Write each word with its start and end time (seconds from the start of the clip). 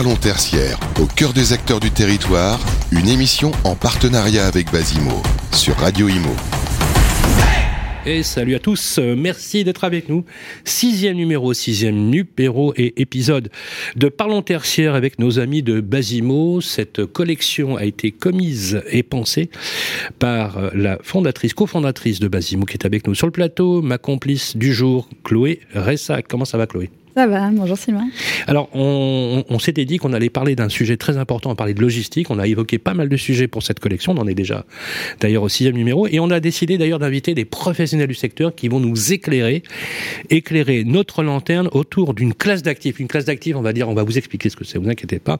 Parlons 0.00 0.14
tertiaire, 0.14 0.78
au 1.00 1.06
cœur 1.06 1.32
des 1.32 1.52
acteurs 1.52 1.80
du 1.80 1.90
territoire, 1.90 2.60
une 2.92 3.08
émission 3.08 3.50
en 3.64 3.74
partenariat 3.74 4.46
avec 4.46 4.70
Basimo 4.70 5.20
sur 5.50 5.74
Radio 5.74 6.08
Imo. 6.08 6.30
Et 8.06 8.22
salut 8.22 8.54
à 8.54 8.60
tous, 8.60 9.00
merci 9.00 9.64
d'être 9.64 9.82
avec 9.82 10.08
nous. 10.08 10.24
Sixième 10.62 11.16
numéro, 11.16 11.52
sixième 11.52 11.96
numéro 11.96 12.72
et 12.76 13.02
épisode 13.02 13.50
de 13.96 14.08
Parlons 14.08 14.42
tertiaire 14.42 14.94
avec 14.94 15.18
nos 15.18 15.40
amis 15.40 15.64
de 15.64 15.80
Basimo. 15.80 16.60
Cette 16.60 17.04
collection 17.04 17.76
a 17.76 17.84
été 17.84 18.12
commise 18.12 18.80
et 18.92 19.02
pensée 19.02 19.50
par 20.20 20.70
la 20.76 21.00
fondatrice, 21.02 21.54
cofondatrice 21.54 22.20
de 22.20 22.28
Basimo 22.28 22.66
qui 22.66 22.74
est 22.74 22.86
avec 22.86 23.08
nous 23.08 23.16
sur 23.16 23.26
le 23.26 23.32
plateau, 23.32 23.82
ma 23.82 23.98
complice 23.98 24.56
du 24.56 24.72
jour, 24.72 25.08
Chloé 25.24 25.58
Ressac. 25.74 26.28
Comment 26.28 26.44
ça 26.44 26.56
va 26.56 26.68
Chloé? 26.68 26.88
Ça 27.14 27.26
va, 27.26 27.50
bonjour. 27.50 27.76
Alors, 28.46 28.68
on, 28.74 29.58
s'était 29.58 29.84
dit 29.84 29.98
qu'on 29.98 30.12
allait 30.12 30.30
parler 30.30 30.54
d'un 30.54 30.68
sujet 30.68 30.96
très 30.96 31.16
important, 31.16 31.50
on 31.50 31.54
parler 31.54 31.74
de 31.74 31.80
logistique. 31.80 32.30
On 32.30 32.38
a 32.38 32.46
évoqué 32.46 32.78
pas 32.78 32.94
mal 32.94 33.08
de 33.08 33.16
sujets 33.16 33.48
pour 33.48 33.62
cette 33.62 33.80
collection, 33.80 34.12
on 34.12 34.18
en 34.18 34.26
est 34.26 34.34
déjà 34.34 34.64
d'ailleurs 35.20 35.42
au 35.42 35.48
sixième 35.48 35.74
numéro. 35.74 36.06
Et 36.06 36.20
on 36.20 36.30
a 36.30 36.40
décidé 36.40 36.78
d'ailleurs 36.78 36.98
d'inviter 36.98 37.34
des 37.34 37.44
professionnels 37.44 38.06
du 38.08 38.14
secteur 38.14 38.54
qui 38.54 38.68
vont 38.68 38.80
nous 38.80 39.12
éclairer, 39.12 39.62
éclairer 40.30 40.84
notre 40.84 41.22
lanterne 41.22 41.68
autour 41.72 42.14
d'une 42.14 42.34
classe 42.34 42.62
d'actifs. 42.62 43.00
Une 43.00 43.08
classe 43.08 43.24
d'actifs, 43.24 43.56
on 43.56 43.62
va 43.62 43.72
dire, 43.72 43.88
on 43.88 43.94
va 43.94 44.02
vous 44.02 44.18
expliquer 44.18 44.48
ce 44.48 44.56
que 44.56 44.64
c'est, 44.64 44.78
vous 44.78 44.88
inquiétez 44.88 45.18
pas. 45.18 45.38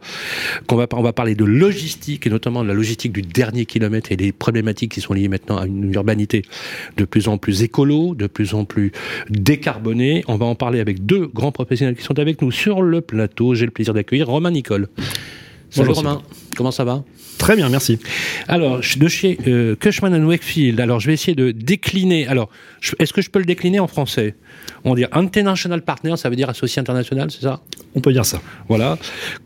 Qu'on 0.67 0.87
on 0.93 1.03
va 1.03 1.13
parler 1.13 1.35
de 1.35 1.45
logistique, 1.45 2.27
et 2.27 2.31
notamment 2.31 2.63
de 2.63 2.69
la 2.69 2.75
logistique 2.75 3.13
du 3.13 3.23
dernier 3.23 3.67
kilomètre 3.67 4.13
et 4.13 4.17
des 4.17 4.33
problématiques 4.33 4.93
qui 4.93 5.01
sont 5.01 5.15
liées 5.15 5.29
maintenant 5.29 5.59
à 5.59 5.67
une 5.67 5.93
urbanité 5.95 6.43
de 6.97 7.05
plus 7.05 7.29
en 7.29 7.39
plus 7.39 7.63
écolo, 7.63 8.15
de 8.15 8.27
plus 8.27 8.55
en 8.55 8.65
plus 8.65 8.93
décarbonée. 9.31 10.25
On 10.29 10.37
va 10.37 10.47
en 10.47 10.55
parler 10.55 10.81
avec 10.81 11.05
deux 11.07 11.27
grands 11.27 11.53
professionnels 11.59 11.97
qui 11.97 12.05
sont 12.05 12.21
avec 12.21 12.41
nous 12.41 12.53
sur 12.53 12.83
le 12.83 13.01
plateau. 13.01 13.57
J'ai 13.57 13.65
le 13.65 13.73
plaisir 13.73 13.93
d'accueillir 13.93 14.29
Romain 14.29 14.53
Nicole. 14.53 14.87
Salut 15.71 15.91
Romain, 15.91 16.23
comment 16.57 16.71
ça 16.71 16.85
va? 16.85 17.03
Très 17.37 17.57
bien, 17.57 17.69
merci. 17.69 17.99
Alors, 18.47 18.79
de 18.79 19.09
chez 19.09 19.39
euh, 19.49 19.75
Cushman 19.75 20.25
Wakefield, 20.25 20.79
alors 20.79 21.01
je 21.01 21.09
vais 21.09 21.15
essayer 21.15 21.35
de 21.35 21.51
décliner. 21.51 22.29
Alors, 22.29 22.49
est-ce 23.01 23.13
que 23.13 23.23
je 23.23 23.29
peux 23.29 23.41
le 23.41 23.45
décliner 23.45 23.81
en 23.81 23.89
français? 23.89 24.37
On 24.85 24.95
dit 24.95 25.05
International 25.11 25.83
Partner, 25.83 26.17
ça 26.17 26.31
veut 26.31 26.37
dire 26.37 26.49
associé 26.49 26.79
international, 26.79 27.33
c'est 27.33 27.43
ça? 27.43 27.61
On 27.97 28.01
peut 28.01 28.13
dire 28.13 28.25
ça. 28.25 28.41
Voilà. 28.69 28.97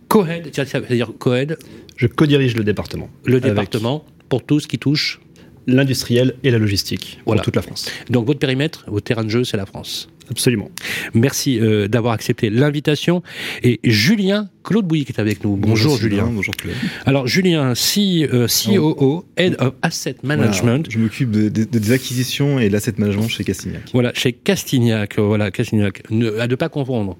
Coed, 0.08 0.54
ça 0.54 0.80
veut 0.80 0.94
dire 0.94 1.12
Coed 1.18 1.58
Je 1.96 2.06
co-dirige 2.08 2.54
le 2.56 2.64
département. 2.64 3.08
Le 3.24 3.40
département, 3.40 4.04
pour 4.28 4.44
tout 4.44 4.60
ce 4.60 4.68
qui 4.68 4.78
touche 4.78 5.18
L'industriel 5.66 6.34
et 6.42 6.50
la 6.50 6.58
logistique, 6.58 7.20
pour 7.24 7.40
toute 7.40 7.56
la 7.56 7.62
France. 7.62 7.90
Donc 8.10 8.26
votre 8.26 8.38
périmètre, 8.38 8.84
votre 8.88 9.04
terrain 9.04 9.24
de 9.24 9.30
jeu, 9.30 9.44
c'est 9.44 9.56
la 9.56 9.66
France 9.66 10.08
Absolument. 10.30 10.70
Merci 11.14 11.60
euh, 11.60 11.88
d'avoir 11.88 12.14
accepté 12.14 12.48
l'invitation. 12.48 13.22
Et 13.62 13.80
Julien 13.84 14.48
Claude 14.64 14.86
Bouilly 14.86 15.04
qui 15.04 15.12
est 15.12 15.20
avec 15.20 15.44
nous. 15.44 15.56
Bonjour, 15.56 15.98
Julien. 15.98 16.26
Bonjour 16.32 16.54
Claude. 16.54 16.74
Alors 17.04 17.26
Julien, 17.26 17.74
C, 17.74 18.28
euh, 18.32 18.46
COO, 18.46 19.24
Head 19.36 19.56
of 19.58 19.74
Asset 19.82 20.16
Management. 20.22 20.86
je 20.88 20.98
m'occupe 20.98 21.30
des 21.30 21.92
acquisitions 21.92 22.58
et 22.58 22.68
l'asset 22.68 22.94
management 22.96 23.28
chez 23.28 23.44
Castignac. 23.44 23.82
Voilà, 23.92 24.12
chez 24.14 24.32
Castignac. 24.32 25.18
Voilà, 25.18 25.50
Castignac. 25.50 26.02
Ne, 26.10 26.38
à 26.38 26.46
ne 26.46 26.54
pas 26.54 26.68
confondre 26.68 27.18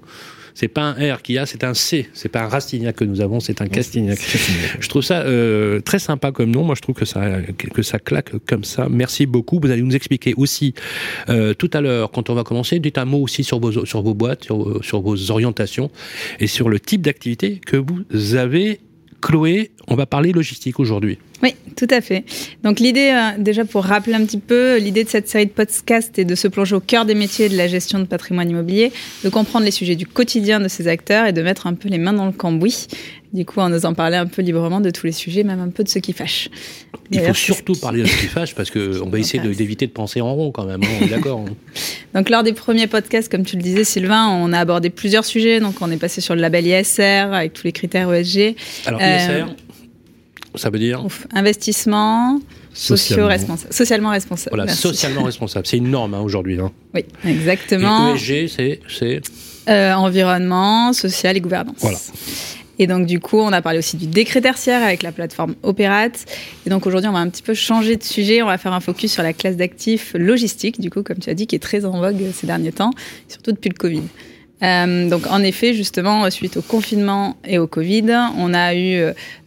c'est 0.53 0.67
pas 0.67 0.81
un 0.83 1.15
R 1.15 1.21
qu'il 1.21 1.35
y 1.35 1.37
a, 1.37 1.45
c'est 1.45 1.63
un 1.63 1.73
C. 1.73 2.09
C'est 2.13 2.29
pas 2.29 2.43
un 2.43 2.47
Rastignac 2.47 2.95
que 2.95 3.03
nous 3.03 3.21
avons, 3.21 3.39
c'est 3.39 3.61
un 3.61 3.67
Castignac. 3.67 4.19
Je 4.79 4.87
trouve 4.87 5.01
ça 5.01 5.21
euh, 5.21 5.79
très 5.79 5.99
sympa 5.99 6.31
comme 6.31 6.51
nom. 6.51 6.63
Moi, 6.63 6.75
je 6.75 6.81
trouve 6.81 6.95
que 6.95 7.05
ça, 7.05 7.41
que 7.41 7.81
ça 7.81 7.99
claque 7.99 8.31
comme 8.47 8.63
ça. 8.63 8.87
Merci 8.89 9.25
beaucoup. 9.25 9.59
Vous 9.59 9.71
allez 9.71 9.81
nous 9.81 9.95
expliquer 9.95 10.33
aussi 10.37 10.73
euh, 11.29 11.53
tout 11.53 11.69
à 11.73 11.81
l'heure, 11.81 12.11
quand 12.11 12.29
on 12.29 12.35
va 12.35 12.43
commencer, 12.43 12.79
dites 12.79 12.97
un 12.97 13.05
mot 13.05 13.21
aussi 13.21 13.43
sur 13.43 13.59
vos, 13.59 13.85
sur 13.85 14.01
vos 14.01 14.13
boîtes, 14.13 14.43
sur, 14.43 14.83
sur 14.83 15.01
vos 15.01 15.31
orientations 15.31 15.89
et 16.39 16.47
sur 16.47 16.69
le 16.69 16.79
type 16.79 17.01
d'activité 17.01 17.59
que 17.65 17.77
vous 17.77 18.35
avez. 18.35 18.79
Chloé, 19.21 19.71
on 19.87 19.95
va 19.95 20.05
parler 20.05 20.33
logistique 20.33 20.81
aujourd'hui. 20.81 21.17
Oui, 21.43 21.55
tout 21.75 21.87
à 21.89 21.99
fait. 21.99 22.23
Donc 22.63 22.79
l'idée, 22.79 23.11
euh, 23.13 23.37
déjà 23.37 23.65
pour 23.65 23.83
rappeler 23.83 24.13
un 24.13 24.25
petit 24.25 24.37
peu, 24.37 24.77
l'idée 24.77 25.03
de 25.03 25.09
cette 25.09 25.27
série 25.27 25.45
de 25.45 25.51
podcasts 25.51 26.17
est 26.17 26.23
de 26.23 26.35
se 26.35 26.47
plonger 26.47 26.73
au 26.75 26.79
cœur 26.79 27.03
des 27.03 27.15
métiers 27.15 27.49
de 27.49 27.57
la 27.57 27.67
gestion 27.67 27.99
de 27.99 28.05
patrimoine 28.05 28.49
immobilier, 28.49 28.93
de 29.25 29.29
comprendre 29.29 29.65
les 29.65 29.71
sujets 29.71 29.97
du 29.97 30.07
quotidien 30.07 30.61
de 30.61 30.69
ces 30.69 30.87
acteurs 30.87 31.25
et 31.25 31.33
de 31.33 31.41
mettre 31.41 31.67
un 31.67 31.73
peu 31.73 31.89
les 31.89 31.97
mains 31.97 32.13
dans 32.13 32.25
le 32.25 32.31
cambouis. 32.31 32.87
Du 33.33 33.45
coup, 33.45 33.59
en 33.59 33.73
osant 33.73 33.95
parler 33.95 34.15
un 34.15 34.27
peu 34.27 34.43
librement 34.43 34.79
de 34.79 34.91
tous 34.91 35.07
les 35.07 35.11
sujets, 35.11 35.43
même 35.43 35.59
un 35.59 35.69
peu 35.69 35.83
de 35.83 35.89
ce 35.89 35.97
qui 35.97 36.13
fâche. 36.13 36.49
Il 37.11 37.19
faut 37.19 37.33
surtout 37.33 37.73
parler 37.73 38.03
de 38.03 38.07
ce 38.07 38.15
qui 38.15 38.27
fâche 38.27 38.53
parce 38.53 38.69
qu'on 38.69 39.09
va 39.09 39.19
essayer 39.19 39.39
d'éviter 39.39 39.87
de, 39.87 39.91
penser 39.91 40.21
en 40.21 40.33
rond 40.35 40.51
quand 40.51 40.65
même. 40.65 40.81
Hein, 40.83 40.97
on 41.01 41.05
est 41.05 41.09
d'accord. 41.09 41.39
Hein. 41.39 41.53
Donc, 42.13 42.29
lors 42.29 42.43
des 42.43 42.53
premiers 42.53 42.85
podcasts, 42.85 43.29
comme 43.29 43.43
tu 43.43 43.55
le 43.55 43.63
disais, 43.63 43.83
Sylvain, 43.83 44.29
on 44.29 44.53
a 44.53 44.59
abordé 44.59 44.91
plusieurs 44.91 45.25
sujets. 45.25 45.59
Donc, 45.59 45.81
on 45.81 45.89
est 45.89 45.97
passé 45.97 46.21
sur 46.21 46.35
le 46.35 46.41
label 46.41 46.67
ISR 46.67 47.33
avec 47.33 47.53
tous 47.53 47.63
les 47.65 47.71
critères 47.71 48.13
ESG. 48.13 48.55
Alors, 48.85 49.01
ISR, 49.01 49.45
ça 50.55 50.69
veut 50.69 50.79
dire 50.79 51.05
Investissement 51.33 52.39
socialement 52.73 53.27
responsable. 53.27 53.73
Socialement 53.73 54.09
responsable. 54.09 54.55
Voilà, 54.55 54.71
socialement 54.73 55.23
responsable. 55.23 55.67
C'est 55.67 55.77
une 55.77 55.89
norme 55.89 56.13
hein, 56.13 56.21
aujourd'hui. 56.21 56.59
Hein. 56.59 56.71
Oui, 56.93 57.05
exactement. 57.25 58.15
Et 58.15 58.43
ESG, 58.45 58.79
c'est 58.87 59.21
euh, 59.69 59.93
Environnement, 59.93 60.93
social 60.93 61.37
et 61.37 61.41
gouvernance. 61.41 61.77
Voilà. 61.79 61.97
Et 62.79 62.87
donc, 62.87 63.05
du 63.05 63.19
coup, 63.19 63.37
on 63.37 63.53
a 63.53 63.61
parlé 63.61 63.79
aussi 63.79 63.97
du 63.97 64.07
décret 64.07 64.41
tertiaire 64.41 64.81
avec 64.83 65.03
la 65.03 65.11
plateforme 65.11 65.55
Operate. 65.61 66.25
Et 66.65 66.69
donc, 66.69 66.87
aujourd'hui, 66.87 67.07
on 67.07 67.13
va 67.13 67.19
un 67.19 67.29
petit 67.29 67.43
peu 67.43 67.53
changer 67.53 67.95
de 67.95 68.03
sujet. 68.03 68.41
On 68.41 68.47
va 68.47 68.57
faire 68.57 68.73
un 68.73 68.79
focus 68.79 69.13
sur 69.13 69.23
la 69.23 69.33
classe 69.33 69.55
d'actifs 69.55 70.13
logistique, 70.15 70.81
du 70.81 70.89
coup, 70.89 71.03
comme 71.03 71.19
tu 71.19 71.29
as 71.29 71.35
dit, 71.35 71.45
qui 71.45 71.55
est 71.55 71.59
très 71.59 71.85
en 71.85 71.99
vogue 71.99 72.31
ces 72.33 72.47
derniers 72.47 72.71
temps, 72.71 72.91
surtout 73.27 73.51
depuis 73.51 73.69
le 73.69 73.75
Covid. 73.75 74.01
Euh, 74.63 75.09
donc 75.09 75.27
en 75.27 75.43
effet, 75.43 75.73
justement, 75.73 76.29
suite 76.31 76.57
au 76.57 76.61
confinement 76.61 77.37
et 77.45 77.57
au 77.57 77.67
Covid, 77.67 78.05
on 78.37 78.53
a 78.53 78.73
eu 78.75 79.03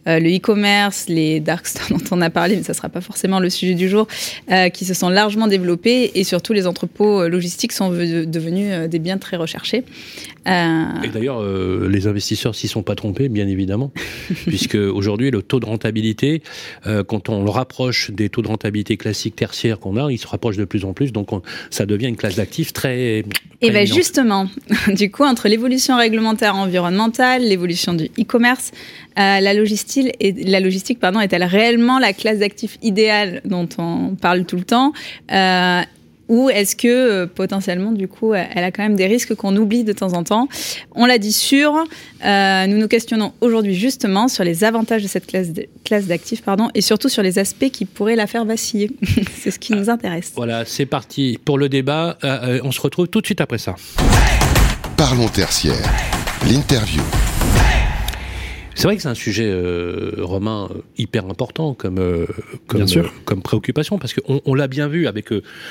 euh, 0.07 0.19
le 0.19 0.35
e-commerce, 0.35 1.05
les 1.07 1.39
dark 1.39 1.67
stores 1.67 1.89
dont 1.97 2.03
on 2.11 2.21
a 2.21 2.29
parlé, 2.29 2.55
mais 2.55 2.63
ça 2.63 2.73
ne 2.73 2.77
sera 2.77 2.89
pas 2.89 3.01
forcément 3.01 3.39
le 3.39 3.49
sujet 3.49 3.73
du 3.73 3.89
jour, 3.89 4.07
euh, 4.51 4.69
qui 4.69 4.85
se 4.85 4.93
sont 4.93 5.09
largement 5.09 5.47
développés 5.47 6.11
et 6.15 6.23
surtout 6.23 6.53
les 6.53 6.67
entrepôts 6.67 7.27
logistiques 7.27 7.71
sont 7.71 7.89
devenus 7.89 8.89
des 8.89 8.99
biens 8.99 9.17
très 9.17 9.37
recherchés. 9.37 9.83
Et 10.45 11.09
d'ailleurs, 11.13 11.43
les 11.43 12.07
investisseurs 12.07 12.55
s'y 12.55 12.69
sont 12.69 12.81
pas 12.81 12.95
trompés, 12.95 13.27
bien 13.27 13.49
évidemment, 13.49 13.91
puisque 14.47 14.75
aujourd'hui 14.75 15.29
le 15.29 15.41
taux 15.41 15.59
de 15.59 15.65
rentabilité, 15.65 16.41
quand 17.07 17.27
on 17.27 17.43
le 17.43 17.49
rapproche 17.49 18.11
des 18.11 18.29
taux 18.29 18.41
de 18.41 18.47
rentabilité 18.47 18.95
classiques 18.95 19.35
tertiaires 19.35 19.77
qu'on 19.77 19.97
a, 19.97 20.09
il 20.09 20.17
se 20.17 20.27
rapproche 20.27 20.55
de 20.55 20.63
plus 20.63 20.85
en 20.85 20.93
plus, 20.93 21.11
donc 21.11 21.29
ça 21.69 21.85
devient 21.85 22.07
une 22.07 22.15
classe 22.15 22.37
d'actifs 22.37 22.71
très. 22.71 23.25
et 23.61 23.69
bien 23.69 23.85
justement, 23.85 24.47
du 24.87 25.11
coup, 25.11 25.23
entre 25.23 25.47
l'évolution 25.47 25.97
réglementaire 25.97 26.55
environnementale, 26.55 27.43
l'évolution 27.43 27.93
du 27.93 28.05
e-commerce, 28.19 28.71
euh, 29.17 29.39
la 29.39 29.53
logistique, 29.53 30.15
et, 30.19 30.31
la 30.31 30.59
logistique 30.59 30.99
pardon, 30.99 31.19
est-elle 31.19 31.43
réellement 31.43 31.97
la 31.99 32.13
classe 32.13 32.39
d'actifs 32.39 32.77
idéale 32.83 33.41
dont 33.45 33.67
on 33.77 34.15
parle 34.15 34.45
tout 34.45 34.57
le 34.57 34.63
temps 34.63 34.93
euh, 35.31 35.81
ou 36.29 36.49
est-ce 36.49 36.75
que 36.75 36.87
euh, 36.89 37.25
potentiellement, 37.25 37.93
du 37.93 38.09
coup, 38.09 38.33
elle 38.33 38.63
a 38.63 38.69
quand 38.69 38.83
même 38.83 38.97
des 38.97 39.07
risques 39.07 39.33
qu'on 39.33 39.55
oublie 39.55 39.85
de 39.85 39.93
temps 39.93 40.11
en 40.11 40.25
temps? 40.25 40.49
On 40.93 41.05
l'a 41.05 41.19
dit 41.19 41.31
sûr. 41.31 41.73
nous 42.23 42.77
nous 42.77 42.87
questionnons 42.89 43.31
aujourd'hui 43.39 43.73
justement 43.73 44.27
sur 44.27 44.43
les 44.43 44.65
avantages 44.65 45.03
de 45.03 45.07
cette 45.07 45.25
classe, 45.25 45.47
classe 45.85 46.05
d'actifs 46.05 46.41
pardon, 46.41 46.69
et 46.75 46.81
surtout 46.81 47.07
sur 47.07 47.23
les 47.23 47.39
aspects 47.39 47.69
qui 47.69 47.85
pourraient 47.85 48.17
la 48.17 48.27
faire 48.27 48.43
vaciller. 48.43 48.91
c'est 49.41 49.51
ce 49.51 49.57
qui 49.59 49.71
nous 49.71 49.89
intéresse. 49.89 50.33
Voilà, 50.35 50.65
c'est 50.65 50.85
parti 50.85 51.39
pour 51.45 51.57
le 51.57 51.69
débat. 51.69 52.17
on 52.23 52.71
se 52.73 52.81
retrouve 52.81 53.07
tout 53.07 53.21
de 53.21 53.25
suite 53.25 53.39
après 53.39 53.57
ça. 53.57 53.75
Parlons 54.97 55.29
tertiaire, 55.29 55.89
l'interview. 56.49 57.03
C'est 58.77 58.83
vrai 58.83 58.95
que 58.95 59.01
c'est 59.01 59.07
un 59.07 59.15
sujet 59.15 59.49
euh, 59.49 60.11
romain 60.19 60.69
euh, 60.69 60.81
hyper 60.99 61.25
important 61.25 61.73
comme 61.73 61.97
euh, 61.97 62.27
comme, 62.67 62.85
comme 63.25 63.41
préoccupation 63.41 63.97
parce 63.97 64.13
qu'on 64.13 64.39
on, 64.45 64.53
l'a 64.53 64.67
bien 64.67 64.87
vu 64.87 65.07
avec 65.07 65.29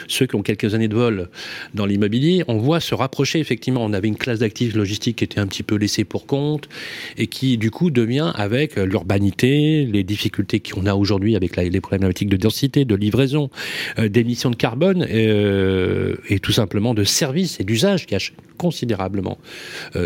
ceux 0.09 0.27
qui 0.27 0.35
ont 0.35 0.43
quelques 0.43 0.75
années 0.75 0.89
de 0.89 0.97
vol 0.97 1.29
dans 1.73 1.87
l'immobilier, 1.87 2.43
on 2.49 2.59
voit 2.59 2.81
se 2.81 2.97
rapprocher 2.97 3.39
effectivement. 3.39 3.85
On 3.85 3.93
avait 3.93 4.09
une 4.09 4.17
classe 4.17 4.41
d'actifs 4.41 4.75
logistiques 4.75 5.19
qui 5.19 5.25
était 5.25 5.39
un 5.39 5.47
petit 5.47 5.63
peu 5.63 5.77
laissée 5.77 6.03
pour 6.03 6.27
compte 6.27 6.69
et 7.17 7.29
qui 7.29 7.59
du 7.59 7.71
coup 7.71 7.93
devient 7.93 8.33
avec 8.35 8.75
l'urbanité, 8.75 9.85
les 9.87 10.03
difficultés 10.03 10.59
qu'on 10.59 10.87
a 10.87 10.95
aujourd'hui 10.95 11.37
avec 11.37 11.55
les 11.55 11.81
problématiques 11.81 12.29
de 12.29 12.37
densité, 12.37 12.85
de 12.85 12.97
livraison, 12.97 13.51
d'émissions 13.99 14.51
de 14.51 14.57
carbone 14.57 15.07
et 15.09 16.41
tout 16.41 16.53
simplement 16.53 16.93
de 16.93 17.05
services 17.05 17.61
et 17.61 17.65
d'usage 17.65 18.07
qui 18.07 18.17
a 18.17 18.19
considérablement 18.59 19.39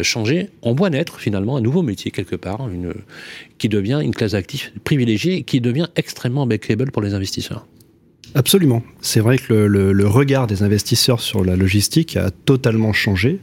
changé. 0.03 0.50
On 0.62 0.75
voit 0.75 0.91
naître 0.91 1.19
finalement 1.19 1.56
un 1.56 1.61
nouveau 1.62 1.82
métier 1.82 2.11
quelque 2.11 2.37
part, 2.37 2.69
une 2.69 2.89
qui 3.58 3.69
devient 3.69 4.00
une 4.02 4.14
classe 4.14 4.32
d'actifs 4.32 4.72
privilégiée 4.84 5.37
et 5.37 5.42
qui 5.42 5.60
devient 5.60 5.88
extrêmement 5.96 6.46
backable 6.46 6.90
pour 6.90 7.02
les 7.02 7.14
investisseurs. 7.14 7.66
Absolument. 8.34 8.82
C'est 9.00 9.20
vrai 9.20 9.38
que 9.38 9.52
le, 9.52 10.06
regard 10.06 10.46
des 10.46 10.62
investisseurs 10.62 11.20
sur 11.20 11.44
la 11.44 11.56
logistique 11.56 12.16
a 12.16 12.31
totalement 12.31 12.92
changé. 12.92 13.38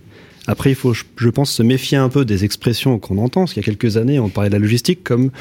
Après, 0.47 0.69
il 0.69 0.75
faut, 0.75 0.93
je 0.93 1.29
pense, 1.29 1.51
se 1.51 1.63
méfier 1.63 1.97
un 1.97 2.09
peu 2.09 2.23
des 2.23 2.45
expressions 2.45 2.99
qu'on 2.99 3.17
entend, 3.17 3.41
parce 3.41 3.53
qu'il 3.53 3.61
y 3.61 3.65
a 3.65 3.69
quelques 3.69 3.97
années, 3.97 4.17
on 4.19 4.29
parlait 4.29 4.49
de 4.49 4.55
la 4.55 4.59
logistique 4.59 5.03
comme 5.03 5.31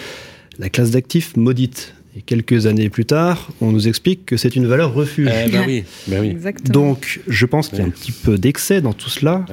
la 0.59 0.69
classe 0.69 0.91
d'actifs 0.91 1.37
maudite. 1.37 1.95
Et 2.17 2.23
quelques 2.23 2.67
années 2.67 2.89
plus 2.89 3.05
tard, 3.05 3.51
on 3.61 3.73
nous 3.73 3.89
explique 3.89 4.25
que 4.25 4.39
c'est 4.39 4.57
une 4.57 4.67
valeur 4.67 4.95
refuge. 4.95 5.31
Eh 5.31 5.51
ben 5.51 5.65
oui, 5.67 5.85
ben 6.09 6.21
oui. 6.21 6.37
Donc, 6.65 7.21
je 7.29 7.45
pense 7.45 7.69
qu'il 7.69 7.79
y 7.79 7.83
a 7.83 7.85
un 7.85 7.91
petit 7.91 8.11
peu 8.11 8.39
d'excès 8.39 8.81
dans 8.81 8.95
tout 8.95 9.11
cela. 9.11 9.45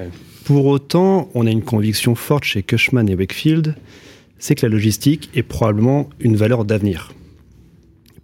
Pour 0.45 0.65
autant, 0.65 1.29
on 1.33 1.45
a 1.45 1.51
une 1.51 1.61
conviction 1.61 2.15
forte 2.15 2.45
chez 2.45 2.63
Cushman 2.63 3.09
et 3.09 3.15
Wakefield 3.15 3.75
c'est 4.44 4.56
que 4.56 4.66
la 4.66 4.69
logistique 4.74 5.30
est 5.36 5.42
probablement 5.42 6.10
une 6.19 6.36
valeur 6.36 6.66
d'avenir. 6.66 7.13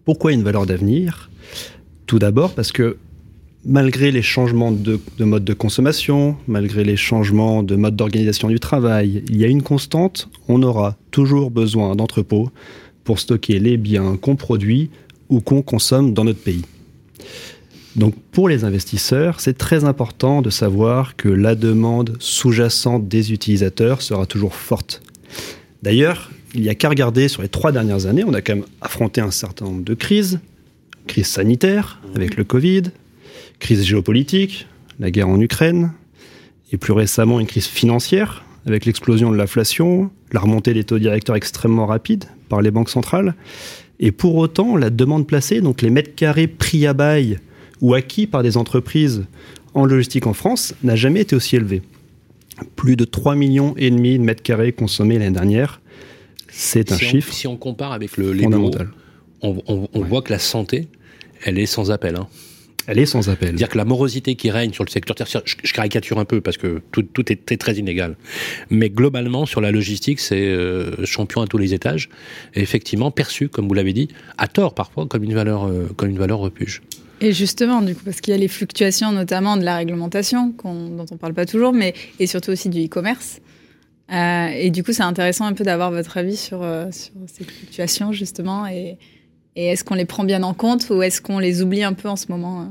Pourquoi 0.03 0.33
une 0.33 0.43
valeur 0.43 0.65
d'avenir? 0.65 1.29
Tout 2.07 2.19
d'abord 2.19 2.53
parce 2.55 2.73
que 2.73 2.97
malgré 3.63 4.11
les 4.11 4.21
changements 4.21 4.73
de, 4.73 4.99
mode 5.19 5.45
de 5.45 5.53
consommation, 5.53 6.35
malgré 6.45 6.83
les 6.83 6.97
changements 6.97 7.63
de 7.63 7.77
mode 7.77 7.95
d'organisation 7.95 8.49
du 8.49 8.59
travail, 8.59 9.23
il 9.29 9.37
y 9.37 9.45
a 9.45 9.47
une 9.47 9.63
constante, 9.63 10.27
on 10.49 10.61
aura 10.61 10.97
toujours 11.09 11.51
besoin 11.51 11.95
d'entrepôts 11.95 12.49
pour 13.05 13.17
stocker 13.17 13.59
les 13.59 13.77
biens 13.77 14.17
qu'on 14.17 14.35
produit 14.35 14.89
ou 15.29 15.39
qu'on 15.39 15.61
consomme 15.61 16.13
dans 16.13 16.25
notre 16.25 16.43
pays. 16.43 16.65
Donc 17.95 18.13
pour 18.33 18.49
les 18.49 18.65
investisseurs, 18.65 19.39
c'est 19.39 19.57
très 19.57 19.85
important 19.85 20.41
de 20.41 20.49
savoir 20.49 21.15
que 21.15 21.29
la 21.29 21.55
demande 21.55 22.17
sous-jacente 22.19 23.07
des 23.07 23.31
utilisateurs 23.31 24.01
sera 24.01 24.25
toujours 24.25 24.55
forte. 24.55 25.01
D'ailleurs, 25.81 26.29
il 26.53 26.61
n'y 26.61 26.69
a 26.69 26.75
qu'à 26.75 26.89
regarder 26.89 27.27
sur 27.27 27.41
les 27.41 27.49
trois 27.49 27.71
dernières 27.71 28.05
années, 28.05 28.23
on 28.25 28.33
a 28.33 28.41
quand 28.41 28.55
même 28.55 28.65
affronté 28.81 29.21
un 29.21 29.31
certain 29.31 29.65
nombre 29.65 29.83
de 29.83 29.93
crises. 29.93 30.39
Crise 31.07 31.27
sanitaire 31.27 32.01
avec 32.15 32.35
le 32.35 32.43
Covid, 32.43 32.83
crise 33.59 33.83
géopolitique, 33.83 34.67
la 34.99 35.09
guerre 35.11 35.29
en 35.29 35.39
Ukraine, 35.39 35.91
et 36.71 36.77
plus 36.77 36.93
récemment 36.93 37.39
une 37.39 37.47
crise 37.47 37.65
financière 37.65 38.43
avec 38.65 38.85
l'explosion 38.85 39.31
de 39.31 39.37
l'inflation, 39.37 40.11
la 40.31 40.41
remontée 40.41 40.73
des 40.73 40.83
taux 40.83 40.99
directeurs 40.99 41.35
extrêmement 41.35 41.85
rapide 41.85 42.25
par 42.49 42.61
les 42.61 42.71
banques 42.71 42.89
centrales. 42.89 43.35
Et 43.99 44.11
pour 44.11 44.35
autant, 44.35 44.75
la 44.75 44.89
demande 44.89 45.25
placée, 45.25 45.61
donc 45.61 45.81
les 45.81 45.89
mètres 45.89 46.13
carrés 46.15 46.47
pris 46.47 46.85
à 46.85 46.93
bail 46.93 47.39
ou 47.81 47.93
acquis 47.93 48.27
par 48.27 48.43
des 48.43 48.57
entreprises 48.57 49.25
en 49.73 49.85
logistique 49.85 50.27
en 50.27 50.33
France, 50.33 50.73
n'a 50.83 50.95
jamais 50.95 51.21
été 51.21 51.35
aussi 51.35 51.55
élevée. 51.55 51.81
Plus 52.75 52.95
de 52.95 53.05
3 53.05 53.35
millions 53.35 53.73
et 53.77 53.89
demi 53.89 54.17
de 54.17 54.23
mètres 54.23 54.43
carrés 54.43 54.71
consommés 54.71 55.17
l'année 55.19 55.31
dernière. 55.31 55.81
C'est 56.49 56.91
un 56.91 56.97
chiffre. 56.97 57.33
si 57.33 57.47
on 57.47 57.57
compare 57.57 57.91
avec 57.91 58.17
le, 58.17 58.33
fondamental. 58.33 58.89
on, 59.41 59.87
voit 59.93 60.21
que 60.21 60.31
la 60.31 60.39
santé, 60.39 60.87
elle 61.43 61.59
est 61.59 61.65
sans 61.65 61.91
appel. 61.91 62.15
Hein. 62.15 62.27
Elle 62.91 62.97
est 62.97 63.05
sans 63.05 63.29
appel. 63.29 63.53
Dire 63.53 63.69
que 63.69 63.77
la 63.77 63.85
morosité 63.85 64.33
qui 64.33 64.49
règne 64.49 64.73
sur 64.73 64.83
le 64.83 64.89
secteur 64.89 65.15
tertiaire, 65.15 65.43
je, 65.45 65.73
caricature 65.73 66.17
un 66.17 66.25
peu 66.25 66.41
parce 66.41 66.57
que 66.57 66.81
tout, 66.91 67.31
est 67.31 67.45
très, 67.45 67.55
très, 67.55 67.75
inégal. 67.75 68.17
Mais 68.71 68.89
globalement, 68.89 69.45
sur 69.45 69.61
la 69.61 69.69
logistique, 69.69 70.19
c'est 70.19 70.47
euh, 70.47 71.05
champion 71.05 71.41
à 71.43 71.47
tous 71.47 71.59
les 71.59 71.75
étages. 71.75 72.09
Et 72.55 72.61
effectivement, 72.61 73.11
perçu, 73.11 73.47
comme 73.47 73.67
vous 73.67 73.75
l'avez 73.75 73.93
dit, 73.93 74.07
à 74.39 74.47
tort 74.47 74.73
parfois, 74.73 75.05
comme 75.05 75.23
une 75.23 75.35
valeur, 75.35 75.67
euh, 75.67 75.87
comme 75.97 76.09
une 76.09 76.17
valeur 76.17 76.39
refuge. 76.39 76.81
Et 77.21 77.33
justement, 77.33 77.81
du 77.81 77.95
coup, 77.95 78.01
parce 78.05 78.21
qu'il 78.21 78.31
y 78.31 78.35
a 78.35 78.39
les 78.39 78.47
fluctuations, 78.47 79.11
notamment 79.11 79.57
de 79.57 79.63
la 79.63 79.77
réglementation, 79.77 80.53
dont 80.63 81.05
on 81.09 81.13
ne 81.13 81.17
parle 81.19 81.33
pas 81.33 81.45
toujours, 81.45 81.73
mais 81.73 81.93
et 82.19 82.27
surtout 82.27 82.51
aussi 82.51 82.69
du 82.69 82.85
e-commerce. 82.85 83.39
Euh, 84.11 84.47
et 84.47 84.71
du 84.71 84.83
coup, 84.83 84.93
c'est 84.93 85.03
intéressant 85.03 85.45
un 85.45 85.53
peu 85.53 85.63
d'avoir 85.63 85.91
votre 85.91 86.17
avis 86.17 86.37
sur, 86.37 86.59
sur 86.91 87.11
ces 87.27 87.43
fluctuations, 87.43 88.11
justement, 88.11 88.67
et, 88.67 88.97
est-ce 89.55 89.83
qu'on 89.83 89.95
les 89.95 90.05
prend 90.05 90.23
bien 90.23 90.41
en 90.43 90.53
compte 90.53 90.89
ou 90.89 91.01
est-ce 91.01 91.21
qu'on 91.21 91.39
les 91.39 91.61
oublie 91.61 91.83
un 91.83 91.91
peu 91.91 92.07
en 92.07 92.15
ce 92.15 92.27
moment 92.29 92.61
euh 92.61 92.65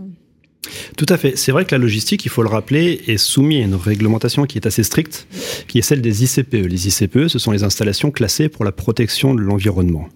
tout 0.97 1.07
à 1.09 1.17
fait. 1.17 1.37
C'est 1.37 1.53
vrai 1.53 1.65
que 1.65 1.75
la 1.75 1.79
logistique, 1.79 2.25
il 2.25 2.31
faut 2.31 2.43
le 2.43 2.49
rappeler, 2.49 3.03
est 3.07 3.17
soumise 3.17 3.63
à 3.63 3.65
une 3.65 3.75
réglementation 3.75 4.45
qui 4.45 4.59
est 4.59 4.67
assez 4.67 4.83
stricte, 4.83 5.27
qui 5.67 5.79
est 5.79 5.83
celle 5.83 6.03
des 6.03 6.25
ICPE. 6.25 6.67
Les 6.67 6.89
ICPE, 6.89 7.29
ce 7.29 7.39
sont 7.39 7.53
les 7.53 7.65
installations 7.65 8.11
classées 8.11 8.49
pour 8.49 8.65
la 8.65 8.73
protection 8.73 9.35
de 9.35 9.41
l'environnement. 9.41 10.09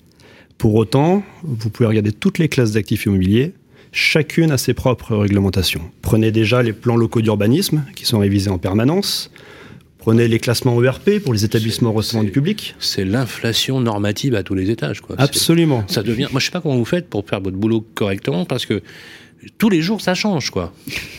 Pour 0.58 0.74
autant, 0.74 1.22
vous 1.42 1.70
pouvez 1.70 1.88
regarder 1.88 2.12
toutes 2.12 2.38
les 2.38 2.48
classes 2.48 2.72
d'actifs 2.72 3.06
immobiliers, 3.06 3.54
chacune 3.92 4.50
a 4.50 4.58
ses 4.58 4.74
propres 4.74 5.14
réglementations. 5.16 5.82
Prenez 6.00 6.32
déjà 6.32 6.62
les 6.62 6.72
plans 6.72 6.96
locaux 6.96 7.20
d'urbanisme, 7.20 7.84
qui 7.94 8.06
sont 8.06 8.18
révisés 8.18 8.50
en 8.50 8.58
permanence. 8.58 9.30
Prenez 9.98 10.26
les 10.26 10.40
classements 10.40 10.82
ERP 10.82 11.20
pour 11.22 11.32
les 11.32 11.44
établissements 11.44 11.92
recevant 11.92 12.24
du 12.24 12.32
public. 12.32 12.74
C'est 12.80 13.04
l'inflation 13.04 13.80
normative 13.80 14.34
à 14.34 14.42
tous 14.42 14.54
les 14.54 14.68
étages. 14.70 15.00
Quoi. 15.00 15.14
Absolument. 15.18 15.84
Ça 15.86 16.02
devient. 16.02 16.26
Moi, 16.32 16.40
je 16.40 16.46
sais 16.46 16.50
pas 16.50 16.60
comment 16.60 16.76
vous 16.76 16.84
faites 16.84 17.08
pour 17.08 17.24
faire 17.24 17.40
votre 17.40 17.56
boulot 17.56 17.86
correctement 17.94 18.44
parce 18.44 18.66
que 18.66 18.82
tous 19.58 19.68
les 19.68 19.82
jours, 19.82 20.00
ça 20.00 20.14
change, 20.14 20.50
quoi. 20.50 20.72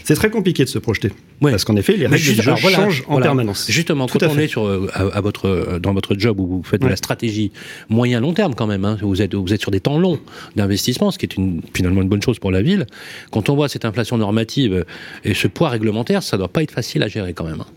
C'est 0.03 0.15
très 0.15 0.29
compliqué 0.29 0.63
de 0.63 0.69
se 0.69 0.79
projeter. 0.79 1.11
Parce 1.41 1.65
qu'en 1.65 1.75
effet, 1.75 1.97
les 1.97 2.07
règles 2.07 2.23
du 2.23 2.41
jeu 2.41 2.55
changent 2.55 3.03
en 3.07 3.19
permanence. 3.19 3.65
Justement, 3.69 4.07
quand 4.07 4.23
on 4.23 4.37
est 4.37 4.47
sur, 4.47 4.65
euh, 4.65 4.87
à, 4.93 5.19
votre, 5.21 5.47
euh, 5.47 5.79
dans 5.79 5.93
votre 5.93 6.15
job 6.17 6.39
où 6.39 6.47
vous 6.47 6.63
faites 6.63 6.81
de 6.81 6.87
la 6.87 6.95
stratégie 6.95 7.51
moyen-long 7.89 8.33
terme 8.33 8.55
quand 8.55 8.67
même, 8.67 8.85
hein, 8.85 8.97
vous, 9.01 9.21
êtes, 9.21 9.35
vous 9.35 9.53
êtes 9.53 9.61
sur 9.61 9.71
des 9.71 9.81
temps 9.81 9.97
longs 9.97 10.19
d'investissement, 10.55 11.11
ce 11.11 11.17
qui 11.17 11.25
est 11.25 11.35
une, 11.35 11.61
finalement 11.73 12.01
une 12.01 12.09
bonne 12.09 12.21
chose 12.21 12.39
pour 12.39 12.51
la 12.51 12.61
ville. 12.61 12.85
Quand 13.31 13.49
on 13.49 13.55
voit 13.55 13.67
cette 13.67 13.85
inflation 13.85 14.17
normative 14.17 14.85
et 15.23 15.33
ce 15.33 15.47
poids 15.47 15.69
réglementaire, 15.69 16.23
ça 16.23 16.37
doit 16.37 16.47
pas 16.47 16.63
être 16.63 16.71
facile 16.71 17.03
à 17.03 17.07
gérer 17.07 17.33
quand 17.33 17.45
même. 17.45 17.61
Hein. 17.61 17.67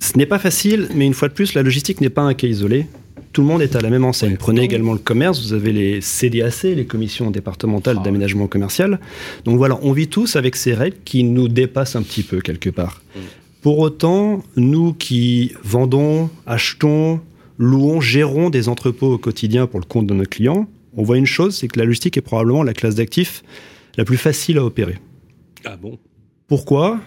Ce 0.00 0.18
n'est 0.18 0.26
pas 0.26 0.40
facile, 0.40 0.88
mais 0.94 1.06
une 1.06 1.14
fois 1.14 1.28
de 1.28 1.34
plus, 1.34 1.54
la 1.54 1.62
logistique 1.62 2.00
n'est 2.00 2.10
pas 2.10 2.22
un 2.22 2.34
cas 2.34 2.48
isolé. 2.48 2.86
Tout 3.32 3.40
le 3.40 3.46
monde 3.46 3.62
est 3.62 3.76
à 3.76 3.80
la 3.80 3.88
même 3.88 4.04
enseigne. 4.04 4.36
Prenez 4.36 4.62
également 4.62 4.92
le 4.92 4.98
commerce, 4.98 5.40
vous 5.42 5.54
avez 5.54 5.72
les 5.72 6.00
CDAC, 6.02 6.64
les 6.64 6.84
commissions 6.84 7.30
départementales 7.30 7.96
ah 8.00 8.02
d'aménagement 8.02 8.46
commercial. 8.46 9.00
Donc 9.44 9.56
voilà, 9.56 9.78
on 9.82 9.92
vit 9.92 10.08
tous 10.08 10.36
avec 10.36 10.54
ces 10.54 10.74
règles 10.74 10.98
qui 11.04 11.24
nous 11.24 11.48
dépassent 11.48 11.96
un 11.96 12.02
petit 12.02 12.22
peu 12.22 12.40
quelque 12.40 12.68
part. 12.68 13.00
Mm. 13.16 13.20
Pour 13.62 13.78
autant, 13.78 14.42
nous 14.56 14.92
qui 14.92 15.52
vendons, 15.64 16.28
achetons, 16.46 17.20
louons, 17.58 18.00
gérons 18.02 18.50
des 18.50 18.68
entrepôts 18.68 19.14
au 19.14 19.18
quotidien 19.18 19.66
pour 19.66 19.80
le 19.80 19.86
compte 19.86 20.06
de 20.06 20.14
nos 20.14 20.24
clients, 20.24 20.68
on 20.94 21.02
voit 21.02 21.16
une 21.16 21.26
chose, 21.26 21.56
c'est 21.56 21.68
que 21.68 21.78
la 21.78 21.86
logistique 21.86 22.18
est 22.18 22.22
probablement 22.22 22.62
la 22.62 22.74
classe 22.74 22.96
d'actifs 22.96 23.42
la 23.96 24.04
plus 24.04 24.16
facile 24.16 24.58
à 24.58 24.64
opérer. 24.64 24.98
Ah 25.64 25.76
bon? 25.76 25.98
Pourquoi? 26.48 27.00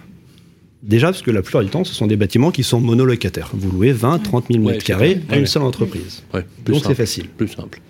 Déjà, 0.86 1.08
parce 1.08 1.24
que 1.24 1.32
la 1.32 1.42
plupart 1.42 1.64
du 1.64 1.70
temps, 1.70 1.84
ce 1.84 1.96
sont 1.96 2.06
des 2.06 2.16
bâtiments 2.16 2.52
qui 2.52 2.62
sont 2.62 2.80
monolocataires. 2.80 3.50
Vous 3.54 3.72
louez 3.72 3.92
20, 3.92 4.20
30 4.20 4.46
000 4.52 4.64
mètres 4.64 4.86
carrés 4.86 5.20
à 5.30 5.38
une 5.38 5.48
seule 5.48 5.64
entreprise. 5.64 6.24
Donc 6.64 6.84
c'est 6.86 6.94
facile. 6.94 7.28
Plus 7.28 7.48
simple. 7.48 7.82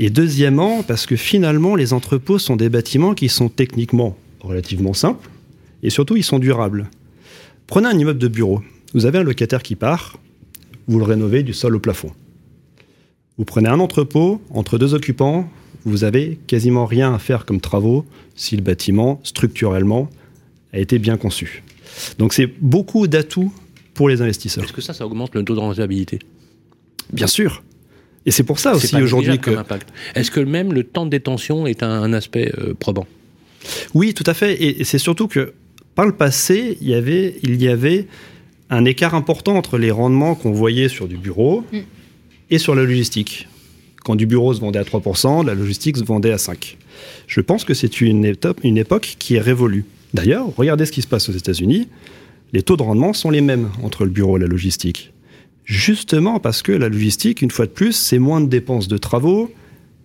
Et 0.00 0.10
deuxièmement, 0.10 0.82
parce 0.82 1.06
que 1.06 1.14
finalement, 1.14 1.76
les 1.76 1.92
entrepôts 1.92 2.40
sont 2.40 2.56
des 2.56 2.68
bâtiments 2.68 3.14
qui 3.14 3.28
sont 3.28 3.48
techniquement 3.48 4.18
relativement 4.40 4.94
simples 4.94 5.30
et 5.84 5.90
surtout 5.90 6.16
ils 6.16 6.24
sont 6.24 6.40
durables. 6.40 6.90
Prenez 7.68 7.86
un 7.86 7.96
immeuble 7.96 8.18
de 8.18 8.26
bureau. 8.26 8.62
Vous 8.94 9.06
avez 9.06 9.18
un 9.18 9.22
locataire 9.22 9.62
qui 9.62 9.76
part, 9.76 10.18
vous 10.88 10.98
le 10.98 11.04
rénovez 11.04 11.44
du 11.44 11.52
sol 11.52 11.76
au 11.76 11.78
plafond. 11.78 12.10
Vous 13.38 13.44
prenez 13.44 13.68
un 13.68 13.78
entrepôt 13.78 14.42
entre 14.50 14.76
deux 14.76 14.94
occupants, 14.94 15.48
vous 15.84 16.02
avez 16.02 16.38
quasiment 16.48 16.86
rien 16.86 17.14
à 17.14 17.20
faire 17.20 17.44
comme 17.46 17.60
travaux 17.60 18.04
si 18.34 18.56
le 18.56 18.62
bâtiment, 18.62 19.20
structurellement, 19.22 20.10
a 20.72 20.80
été 20.80 20.98
bien 20.98 21.16
conçu. 21.16 21.62
Donc 22.18 22.32
c'est 22.32 22.46
beaucoup 22.60 23.06
d'atouts 23.06 23.52
pour 23.94 24.08
les 24.08 24.22
investisseurs. 24.22 24.64
Est-ce 24.64 24.72
que 24.72 24.80
ça, 24.80 24.92
ça 24.92 25.06
augmente 25.06 25.34
le 25.34 25.44
taux 25.44 25.54
de 25.54 25.60
rentabilité? 25.60 26.18
Bien 27.12 27.26
sûr. 27.26 27.62
Et 28.26 28.30
c'est 28.30 28.42
pour 28.42 28.58
ça 28.58 28.74
aussi 28.74 28.96
aujourd'hui 28.96 29.38
que. 29.38 29.50
Est-ce 30.14 30.30
que 30.30 30.40
même 30.40 30.72
le 30.72 30.84
temps 30.84 31.04
de 31.04 31.10
détention 31.10 31.66
est 31.66 31.82
un, 31.82 32.12
aspect 32.12 32.52
euh, 32.58 32.74
probant? 32.74 33.06
Oui, 33.94 34.14
tout 34.14 34.24
à 34.26 34.34
fait. 34.34 34.62
Et, 34.62 34.84
c'est 34.84 34.98
surtout 34.98 35.28
que 35.28 35.52
par 35.94 36.06
le 36.06 36.12
passé, 36.12 36.78
il 36.80 36.88
y 36.88 36.94
avait, 36.94 37.36
il 37.42 37.62
y 37.62 37.68
avait 37.68 38.06
un 38.70 38.84
écart 38.84 39.14
important 39.14 39.56
entre 39.56 39.78
les 39.78 39.90
rendements 39.90 40.34
qu'on 40.34 40.52
voyait 40.52 40.88
sur 40.88 41.06
du 41.06 41.16
bureau 41.16 41.64
mm. 41.72 41.78
et 42.50 42.58
sur 42.58 42.74
la 42.74 42.82
logistique. 42.82 43.46
Quand 44.04 44.16
du 44.16 44.26
bureau 44.26 44.52
se 44.52 44.60
vendait 44.60 44.78
à 44.78 44.84
3%, 44.84 45.46
la 45.46 45.54
logistique 45.54 45.96
se 45.96 46.04
vendait 46.04 46.32
à 46.32 46.36
5%. 46.36 46.76
Je 47.26 47.40
pense 47.40 47.64
que 47.64 47.74
c'est 47.74 48.00
une, 48.00 48.34
une 48.62 48.78
époque 48.78 49.16
qui 49.18 49.36
est 49.36 49.40
révolue. 49.40 49.84
D'ailleurs, 50.14 50.46
regardez 50.56 50.86
ce 50.86 50.92
qui 50.92 51.02
se 51.02 51.08
passe 51.08 51.28
aux 51.28 51.32
États-Unis. 51.32 51.88
Les 52.52 52.62
taux 52.62 52.76
de 52.76 52.82
rendement 52.82 53.12
sont 53.12 53.30
les 53.30 53.40
mêmes 53.40 53.70
entre 53.82 54.04
le 54.04 54.10
bureau 54.10 54.36
et 54.36 54.40
la 54.40 54.46
logistique. 54.46 55.12
Justement 55.64 56.38
parce 56.38 56.62
que 56.62 56.70
la 56.70 56.88
logistique, 56.88 57.42
une 57.42 57.50
fois 57.50 57.66
de 57.66 57.72
plus, 57.72 57.92
c'est 57.92 58.20
moins 58.20 58.40
de 58.40 58.46
dépenses 58.46 58.86
de 58.86 58.96
travaux, 58.96 59.50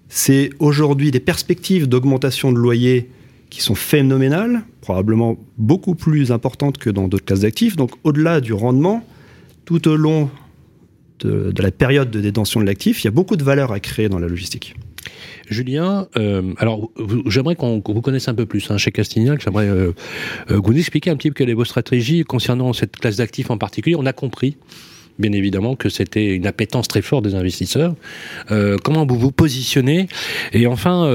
c'est 0.07 0.49
aujourd'hui 0.57 1.11
des 1.11 1.19
perspectives 1.19 1.87
d'augmentation 1.87 2.51
de 2.51 2.57
loyer 2.57 3.11
qui 3.51 3.61
sont 3.61 3.75
phénoménales, 3.75 4.63
probablement 4.81 5.37
beaucoup 5.57 5.93
plus 5.93 6.31
importantes 6.31 6.79
que 6.79 6.89
dans 6.89 7.07
d'autres 7.07 7.25
classes 7.25 7.41
d'actifs. 7.41 7.75
Donc 7.75 7.91
au-delà 8.03 8.41
du 8.41 8.53
rendement, 8.53 9.05
tout 9.65 9.87
au 9.87 9.95
long 9.95 10.31
de, 11.19 11.51
de 11.51 11.61
la 11.61 11.71
période 11.71 12.09
de 12.09 12.19
détention 12.19 12.61
de 12.61 12.65
l'actif, 12.65 13.03
il 13.03 13.05
y 13.05 13.09
a 13.09 13.11
beaucoup 13.11 13.35
de 13.35 13.43
valeur 13.43 13.71
à 13.71 13.79
créer 13.79 14.09
dans 14.09 14.19
la 14.19 14.27
logistique. 14.27 14.75
Julien, 15.49 16.07
euh, 16.17 16.53
alors 16.57 16.89
j'aimerais 17.27 17.55
qu'on 17.55 17.81
vous 17.85 18.01
connaisse 18.01 18.27
un 18.27 18.35
peu 18.35 18.45
plus 18.45 18.69
hein, 18.71 18.77
chez 18.77 18.91
Castignac. 18.91 19.41
J'aimerais 19.43 19.67
euh, 19.67 19.91
euh, 20.51 20.61
vous 20.63 20.77
expliquer 20.77 21.09
un 21.09 21.15
petit 21.15 21.29
peu 21.29 21.35
quelle 21.35 21.49
est 21.49 21.55
vos 21.55 21.65
stratégies 21.65 22.23
concernant 22.23 22.73
cette 22.73 22.97
classe 22.97 23.17
d'actifs 23.17 23.49
en 23.49 23.57
particulier. 23.57 23.95
On 23.95 24.05
a 24.05 24.13
compris 24.13 24.57
bien 25.17 25.33
évidemment 25.33 25.75
que 25.75 25.89
c'était 25.89 26.35
une 26.35 26.47
appétence 26.47 26.87
très 26.87 27.01
forte 27.01 27.25
des 27.25 27.35
investisseurs. 27.35 27.93
comment 28.47 29.05
vous 29.05 29.19
vous 29.19 29.33
positionnez? 29.33 30.07
Et 30.53 30.65
enfin, 30.65 31.11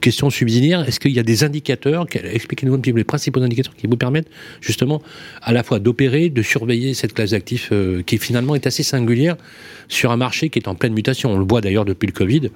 question 0.00 0.30
subsidiaire, 0.30 0.86
est-ce 0.88 1.00
qu'il 1.00 1.12
y 1.12 1.18
a 1.18 1.22
des 1.22 1.44
indicateurs, 1.44 2.06
expliquez-nous 2.12 2.74
un 2.74 2.78
petit 2.78 2.92
peu 2.92 2.98
les 2.98 3.04
principaux 3.04 3.40
indicateurs 3.40 3.74
qui 3.76 3.86
vous 3.86 3.96
permettent 3.96 4.28
justement 4.60 5.02
à 5.42 5.52
la 5.52 5.62
fois 5.62 5.78
d'opérer, 5.78 6.28
de 6.30 6.42
surveiller 6.42 6.94
cette 6.94 7.14
classe 7.14 7.30
d'actifs 7.30 7.70
euh, 7.72 8.02
qui 8.02 8.18
finalement 8.18 8.54
est 8.54 8.66
assez 8.66 8.82
singulière 8.82 9.36
sur 9.88 10.10
un 10.10 10.16
marché 10.16 10.50
qui 10.50 10.58
est 10.58 10.68
en 10.68 10.74
pleine 10.74 10.94
mutation. 10.94 11.32
On 11.32 11.38
le 11.38 11.46
voit 11.48 11.60
d'ailleurs 11.60 11.84
depuis 11.84 12.06
le 12.06 12.12
Covid. 12.12 12.50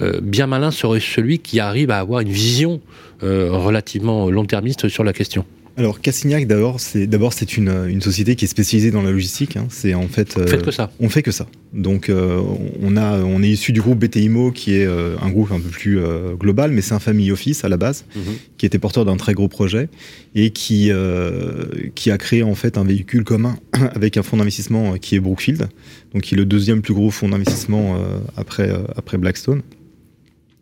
Euh, 0.00 0.20
bien 0.22 0.46
malin 0.46 0.70
serait 0.70 1.00
celui 1.00 1.38
qui 1.38 1.60
arrive 1.60 1.90
à 1.90 1.98
avoir 1.98 2.20
une 2.20 2.28
vision 2.28 2.80
euh, 3.22 3.50
relativement 3.52 4.30
long-termiste 4.30 4.88
sur 4.88 5.04
la 5.04 5.12
question. 5.12 5.44
Alors 5.76 6.00
Cassignac 6.00 6.46
d'abord 6.46 6.78
c'est 6.78 7.08
d'abord 7.08 7.32
c'est 7.32 7.56
une, 7.56 7.68
une, 7.88 8.00
société 8.00 8.36
qui 8.36 8.44
est 8.44 8.48
spécialisée 8.48 8.92
dans 8.92 9.02
la 9.02 9.10
logistique. 9.10 9.56
Hein. 9.56 9.66
C'est 9.70 9.94
en 9.94 10.06
fait. 10.06 10.38
Euh, 10.38 10.44
que 10.44 10.70
ça. 10.70 10.92
On 11.00 11.08
fait 11.08 11.22
que 11.22 11.32
ça. 11.32 11.46
Donc 11.72 12.08
euh, 12.08 12.40
on 12.80 12.96
a 12.96 13.18
on 13.18 13.42
est 13.42 13.48
issu 13.48 13.72
du 13.72 13.80
groupe 13.80 13.98
BTIMO 13.98 14.52
qui 14.52 14.76
est 14.76 14.86
euh, 14.86 15.16
un 15.20 15.30
groupe 15.30 15.50
un 15.50 15.58
peu 15.58 15.68
plus 15.68 15.98
global, 16.38 16.70
mais 16.70 16.80
c'est 16.80 16.94
un 16.94 17.00
family 17.00 17.32
office 17.32 17.64
à 17.64 17.68
la 17.68 17.76
base 17.76 18.04
mhm. 18.14 18.22
qui 18.56 18.66
était 18.66 18.78
porteur 18.78 19.04
d'un 19.04 19.16
très 19.16 19.34
gros 19.34 19.48
projet 19.48 19.88
et 20.36 20.50
qui 20.50 20.92
qui 21.94 22.10
a 22.10 22.18
créé 22.18 22.44
en 22.44 22.54
fait 22.54 22.78
un 22.78 22.84
véhicule 22.84 23.24
commun 23.24 23.56
avec 23.94 24.16
un 24.16 24.22
fonds 24.22 24.36
d'investissement 24.36 24.96
qui 24.98 25.16
est 25.16 25.20
Brookfield, 25.20 25.68
donc 26.12 26.22
qui 26.22 26.34
est 26.34 26.38
le 26.38 26.44
deuxième 26.44 26.82
plus 26.82 26.94
gros 26.94 27.10
fonds 27.10 27.28
d'investissement 27.28 27.98
après 28.36 28.70
après 28.96 29.18
Blackstone. 29.18 29.62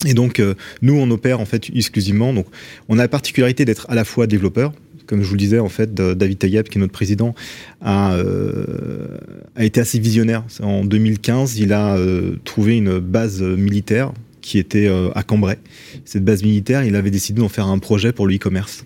Et 0.06 0.14
donc, 0.14 0.40
euh, 0.40 0.54
nous, 0.80 0.94
on 0.94 1.10
opère 1.10 1.40
en 1.40 1.44
fait 1.44 1.70
exclusivement. 1.74 2.32
Donc, 2.32 2.46
on 2.88 2.98
a 2.98 3.02
la 3.02 3.08
particularité 3.08 3.64
d'être 3.64 3.86
à 3.88 3.94
la 3.94 4.04
fois 4.04 4.26
développeur. 4.26 4.72
Comme 5.06 5.22
je 5.22 5.26
vous 5.26 5.34
le 5.34 5.38
disais, 5.38 5.58
en 5.58 5.68
fait, 5.68 5.94
David 5.94 6.38
Tayeb, 6.38 6.68
qui 6.68 6.78
est 6.78 6.80
notre 6.80 6.92
président, 6.92 7.34
a, 7.80 8.14
euh, 8.14 9.18
a 9.56 9.64
été 9.64 9.80
assez 9.80 9.98
visionnaire. 9.98 10.44
En 10.62 10.84
2015, 10.84 11.58
il 11.58 11.72
a 11.72 11.96
euh, 11.96 12.36
trouvé 12.44 12.76
une 12.76 12.98
base 12.98 13.42
militaire 13.42 14.12
qui 14.40 14.58
était 14.58 14.90
à 15.14 15.22
Cambrai. 15.22 15.58
Cette 16.04 16.24
base 16.24 16.42
militaire, 16.42 16.84
il 16.84 16.96
avait 16.96 17.12
décidé 17.12 17.40
d'en 17.40 17.48
faire 17.48 17.68
un 17.68 17.78
projet 17.78 18.12
pour 18.12 18.26
le 18.26 18.34
e-commerce. 18.34 18.84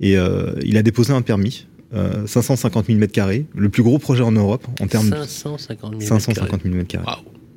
Et 0.00 0.14
il 0.64 0.76
a 0.76 0.82
déposé 0.84 1.12
un 1.12 1.22
permis 1.22 1.66
550 1.92 2.86
000 2.86 3.00
m2, 3.00 3.44
le 3.52 3.68
plus 3.68 3.82
gros 3.82 3.98
projet 3.98 4.22
en 4.22 4.30
Europe 4.30 4.64
en 4.80 4.86
termes 4.86 5.10
550 5.10 5.90
000 5.98 6.00
550 6.02 6.62
000 6.62 6.74
m2 6.76 6.98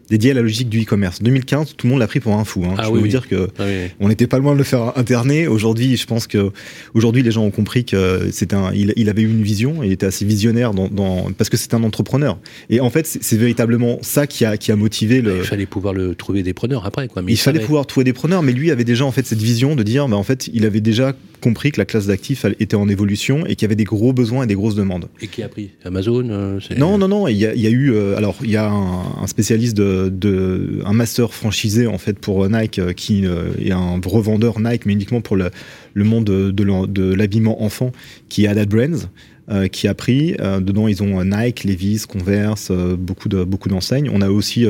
dédié 0.10 0.32
à 0.32 0.34
la 0.34 0.42
logique 0.42 0.70
du 0.70 0.82
e-commerce. 0.82 1.22
2015, 1.22 1.76
tout 1.76 1.88
le 1.88 1.92
monde 1.92 2.00
l'a 2.00 2.08
pris 2.08 2.20
pour 2.20 2.36
un 2.36 2.46
fou. 2.46 2.64
Hein. 2.66 2.76
Ah 2.78 2.84
je 2.86 2.92
peux 2.92 3.00
vous 3.00 3.08
dire 3.08 3.28
que 3.28 3.50
ah 3.60 3.64
on 4.00 4.08
n'était 4.08 4.28
pas 4.28 4.40
loin 4.40 4.54
de 4.54 4.58
le 4.58 4.64
faire 4.64 4.98
interner. 4.98 5.48
Aujourd'hui, 5.48 5.98
je 5.98 6.06
pense 6.06 6.28
que 6.28 6.52
aujourd'hui 6.94 7.24
les 7.24 7.32
gens 7.32 7.44
ont 7.44 7.52
compris 7.52 7.86
que 7.86 8.30
c'était 8.32 8.56
un, 8.56 8.72
il, 8.74 8.94
il, 8.96 9.10
avait 9.10 9.24
eu 9.24 9.30
une 9.30 9.44
vision, 9.44 9.84
il 9.84 9.92
était 9.92 10.06
assez 10.06 10.26
visionnaire 10.26 10.74
dans, 10.74 10.88
dans 10.88 11.32
parce 11.38 11.50
que 11.50 11.58
c'est 11.58 11.74
un 11.74 11.84
entrepreneur. 11.84 12.38
Et 12.70 12.80
en 12.80 12.90
fait, 12.90 13.06
c'est 13.06 13.38
véritablement 13.38 14.00
ça 14.02 14.28
qui 14.28 14.46
a 14.46 14.58
qui 14.58 14.72
a 14.72 14.76
motivé 14.76 15.22
le. 15.22 15.38
Il 15.38 15.44
fallait 15.44 15.66
pouvoir 15.66 15.94
le 15.94 16.16
trouver 16.16 16.44
des 16.44 16.54
preneurs 16.54 16.86
après 16.86 17.08
quoi. 17.08 17.22
Mais 17.22 17.32
il, 17.32 17.38
fallait 17.38 17.60
pouvoir 17.60 17.86
trouver 17.86 18.04
des 18.04 18.14
preneurs, 18.14 18.44
mais 18.44 18.52
lui 18.52 18.72
avait 18.72 18.84
déjà 18.84 19.06
en 19.06 19.12
fait 19.12 19.26
cette 19.26 19.42
vision 19.42 19.76
de 19.76 19.84
dire, 19.84 20.08
bah, 20.08 20.18
en 20.18 20.24
fait, 20.24 20.50
il 20.54 20.66
avait 20.66 20.82
déjà 20.82 21.14
compris 21.42 21.72
que 21.72 21.80
la 21.80 21.86
classe 21.86 22.08
d'actifs 22.08 22.46
était 22.60 22.76
en 22.76 22.90
évolution 22.90 23.46
et 23.46 23.56
qu'il 23.56 23.64
y 23.64 23.66
avait 23.66 23.76
des 23.76 23.84
gros 23.84 24.14
besoins 24.14 24.44
et 24.44 24.48
des 24.48 24.56
grosses 24.56 24.76
demandes. 24.76 25.08
Et 25.22 25.28
qui 25.28 25.44
a 25.44 25.48
pris? 25.48 25.72
Amazon 25.84 26.28
euh, 26.30 26.60
Non, 26.78 26.98
non, 26.98 27.08
non. 27.08 27.28
Il 27.28 27.38
y 27.38 27.46
a, 27.46 27.54
il 27.54 27.62
y 27.62 27.68
a 27.68 27.70
eu 27.70 27.92
euh, 27.92 28.18
alors 28.18 28.36
il 28.44 28.50
y 28.50 28.58
a 28.58 28.70
un, 28.70 29.22
un 29.22 29.28
spécialiste 29.28 29.78
de 29.78 29.95
de, 30.10 30.82
un 30.86 30.94
master 30.94 31.34
franchisé 31.34 31.88
en 31.88 31.98
fait 31.98 32.20
pour 32.20 32.48
Nike 32.50 32.80
euh, 32.80 32.94
qui 32.94 33.26
euh, 33.26 33.50
est 33.60 33.72
un 33.72 34.00
revendeur 34.06 34.60
Nike 34.60 34.86
mais 34.86 34.94
uniquement 34.94 35.22
pour 35.22 35.36
le, 35.36 35.50
le 35.94 36.04
monde 36.04 36.26
de, 36.26 37.14
l'habillement 37.14 37.64
enfant 37.64 37.92
qui 38.30 38.46
est 38.46 38.48
Adad 38.48 38.70
Brands. 38.70 39.10
Euh, 39.48 39.68
qui 39.68 39.88
a 39.88 39.94
pris. 39.94 40.34
dedans, 40.34 40.88
ils 40.88 41.04
ont 41.04 41.24
Nike, 41.24 41.66
Levi's, 41.66 42.08
Converse, 42.08 42.72
beaucoup 42.72 43.30
de 43.30 43.44
beaucoup 43.44 43.70
d'enseignes. 43.70 44.10
On 44.12 44.22
a 44.22 44.30
aussi 44.32 44.66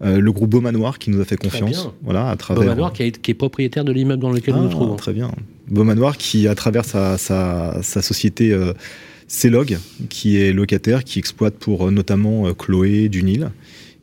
le 0.00 0.32
groupe 0.32 0.50
Beaumanoir 0.50 0.98
qui 0.98 1.10
nous 1.10 1.20
a 1.20 1.24
fait 1.24 1.36
confiance. 1.36 1.90
Voilà, 2.02 2.28
à 2.28 2.34
travers. 2.34 2.64
Beaumanoir 2.64 2.92
qui, 2.92 3.12
qui, 3.12 3.30
est 3.30 3.34
propriétaire 3.34 3.84
de 3.84 3.92
l'immeuble 3.92 4.20
dans 4.20 4.32
lequel 4.32 4.54
nous 4.54 4.62
nous 4.62 4.68
ah, 4.70 4.72
trouvons. 4.72 4.96
Très 4.96 5.12
bien. 5.12 5.30
Beaumanoir 5.68 6.16
qui, 6.16 6.48
à 6.48 6.56
travers 6.56 6.84
sa, 6.84 7.16
sa, 7.16 7.78
sa 7.80 8.02
société 8.02 8.52
Celog, 9.28 9.78
qui 10.08 10.36
est 10.38 10.52
locataire, 10.52 11.04
qui 11.04 11.20
exploite 11.20 11.54
pour 11.54 11.92
notamment 11.92 12.52
Chloé 12.54 13.08
du 13.08 13.22
Nil. 13.22 13.52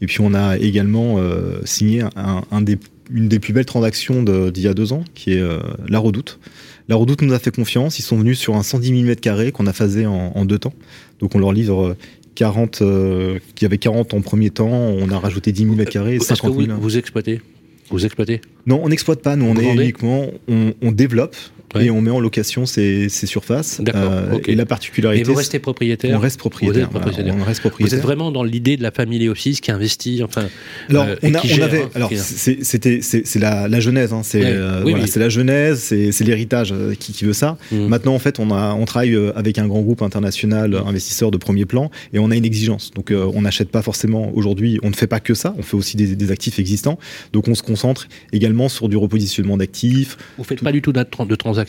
Et 0.01 0.07
puis 0.07 0.21
on 0.21 0.33
a 0.33 0.57
également 0.57 1.15
euh, 1.17 1.59
signé 1.63 2.03
un, 2.15 2.61
des, 2.61 2.77
une 3.11 3.27
des 3.27 3.39
plus 3.39 3.53
belles 3.53 3.65
transactions 3.65 4.23
d'il 4.23 4.63
y 4.63 4.67
a 4.67 4.73
deux 4.73 4.93
ans, 4.93 5.03
qui 5.13 5.33
est 5.33 5.39
euh, 5.39 5.59
La 5.87 5.99
Redoute. 5.99 6.39
La 6.87 6.95
Redoute 6.95 7.21
nous 7.21 7.33
a 7.33 7.39
fait 7.39 7.51
confiance. 7.51 7.97
Ils 7.99 8.03
sont 8.03 8.17
venus 8.17 8.37
sur 8.37 8.55
un 8.55 8.63
110 8.63 9.05
000 9.05 9.13
m2 9.13 9.51
qu'on 9.51 9.67
a 9.67 9.73
phasé 9.73 10.05
en, 10.05 10.45
deux 10.45 10.59
temps. 10.59 10.73
Donc 11.19 11.33
on 11.33 11.39
leur 11.39 11.51
livre 11.51 11.95
40, 12.35 12.81
euh, 12.81 13.39
qui 13.55 13.63
y 13.63 13.67
avait 13.67 13.77
40 13.77 14.13
en 14.13 14.21
premier 14.21 14.49
temps. 14.51 14.69
On 14.69 15.09
a 15.09 15.17
rajouté 15.17 15.51
10 15.51 15.63
000 15.63 15.75
m2 15.75 16.07
et 16.09 16.19
50 16.19 16.55
000. 16.55 16.75
Vous, 16.75 16.81
vous 16.81 16.97
exploitez? 16.97 17.41
Vous 17.89 18.05
exploitez? 18.05 18.41
Non, 18.65 18.81
on 18.83 18.89
n'exploite 18.89 19.21
pas. 19.21 19.35
Nous, 19.35 19.45
on 19.45 19.55
est 19.55 19.73
uniquement, 19.73 20.27
on, 20.47 20.73
on 20.81 20.91
développe 20.91 21.35
et 21.79 21.91
on 21.91 22.01
met 22.01 22.12
en 22.12 22.20
location 22.20 22.65
ces, 22.65 23.10
ces 23.10 23.25
surfaces. 23.25 23.82
Euh, 23.96 24.39
Et 24.48 24.55
la 24.55 24.65
particularité. 24.65 25.22
Et 25.22 25.24
vous 25.24 25.34
restez 25.34 25.60
propriétaire 25.60 26.17
On 26.17 26.20
reste 26.20 26.39
propriétaire. 26.39 26.89
Vous, 26.91 26.98
on 26.98 27.44
reste 27.44 27.62
propriétaire. 27.62 27.89
vous 27.89 27.96
êtes 27.96 28.01
vraiment 28.01 28.32
dans 28.32 28.44
l'idée 28.44 28.77
de 28.77 28.84
la 28.84 28.91
famille 28.91 29.27
office 29.29 29.62
qui 29.62 29.72
investit, 29.72 30.22
enfin. 30.24 30.48
Alors, 30.89 31.05
euh, 31.05 31.15
on, 31.24 31.34
a, 31.34 31.39
on 31.39 31.62
avait. 31.62 31.84
Hein, 31.84 31.89
alors, 31.96 32.12
c'était, 32.13 33.00
c'est 33.01 33.39
la, 33.39 33.67
la 33.67 33.79
genèse. 33.79 34.13
Hein, 34.13 34.22
c'est 34.24 34.44
euh, 34.44 34.82
voilà, 34.84 35.08
c'est 35.08 35.20
la 35.20 35.29
genèse, 35.29 35.79
c'est 35.79 36.24
l'héritage 36.24 36.72
euh, 36.72 36.94
qui, 36.96 37.13
qui, 37.13 37.25
veut 37.25 37.34
ça. 37.34 37.58
Mmh. 37.72 37.88
Maintenant, 37.88 38.15
en 38.15 38.20
fait, 38.20 38.39
on 38.39 38.51
a, 38.51 38.74
on 38.74 38.86
travaille 38.86 39.17
avec 39.36 39.58
un 39.58 39.67
grand 39.67 39.82
groupe 39.82 40.01
international 40.01 40.75
investisseur 40.86 41.32
de 41.32 41.38
premier 41.38 41.65
plan 41.65 41.89
et 42.13 42.20
on 42.20 42.32
a 42.32 42.36
une 42.36 42.46
exigence. 42.46 42.91
Donc, 42.91 43.12
on 43.12 43.41
n'achète 43.41 43.70
pas 43.70 43.82
forcément 43.82 44.32
aujourd'hui. 44.36 44.79
On 44.84 44.89
ne 44.89 44.96
fait 44.96 45.08
pas 45.08 45.20
que 45.20 45.34
ça. 45.34 45.55
On 45.58 45.62
fait 45.62 45.77
aussi 45.77 45.98
des, 45.98 46.15
des, 46.15 46.32
actifs 46.32 46.60
existants. 46.60 47.00
Donc, 47.34 47.48
on 47.48 47.55
se 47.55 47.63
concentre 47.63 48.08
également 48.34 48.70
sur 48.70 48.89
du 48.89 48.98
repositionnement 48.98 49.58
d'actifs. 49.58 50.17
Vous 50.38 50.44
faites 50.44 50.62
pas 50.62 50.72
du 50.72 50.82
tout 50.82 50.91
de 50.91 51.36
transactions 51.36 51.64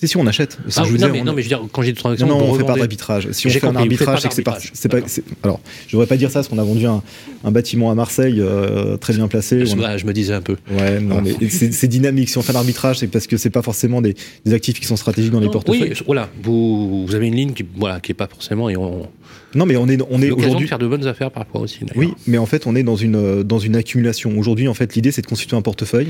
c'est 0.00 0.06
si 0.06 0.16
on 0.16 0.26
achète. 0.26 0.56
Ah, 0.76 0.84
je 0.84 0.96
non, 0.96 1.08
mais, 1.12 1.22
non, 1.22 1.34
mais 1.34 1.42
je 1.42 1.50
veux 1.50 1.56
dire, 1.56 1.68
quand 1.70 1.82
j'ai 1.82 1.92
des 1.92 1.98
transactions, 1.98 2.26
non, 2.26 2.38
on 2.38 2.54
ne 2.54 2.58
fait 2.58 2.64
pas 2.64 2.74
d'arbitrage. 2.74 3.30
Si 3.32 3.46
on 3.46 3.50
fait 3.50 3.66
un 3.66 3.76
arbitrage, 3.76 4.20
c'est 4.22 4.28
que 4.28 4.34
c'est 4.72 4.88
pas. 4.88 5.00
Alors, 5.42 5.60
je 5.86 5.94
voudrais 5.94 6.06
pas 6.06 6.16
dire 6.16 6.30
ça 6.30 6.38
parce 6.38 6.48
qu'on 6.48 6.56
a 6.56 6.64
vendu 6.64 6.86
un, 6.86 7.02
un 7.44 7.50
bâtiment 7.50 7.90
à 7.90 7.94
Marseille 7.94 8.36
euh, 8.38 8.96
très 8.96 9.12
bien 9.12 9.28
placé. 9.28 9.66
Je, 9.66 9.66
je, 9.66 10.06
me 10.06 10.12
disais 10.14 10.32
un 10.32 10.40
peu. 10.40 10.56
Ouais, 10.70 11.00
non, 11.00 11.20
mais 11.20 11.34
c'est 11.50 11.86
dynamique. 11.86 12.30
Si 12.30 12.38
on 12.38 12.42
fait 12.42 12.54
l'arbitrage, 12.54 13.00
c'est 13.00 13.08
parce 13.08 13.26
que 13.26 13.36
c'est 13.36 13.50
pas 13.50 13.60
forcément 13.60 14.00
des, 14.00 14.14
des, 14.46 14.54
actifs 14.54 14.80
qui 14.80 14.86
sont 14.86 14.96
stratégiques 14.96 15.32
dans 15.32 15.40
les 15.40 15.50
portefeuilles. 15.50 15.90
Oui, 15.90 16.02
voilà. 16.06 16.30
Vous, 16.42 17.06
vous 17.06 17.14
avez 17.14 17.26
une 17.26 17.36
ligne 17.36 17.52
qui, 17.52 17.66
voilà, 17.76 18.00
qui 18.00 18.12
est 18.12 18.14
pas 18.14 18.26
forcément 18.26 18.70
et 18.70 18.78
on. 18.78 19.06
Non, 19.54 19.66
mais 19.66 19.76
on 19.76 19.86
est, 19.86 19.98
on 20.08 20.22
est 20.22 20.30
aujourd'hui. 20.30 20.66
faire 20.66 20.78
de 20.78 20.86
bonnes 20.86 21.06
affaires 21.06 21.30
parfois 21.30 21.60
aussi. 21.60 21.80
Oui, 21.94 22.14
mais 22.26 22.38
en 22.38 22.46
fait, 22.46 22.66
on 22.66 22.74
est 22.74 22.84
dans 22.84 22.96
une, 22.96 23.42
dans 23.42 23.58
une 23.58 23.76
accumulation. 23.76 24.38
Aujourd'hui, 24.38 24.66
en 24.66 24.74
fait, 24.74 24.94
l'idée, 24.94 25.10
c'est 25.12 25.22
de 25.22 25.26
constituer 25.26 25.58
un 25.58 25.62
portefeuille 25.62 26.08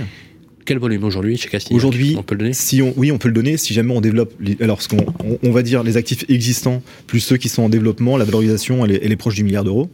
quel 0.64 0.79
volume 0.79 1.05
aujourd'hui 1.05 1.37
chez 1.37 1.49
Castignac 1.49 1.76
Aujourd'hui, 1.76 2.14
on 2.19 2.23
peut 2.23 2.35
le 2.35 2.40
donner 2.40 2.52
si 2.52 2.83
on, 2.83 2.93
Oui, 2.97 3.12
on 3.12 3.19
peut 3.19 3.29
le 3.29 3.35
donner 3.35 3.57
si 3.57 3.75
jamais 3.75 3.93
on 3.95 4.00
développe. 4.00 4.33
alors, 4.61 4.83
ce 4.83 4.88
qu'on, 4.88 5.05
on, 5.43 5.50
va 5.50 5.62
dire 5.62 5.83
les 5.83 5.97
actifs 5.97 6.25
existants 6.29 6.83
plus 7.07 7.21
ceux 7.21 7.37
qui 7.37 7.49
sont 7.49 7.62
en 7.62 7.69
développement, 7.69 8.17
la 8.17 8.25
valorisation, 8.25 8.85
elle 8.85 8.93
est, 8.93 9.00
elle 9.02 9.12
est 9.12 9.17
proche 9.17 9.35
du 9.35 9.45
milliard 9.45 9.64
d'euros. 9.64 9.90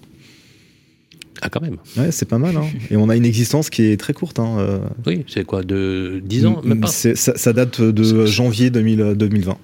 Ah, 1.42 1.48
quand 1.50 1.60
même. 1.60 1.76
Ouais, 1.96 2.10
c'est 2.10 2.28
pas 2.28 2.38
mal. 2.38 2.56
Hein. 2.56 2.66
Et 2.90 2.96
on 2.96 3.08
a 3.08 3.16
une 3.16 3.24
existence 3.24 3.70
qui 3.70 3.84
est 3.84 3.96
très 3.98 4.12
courte. 4.12 4.38
Hein. 4.38 4.56
Euh. 4.58 4.78
Oui, 5.06 5.24
c'est 5.28 5.44
quoi, 5.44 5.62
de 5.62 6.22
10 6.24 6.46
ans 6.46 6.62
même 6.64 6.80
pas 6.80 6.86
ça, 6.86 7.14
ça, 7.14 7.52
date 7.52 7.80
de 7.80 8.26
janvier 8.26 8.70
2000, 8.70 9.14
2020 9.16 9.58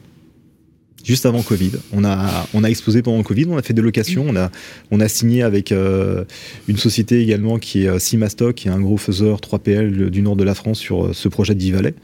juste 1.05 1.27
avant 1.27 1.43
Covid. 1.43 1.73
On 1.93 2.05
a, 2.05 2.47
on 2.55 2.65
a 2.65 2.69
exposé 2.69 3.03
pendant 3.03 3.19
le 3.19 3.25
Covid, 3.25 3.47
on 3.49 3.57
a 3.57 3.63
fait 3.63 3.75
des 3.75 3.83
locations, 3.83 4.25
on 4.29 4.37
a, 4.37 4.51
on 4.91 5.01
a 5.01 5.09
signé 5.09 5.43
avec 5.43 5.73
euh, 5.73 6.25
une 6.69 6.77
société 6.77 7.21
également 7.21 7.59
qui 7.59 7.85
est 7.85 7.89
euh, 7.89 7.99
Simastock, 7.99 8.55
qui 8.55 8.69
est 8.69 8.71
un 8.71 8.81
gros 8.81 8.97
faiseur 8.97 9.39
3PL 9.39 10.11
du 10.11 10.23
nord 10.23 10.37
de 10.37 10.45
la 10.45 10.55
France 10.55 10.79
sur 10.79 11.07
euh, 11.07 11.13
ce 11.13 11.29
projet 11.29 11.55
de 11.55 11.61
Vivalet. 11.61 11.95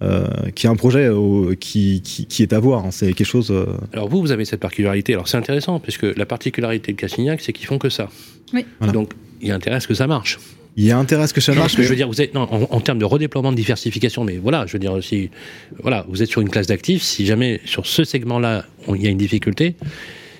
Euh, 0.00 0.28
qui 0.54 0.68
est 0.68 0.70
un 0.70 0.76
projet 0.76 1.10
qui, 1.58 2.02
qui, 2.02 2.26
qui, 2.26 2.42
est 2.44 2.52
à 2.52 2.60
voir. 2.60 2.84
Hein. 2.84 2.92
C'est 2.92 3.12
quelque 3.14 3.26
chose. 3.26 3.52
Alors 3.92 4.08
vous, 4.08 4.20
vous 4.20 4.30
avez 4.30 4.44
cette 4.44 4.60
particularité. 4.60 5.14
Alors 5.14 5.26
c'est 5.26 5.36
intéressant 5.36 5.80
puisque 5.80 6.04
la 6.04 6.24
particularité 6.24 6.92
de 6.92 6.96
Cassignac, 6.96 7.40
c'est 7.40 7.52
qu'ils 7.52 7.66
font 7.66 7.78
que 7.78 7.88
ça. 7.88 8.08
Oui. 8.54 8.64
Donc 8.92 9.10
il 9.40 9.48
y 9.48 9.50
a 9.50 9.56
intérêt 9.56 9.74
à 9.74 9.80
ce 9.80 9.88
que 9.88 9.94
ça 9.94 10.06
marche. 10.06 10.38
Il 10.76 10.84
y 10.84 10.92
a 10.92 10.98
intérêt 10.98 11.24
à 11.24 11.26
ce 11.26 11.34
que 11.34 11.40
ça 11.40 11.52
marche. 11.54 11.76
que 11.76 11.82
je 11.82 11.88
veux 11.88 11.96
dire, 11.96 12.06
vous 12.06 12.20
êtes 12.20 12.34
non, 12.34 12.42
en, 12.70 12.80
termes 12.80 12.98
de 12.98 13.04
redéploiement, 13.04 13.50
de 13.50 13.56
diversification, 13.56 14.24
mais 14.24 14.36
voilà, 14.36 14.66
je 14.66 14.74
veux 14.74 14.78
dire 14.78 14.92
aussi, 14.92 15.30
voilà, 15.82 16.06
vous 16.08 16.22
êtes 16.22 16.28
sur 16.28 16.40
une 16.40 16.50
classe 16.50 16.68
d'actifs. 16.68 17.02
Si 17.02 17.26
jamais 17.26 17.60
sur 17.64 17.86
ce 17.86 18.04
segment-là, 18.04 18.64
il 18.94 19.02
y 19.02 19.06
a 19.06 19.10
une 19.10 19.18
difficulté, 19.18 19.74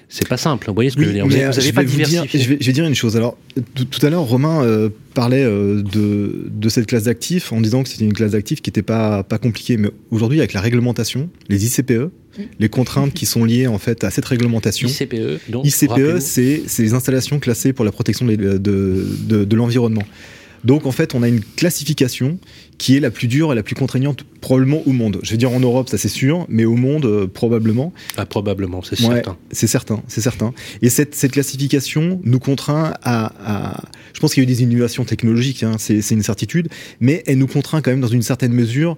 c'est 0.08 0.26
pas 0.26 0.38
simple. 0.38 0.68
Vous 0.68 0.74
voyez 0.74 0.88
ce 0.88 0.96
que 0.96 1.02
je 1.02 1.08
veux 1.08 1.14
dire 1.14 1.26
Vous 1.26 1.36
n'avez 1.36 1.72
pas 1.72 1.84
diversifié. 1.84 2.40
je, 2.40 2.48
vais, 2.48 2.56
je, 2.60 2.66
vais, 2.66 2.72
dire 2.72 2.86
une 2.86 2.94
chose. 2.94 3.16
Alors, 3.16 3.36
tout 3.74 4.06
à 4.06 4.08
l'heure, 4.08 4.22
Romain 4.22 4.64
euh, 4.64 4.88
parlait 5.12 5.44
euh, 5.44 5.82
de, 5.82 6.46
de, 6.50 6.68
cette 6.70 6.86
classe 6.86 7.04
d'actifs 7.04 7.52
en 7.52 7.60
disant 7.60 7.82
que 7.82 7.90
c'était 7.90 8.04
une 8.04 8.14
classe 8.14 8.32
d'actifs 8.32 8.62
qui 8.62 8.70
n'était 8.70 8.82
pas, 8.82 9.22
pas 9.22 9.36
compliquée. 9.36 9.76
Mais 9.76 9.90
aujourd'hui, 10.10 10.38
avec 10.38 10.54
la 10.54 10.62
réglementation, 10.62 11.28
les 11.50 11.66
ICPE, 11.66 12.10
les 12.58 12.68
contraintes 12.70 13.12
qui 13.12 13.26
sont 13.26 13.44
liées 13.44 13.66
en 13.66 13.78
fait 13.78 14.02
à 14.02 14.10
cette 14.10 14.24
réglementation. 14.24 14.88
ICPE, 14.88 15.50
donc, 15.50 15.66
ICPE, 15.66 16.20
c'est 16.20 16.62
les 16.78 16.94
installations 16.94 17.38
classées 17.38 17.74
pour 17.74 17.84
la 17.84 17.92
protection 17.92 18.24
de, 18.24 18.36
de, 18.36 18.58
de, 18.58 19.44
de 19.44 19.56
l'environnement. 19.56 20.04
Donc 20.64 20.86
en 20.86 20.92
fait, 20.92 21.14
on 21.14 21.22
a 21.22 21.28
une 21.28 21.40
classification 21.40 22.38
qui 22.78 22.96
est 22.96 23.00
la 23.00 23.10
plus 23.10 23.26
dure 23.26 23.52
et 23.52 23.54
la 23.54 23.62
plus 23.62 23.74
contraignante 23.74 24.24
probablement 24.40 24.82
au 24.86 24.92
monde. 24.92 25.18
Je 25.22 25.32
veux 25.32 25.36
dire 25.36 25.52
en 25.52 25.60
Europe, 25.60 25.88
ça 25.88 25.98
c'est 25.98 26.08
sûr, 26.08 26.46
mais 26.48 26.64
au 26.64 26.74
monde 26.74 27.06
euh, 27.06 27.26
probablement. 27.26 27.92
Ah, 28.16 28.26
probablement, 28.26 28.82
c'est 28.82 28.96
certain. 28.96 29.36
C'est 29.50 29.66
certain, 29.66 30.02
c'est 30.08 30.20
certain. 30.20 30.52
Et 30.82 30.88
cette, 30.88 31.14
cette, 31.14 31.32
classification 31.32 32.20
nous 32.24 32.38
contraint 32.38 32.94
à. 33.02 33.32
à 33.44 33.84
je 34.12 34.20
pense 34.20 34.34
qu'il 34.34 34.42
y 34.42 34.46
a 34.46 34.48
eu 34.50 34.52
des 34.52 34.62
innovations 34.62 35.04
technologiques, 35.04 35.62
hein, 35.62 35.76
c'est 35.78 36.10
une 36.10 36.22
certitude, 36.22 36.68
mais 37.00 37.22
elle 37.26 37.38
nous 37.38 37.46
contraint 37.46 37.80
quand 37.80 37.90
même 37.90 38.00
dans 38.00 38.08
une 38.08 38.22
certaine 38.22 38.52
mesure 38.52 38.96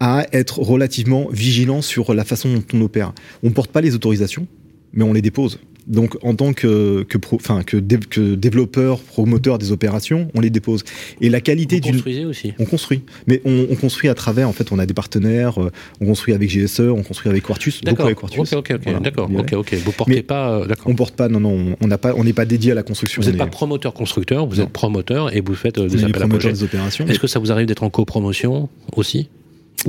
à 0.00 0.26
être 0.32 0.58
relativement 0.60 1.28
vigilant 1.30 1.82
sur 1.82 2.14
la 2.14 2.24
façon 2.24 2.52
dont 2.54 2.64
on 2.72 2.80
opère. 2.80 3.12
On 3.42 3.48
ne 3.48 3.54
porte 3.54 3.70
pas 3.70 3.80
les 3.80 3.94
autorisations, 3.94 4.46
mais 4.92 5.04
on 5.04 5.12
les 5.12 5.22
dépose. 5.22 5.60
Donc, 5.86 6.16
en 6.22 6.34
tant 6.34 6.52
que, 6.52 7.02
que, 7.04 7.18
enfin, 7.34 7.62
que, 7.62 7.76
que, 7.76 8.34
développeur, 8.34 9.00
promoteur 9.00 9.58
des 9.58 9.72
opérations, 9.72 10.28
on 10.34 10.40
les 10.40 10.50
dépose. 10.50 10.84
Et 11.20 11.28
la 11.28 11.40
qualité 11.40 11.80
d'une. 11.80 11.94
construisez 11.94 12.24
aussi 12.24 12.54
On 12.58 12.64
construit. 12.64 13.02
Mais 13.26 13.40
on, 13.44 13.66
on, 13.70 13.76
construit 13.76 14.08
à 14.08 14.14
travers, 14.14 14.48
en 14.48 14.52
fait, 14.52 14.72
on 14.72 14.78
a 14.78 14.86
des 14.86 14.94
partenaires, 14.94 15.60
euh, 15.60 15.70
on 16.00 16.06
construit 16.06 16.34
avec 16.34 16.50
GSE, 16.50 16.80
on 16.80 17.02
construit 17.02 17.30
avec 17.30 17.42
Quartus, 17.44 17.80
beaucoup 17.82 18.02
avec 18.02 18.18
Quartus. 18.18 18.52
Ok, 18.52 18.70
ok, 18.70 18.80
ok. 18.86 19.02
D'accord, 19.02 19.30
ok, 19.32 19.52
ok. 19.52 19.74
Vous 19.84 19.92
portez 19.92 20.22
pas. 20.22 20.60
Euh, 20.60 20.74
on 20.86 20.94
porte 20.94 21.14
pas, 21.14 21.28
non, 21.28 21.40
non, 21.40 21.76
on 21.80 21.86
n'a 21.86 21.98
pas, 21.98 22.14
on 22.16 22.24
n'est 22.24 22.32
pas 22.32 22.44
dédié 22.44 22.72
à 22.72 22.74
la 22.74 22.82
construction. 22.82 23.22
Vous 23.22 23.28
n'êtes 23.28 23.38
pas 23.38 23.46
promoteur-constructeur, 23.46 24.46
vous 24.46 24.60
êtes 24.60 24.70
promoteur 24.70 25.34
et 25.34 25.40
vous 25.40 25.54
faites 25.54 25.78
euh, 25.78 25.88
des 25.88 26.04
appels 26.04 26.22
à 26.22 26.28
projets. 26.28 26.52
des 26.52 26.62
opérations. 26.62 27.06
Est-ce 27.06 27.18
que 27.18 27.26
ça 27.26 27.38
vous 27.38 27.52
arrive 27.52 27.66
d'être 27.66 27.82
en 27.82 27.90
copromotion 27.90 28.68
aussi? 28.96 29.28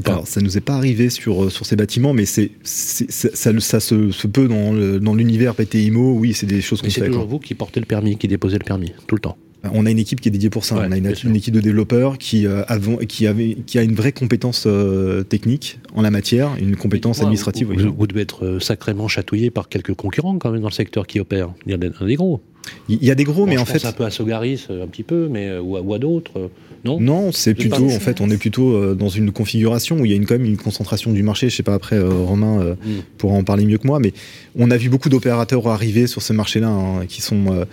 Alors, 0.05 0.27
ça 0.27 0.41
nous 0.41 0.57
est 0.57 0.61
pas 0.61 0.75
arrivé 0.75 1.09
sur, 1.09 1.45
euh, 1.45 1.49
sur 1.49 1.65
ces 1.65 1.75
bâtiments, 1.75 2.13
mais 2.13 2.25
c'est, 2.25 2.51
ça, 2.63 3.59
ça 3.59 3.79
se, 3.79 4.11
se, 4.11 4.27
peut 4.27 4.47
dans 4.47 5.13
l'univers 5.13 5.53
PTIMO, 5.55 6.13
oui, 6.13 6.33
c'est 6.33 6.45
des 6.45 6.61
choses 6.61 6.81
qu'on 6.81 6.89
fait. 6.89 7.01
c'est 7.01 7.07
toujours 7.07 7.27
vous 7.27 7.39
qui 7.39 7.55
portez 7.55 7.79
le 7.79 7.85
permis, 7.85 8.17
qui 8.17 8.27
déposez 8.27 8.57
le 8.57 8.63
permis, 8.63 8.93
tout 9.07 9.15
le 9.15 9.21
temps 9.21 9.37
on 9.63 9.85
a 9.85 9.91
une 9.91 9.99
équipe 9.99 10.21
qui 10.21 10.29
est 10.29 10.31
dédiée 10.31 10.49
pour 10.49 10.65
ça. 10.65 10.75
on 10.75 10.91
a 10.91 10.97
une, 10.97 11.35
équipe 11.35 11.53
de 11.53 11.59
développeurs 11.59 12.17
qui, 12.17 12.47
euh, 12.47 12.63
qui, 13.07 13.27
avait, 13.27 13.57
qui 13.65 13.77
a 13.77 13.83
une 13.83 13.93
vraie 13.93 14.11
compétence 14.11 14.63
euh, 14.65 15.23
technique 15.23 15.79
en 15.93 16.01
la 16.01 16.11
matière, 16.11 16.55
une 16.59 16.75
compétence 16.75 17.21
administrative. 17.21 17.71
Vous, 17.71 18.07
devez 18.07 18.21
être 18.21 18.59
sacrément 18.59 19.07
chatouillé 19.07 19.51
par 19.51 19.69
quelques 19.69 19.93
concurrents 19.93 20.37
quand 20.37 20.51
même 20.51 20.61
dans 20.61 20.69
le 20.69 20.73
secteur 20.73 21.05
qui 21.05 21.19
opèrent. 21.19 21.53
Il 21.65 21.71
y 21.71 21.75
a 21.75 21.77
des, 21.77 22.15
gros. 22.15 22.41
Il 22.89 23.03
y 23.03 23.11
a 23.11 23.15
des 23.15 23.23
gros, 23.23 23.45
mais 23.45 23.57
en 23.57 23.65
pense 23.65 23.79
fait. 23.79 23.87
un 23.87 23.91
peu 23.91 24.05
à 24.05 24.11
Sogaris, 24.11 24.67
un 24.69 24.87
petit 24.87 25.03
peu, 25.03 25.27
mais 25.29 25.57
ou 25.57 25.93
à, 25.93 25.99
d'autres. 25.99 26.49
Non, 26.83 26.99
non 26.99 27.31
c'est 27.31 27.53
plutôt, 27.53 27.85
en 27.85 27.99
fait, 27.99 28.21
on 28.21 28.29
est 28.29 28.37
plutôt 28.37 28.75
euh, 28.75 28.95
dans 28.95 29.09
une 29.09 29.31
configuration 29.31 29.99
où 29.99 30.05
il 30.05 30.11
y 30.11 30.13
a 30.13 30.17
une, 30.17 30.25
quand 30.25 30.33
même 30.33 30.45
une 30.45 30.57
concentration 30.57 31.11
du 31.11 31.21
marché. 31.21 31.49
Je 31.49 31.55
sais 31.55 31.63
pas, 31.63 31.73
après, 31.73 31.97
euh, 31.97 32.09
Romain 32.09 32.59
euh, 32.59 32.73
hmm. 32.73 33.01
pourra 33.17 33.35
en 33.35 33.43
parler 33.43 33.65
mieux 33.65 33.77
que 33.77 33.85
moi, 33.85 33.99
mais 33.99 34.13
on 34.57 34.71
a 34.71 34.77
vu 34.77 34.89
beaucoup 34.89 35.09
d'opérateurs 35.09 35.67
arriver 35.67 36.07
sur 36.07 36.21
ce 36.21 36.33
marché-là 36.33 36.69
hein, 36.69 37.05
qui 37.07 37.21
sont 37.21 37.65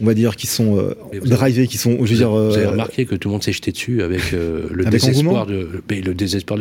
on 0.00 0.06
va 0.06 0.14
dire, 0.14 0.36
qui 0.36 0.46
sont 0.46 0.94
drivés, 1.24 1.66
qui 1.66 1.78
sont, 1.78 2.04
je 2.04 2.10
veux 2.10 2.16
dire. 2.16 2.30
Vous 2.30 2.56
avez 2.56 2.66
remarqué 2.66 3.06
que 3.06 3.14
tout 3.14 3.28
le 3.28 3.32
monde 3.32 3.42
s'est 3.42 3.52
jeté 3.52 3.72
dessus 3.72 4.02
avec 4.02 4.32
le 4.32 4.84
désespoir 4.84 5.46
de, 5.46 5.68
le 5.88 6.14
désespoir. 6.14 6.60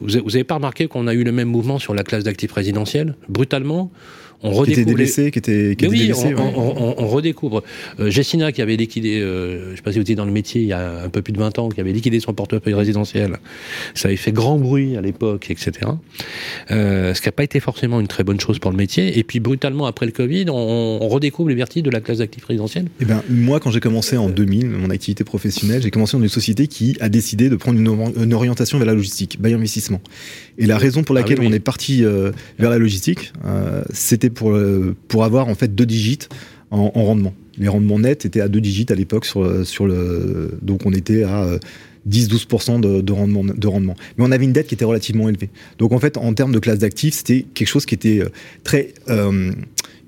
Vous, 0.00 0.10
n'avez 0.10 0.44
pas 0.44 0.56
remarqué 0.56 0.86
qu'on 0.86 1.06
a 1.06 1.14
eu 1.14 1.24
le 1.24 1.32
même 1.32 1.48
mouvement 1.48 1.78
sur 1.78 1.94
la 1.94 2.02
classe 2.02 2.24
d'actifs 2.24 2.52
résidentiels, 2.52 3.16
brutalement? 3.28 3.90
On 4.42 4.50
redécouvre. 4.50 4.64
Qui 4.64 4.72
était 4.72 4.84
délaissé, 4.84 5.30
qui 5.30 5.38
était, 5.38 5.76
qui 5.76 5.86
oui, 5.86 6.12
on, 6.14 7.08
redécouvre. 7.08 7.62
Euh, 8.00 8.10
Jessina, 8.10 8.52
qui 8.52 8.62
avait 8.62 8.76
liquidé, 8.76 9.20
euh, 9.20 9.66
je 9.66 9.70
ne 9.70 9.76
sais 9.76 9.82
pas 9.82 9.92
si 9.92 9.98
vous 9.98 10.02
étiez 10.02 10.14
dans 10.14 10.24
le 10.24 10.32
métier, 10.32 10.62
il 10.62 10.68
y 10.68 10.72
a 10.72 11.02
un 11.02 11.08
peu 11.08 11.22
plus 11.22 11.32
de 11.32 11.38
20 11.38 11.58
ans, 11.58 11.68
qui 11.68 11.80
avait 11.80 11.92
liquidé 11.92 12.20
son 12.20 12.34
portefeuille 12.34 12.74
résidentiel. 12.74 13.36
Ça 13.94 14.08
avait 14.08 14.16
fait 14.16 14.32
grand 14.32 14.58
bruit 14.58 14.96
à 14.96 15.00
l'époque, 15.00 15.50
etc. 15.50 15.72
Euh, 16.70 17.14
ce 17.14 17.20
qui 17.20 17.28
n'a 17.28 17.32
pas 17.32 17.44
été 17.44 17.60
forcément 17.60 18.00
une 18.00 18.06
très 18.06 18.24
bonne 18.24 18.40
chose 18.40 18.58
pour 18.58 18.70
le 18.70 18.76
métier. 18.76 19.18
Et 19.18 19.24
puis, 19.24 19.40
brutalement, 19.40 19.86
après 19.86 20.06
le 20.06 20.12
Covid, 20.12 20.46
on, 20.48 21.08
redécouvre 21.08 21.48
les 21.48 21.54
vertus 21.54 21.82
de 21.82 21.90
la 21.90 22.00
classe 22.00 22.18
d'actifs 22.18 22.44
résidentiels. 22.44 22.86
Eh 23.00 23.04
ben, 23.04 23.22
moi, 23.28 23.60
quand 23.60 23.70
j'ai 23.70 23.80
commencé 23.80 24.16
en 24.16 24.28
2000, 24.28 24.68
mon 24.68 24.90
activité 24.90 25.22
professionnelle, 25.22 25.82
j'ai 25.82 25.90
commencé 25.90 26.16
dans 26.16 26.22
une 26.22 26.28
société 26.28 26.66
qui 26.66 26.96
a 27.00 27.08
décidé 27.08 27.48
de 27.48 27.56
prendre 27.56 27.78
une, 27.78 28.34
orientation 28.34 28.78
vers 28.78 28.86
la 28.86 28.94
logistique, 28.94 29.40
bail 29.40 29.54
investissement. 29.54 30.00
Et 30.58 30.66
la 30.66 30.78
raison 30.78 31.02
pour 31.02 31.16
ah 31.16 31.20
laquelle 31.20 31.40
on 31.40 31.52
est 31.52 31.60
parti 31.60 32.04
euh, 32.04 32.32
vers 32.58 32.70
la 32.70 32.78
logistique, 32.78 33.32
euh, 33.44 33.82
euh, 34.50 34.94
pour 35.08 35.24
avoir 35.24 35.48
en 35.48 35.54
fait 35.54 35.74
deux 35.74 35.86
digits 35.86 36.28
en, 36.70 36.88
rendement. 36.90 37.34
Les 37.56 37.68
rendements 37.68 38.00
nets 38.00 38.24
étaient 38.24 38.40
à 38.40 38.48
deux 38.48 38.60
digits 38.60 38.86
à 38.88 38.94
l'époque 38.94 39.26
le. 39.86 40.58
Donc 40.60 40.86
on 40.86 40.92
était 40.92 41.22
à 41.22 41.58
10-12% 42.08 42.80
de, 42.80 43.00
de, 43.00 43.12
rendement, 43.12 43.44
de 43.44 43.66
rendement. 43.68 43.94
Mais 44.18 44.24
on 44.26 44.32
avait 44.32 44.44
une 44.44 44.52
dette 44.52 44.66
qui 44.66 44.74
était 44.74 44.84
relativement 44.84 45.28
élevée. 45.28 45.50
Donc 45.78 45.92
en 45.92 46.00
fait, 46.00 46.16
en 46.16 46.34
termes 46.34 46.52
de 46.52 46.58
classe 46.58 46.80
d'actifs, 46.80 47.14
c'était 47.14 47.46
quelque 47.54 47.68
chose 47.68 47.86
qui 47.86 47.94
était 47.94 48.22
très 48.64 48.92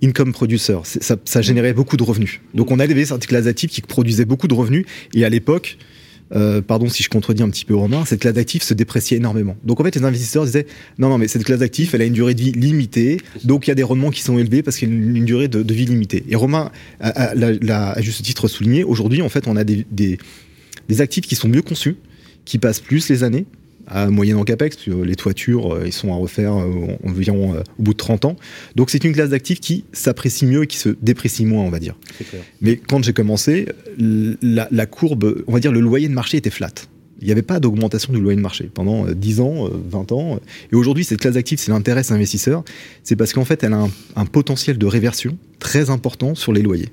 income 0.02 0.32
producer. 0.32 0.76
Ça, 0.84 1.42
générait 1.42 1.72
beaucoup 1.72 1.96
de 1.96 2.02
revenus. 2.02 2.40
Donc 2.54 2.70
on 2.70 2.78
avait 2.78 3.04
cette 3.04 3.26
classe 3.26 3.44
d'actifs 3.44 3.70
qui 3.70 3.82
produisait 3.82 4.24
beaucoup 4.24 4.48
de 4.48 4.54
revenus. 4.54 4.86
Et 5.14 5.24
à 5.24 5.28
l'époque, 5.28 5.78
euh, 6.34 6.60
pardon 6.60 6.88
si 6.88 7.02
je 7.02 7.08
contredis 7.08 7.42
un 7.42 7.50
petit 7.50 7.64
peu 7.64 7.74
Romain, 7.74 8.04
cette 8.04 8.20
classe 8.20 8.34
d'actifs 8.34 8.62
se 8.62 8.74
dépréciait 8.74 9.18
énormément. 9.18 9.56
Donc 9.64 9.80
en 9.80 9.84
fait, 9.84 9.94
les 9.94 10.04
investisseurs 10.04 10.44
disaient 10.44 10.66
non, 10.98 11.08
non, 11.08 11.18
mais 11.18 11.28
cette 11.28 11.44
classe 11.44 11.60
d'actifs, 11.60 11.94
elle 11.94 12.02
a 12.02 12.04
une 12.04 12.12
durée 12.12 12.34
de 12.34 12.40
vie 12.40 12.52
limitée, 12.52 13.18
donc 13.44 13.66
il 13.66 13.70
y 13.70 13.72
a 13.72 13.74
des 13.74 13.82
rendements 13.82 14.10
qui 14.10 14.22
sont 14.22 14.38
élevés 14.38 14.62
parce 14.62 14.76
qu'il 14.76 14.88
y 14.88 14.92
a 14.92 14.94
une, 14.94 15.24
durée 15.24 15.48
de, 15.48 15.74
vie 15.74 15.86
limitée. 15.86 16.24
Et 16.28 16.36
Romain 16.36 16.70
l'a 17.00 17.90
à 17.92 18.00
juste 18.00 18.22
titre 18.22 18.48
souligné. 18.48 18.84
Aujourd'hui, 18.84 19.22
en 19.22 19.28
fait, 19.28 19.46
on 19.46 19.56
a 19.56 19.64
des, 19.64 19.86
des 19.90 21.00
actifs 21.00 21.26
qui 21.26 21.36
sont 21.36 21.48
mieux 21.48 21.62
conçus, 21.62 21.96
qui 22.44 22.58
passent 22.58 22.80
plus 22.80 23.08
les 23.08 23.22
années, 23.22 23.46
à 23.86 24.10
moyenne 24.10 24.36
en 24.36 24.44
capex, 24.44 24.76
les 24.86 25.16
toitures, 25.16 25.74
euh, 25.74 25.86
ils 25.86 25.92
sont 25.92 26.12
à 26.12 26.16
refaire 26.16 26.54
euh, 26.54 26.96
environ 27.04 27.54
euh, 27.54 27.60
au 27.78 27.82
bout 27.82 27.92
de 27.92 27.98
30 27.98 28.24
ans. 28.24 28.36
Donc 28.74 28.90
c'est 28.90 29.04
une 29.04 29.12
classe 29.12 29.30
d'actifs 29.30 29.60
qui 29.60 29.84
s'apprécie 29.92 30.46
mieux 30.46 30.64
et 30.64 30.66
qui 30.66 30.78
se 30.78 30.90
déprécie 31.00 31.46
moins, 31.46 31.62
on 31.62 31.70
va 31.70 31.78
dire. 31.78 31.94
Mais 32.60 32.76
quand 32.76 33.04
j'ai 33.04 33.12
commencé, 33.12 33.68
la, 33.98 34.86
courbe, 34.86 35.44
on 35.46 35.52
va 35.52 35.60
dire 35.60 35.72
le 35.72 35.80
loyer 35.80 36.08
de 36.08 36.14
marché 36.14 36.36
était 36.38 36.50
flat. 36.50 36.72
Il 37.20 37.24
n'y 37.24 37.32
avait 37.32 37.42
pas 37.42 37.60
d'augmentation 37.60 38.12
du 38.12 38.20
loyer 38.20 38.36
de 38.36 38.42
marché 38.42 38.70
pendant 38.72 39.06
10 39.06 39.40
ans, 39.40 39.70
20 39.72 40.12
ans. 40.12 40.38
Et 40.70 40.76
aujourd'hui, 40.76 41.02
cette 41.02 41.20
classe 41.20 41.34
d'actifs, 41.34 41.60
c'est 41.60 41.72
l'intérêt 41.72 42.02
des 42.02 42.12
investisseurs, 42.12 42.62
c'est 43.04 43.16
parce 43.16 43.32
qu'en 43.32 43.46
fait, 43.46 43.64
elle 43.64 43.72
a 43.72 43.88
un, 44.16 44.26
potentiel 44.26 44.76
de 44.76 44.86
réversion 44.86 45.38
très 45.58 45.88
important 45.88 46.34
sur 46.34 46.52
les 46.52 46.60
loyers. 46.60 46.90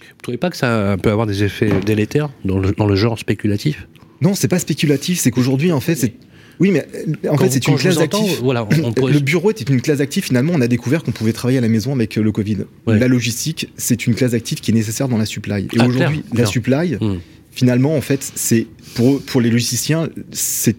Vous 0.00 0.06
ne 0.06 0.22
trouvez 0.22 0.38
pas 0.38 0.50
que 0.50 0.56
ça 0.56 0.96
peut 1.00 1.10
avoir 1.10 1.26
des 1.28 1.44
effets 1.44 1.70
délétères 1.86 2.30
dans 2.44 2.58
le 2.58 2.96
genre 2.96 3.16
spéculatif? 3.18 3.86
Non, 4.20 4.34
c'est 4.34 4.48
pas 4.48 4.58
spéculatif, 4.58 5.20
c'est 5.20 5.30
qu'aujourd'hui, 5.30 5.72
en 5.72 5.80
fait, 5.80 5.94
c'est. 5.94 6.14
Oui, 6.60 6.70
mais 6.70 6.86
euh, 6.94 7.30
en 7.30 7.36
fait, 7.36 7.50
c'est 7.50 7.66
une 7.66 7.76
classe 7.76 7.98
d'actifs. 7.98 8.40
Voilà, 8.40 8.66
Le 8.70 9.18
bureau 9.18 9.50
était 9.50 9.64
une 9.64 9.80
classe 9.80 9.98
d'actifs. 9.98 10.26
Finalement, 10.26 10.52
on 10.54 10.60
a 10.60 10.68
découvert 10.68 11.02
qu'on 11.02 11.10
pouvait 11.10 11.32
travailler 11.32 11.58
à 11.58 11.60
la 11.60 11.68
maison 11.68 11.92
avec 11.92 12.16
euh, 12.16 12.22
le 12.22 12.30
Covid. 12.30 12.58
La 12.86 13.08
logistique, 13.08 13.70
c'est 13.76 14.06
une 14.06 14.14
classe 14.14 14.32
d'actifs 14.32 14.60
qui 14.60 14.70
est 14.70 14.74
nécessaire 14.74 15.08
dans 15.08 15.18
la 15.18 15.26
supply. 15.26 15.64
Et 15.72 15.80
ah, 15.80 15.86
aujourd'hui, 15.86 16.22
la 16.32 16.46
supply, 16.46 16.96
hmm 17.00 17.18
finalement, 17.54 17.96
en 17.96 18.00
fait, 18.00 18.32
c'est 18.34 18.66
pour, 18.94 19.20
pour 19.22 19.40
les 19.40 19.50
logisticiens, 19.50 20.08
c'est 20.32 20.74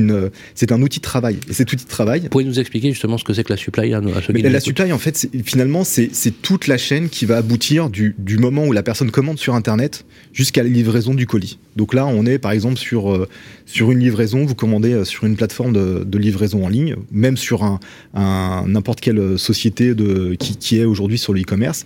un 0.00 0.82
outil 0.82 0.98
de 0.98 1.02
travail. 1.02 1.38
Et 1.48 1.52
cet 1.52 1.72
outil 1.72 1.84
de 1.84 1.90
travail. 1.90 2.20
Vous 2.20 2.28
pouvez 2.28 2.44
nous 2.44 2.60
expliquer 2.60 2.90
justement 2.90 3.18
ce 3.18 3.24
que 3.24 3.32
c'est 3.32 3.44
que 3.44 3.52
la 3.52 3.56
supply 3.56 3.94
à, 3.94 4.00
La 4.00 4.60
supply, 4.60 4.92
en 4.92 4.98
fait, 4.98 5.28
finalement, 5.44 5.84
c'est 5.84 6.10
toute 6.42 6.66
la 6.66 6.78
chaîne 6.78 7.08
qui 7.08 7.26
va 7.26 7.38
aboutir 7.38 7.90
du, 7.90 8.14
du, 8.18 8.38
moment 8.38 8.66
où 8.66 8.72
la 8.72 8.82
personne 8.82 9.10
commande 9.10 9.38
sur 9.38 9.54
Internet 9.54 10.04
jusqu'à 10.32 10.62
la 10.62 10.68
livraison 10.68 11.14
du 11.14 11.26
colis. 11.26 11.58
Donc 11.76 11.94
là, 11.94 12.06
on 12.06 12.26
est 12.26 12.38
par 12.38 12.52
exemple 12.52 12.78
sur, 12.78 13.12
euh, 13.12 13.28
sur 13.66 13.90
une 13.90 14.00
livraison, 14.00 14.44
vous 14.44 14.54
commandez 14.54 14.92
euh, 14.92 15.04
sur 15.04 15.24
une 15.24 15.36
plateforme 15.36 15.72
de, 15.72 16.04
de 16.04 16.18
livraison 16.18 16.64
en 16.64 16.68
ligne, 16.68 16.96
même 17.10 17.36
sur 17.36 17.62
un, 17.62 17.80
un 18.14 18.64
n'importe 18.66 19.00
quelle 19.00 19.38
société 19.38 19.94
de, 19.94 20.34
qui, 20.38 20.56
qui 20.56 20.78
est 20.78 20.84
aujourd'hui 20.84 21.18
sur 21.18 21.32
le 21.32 21.40
e-commerce. 21.40 21.84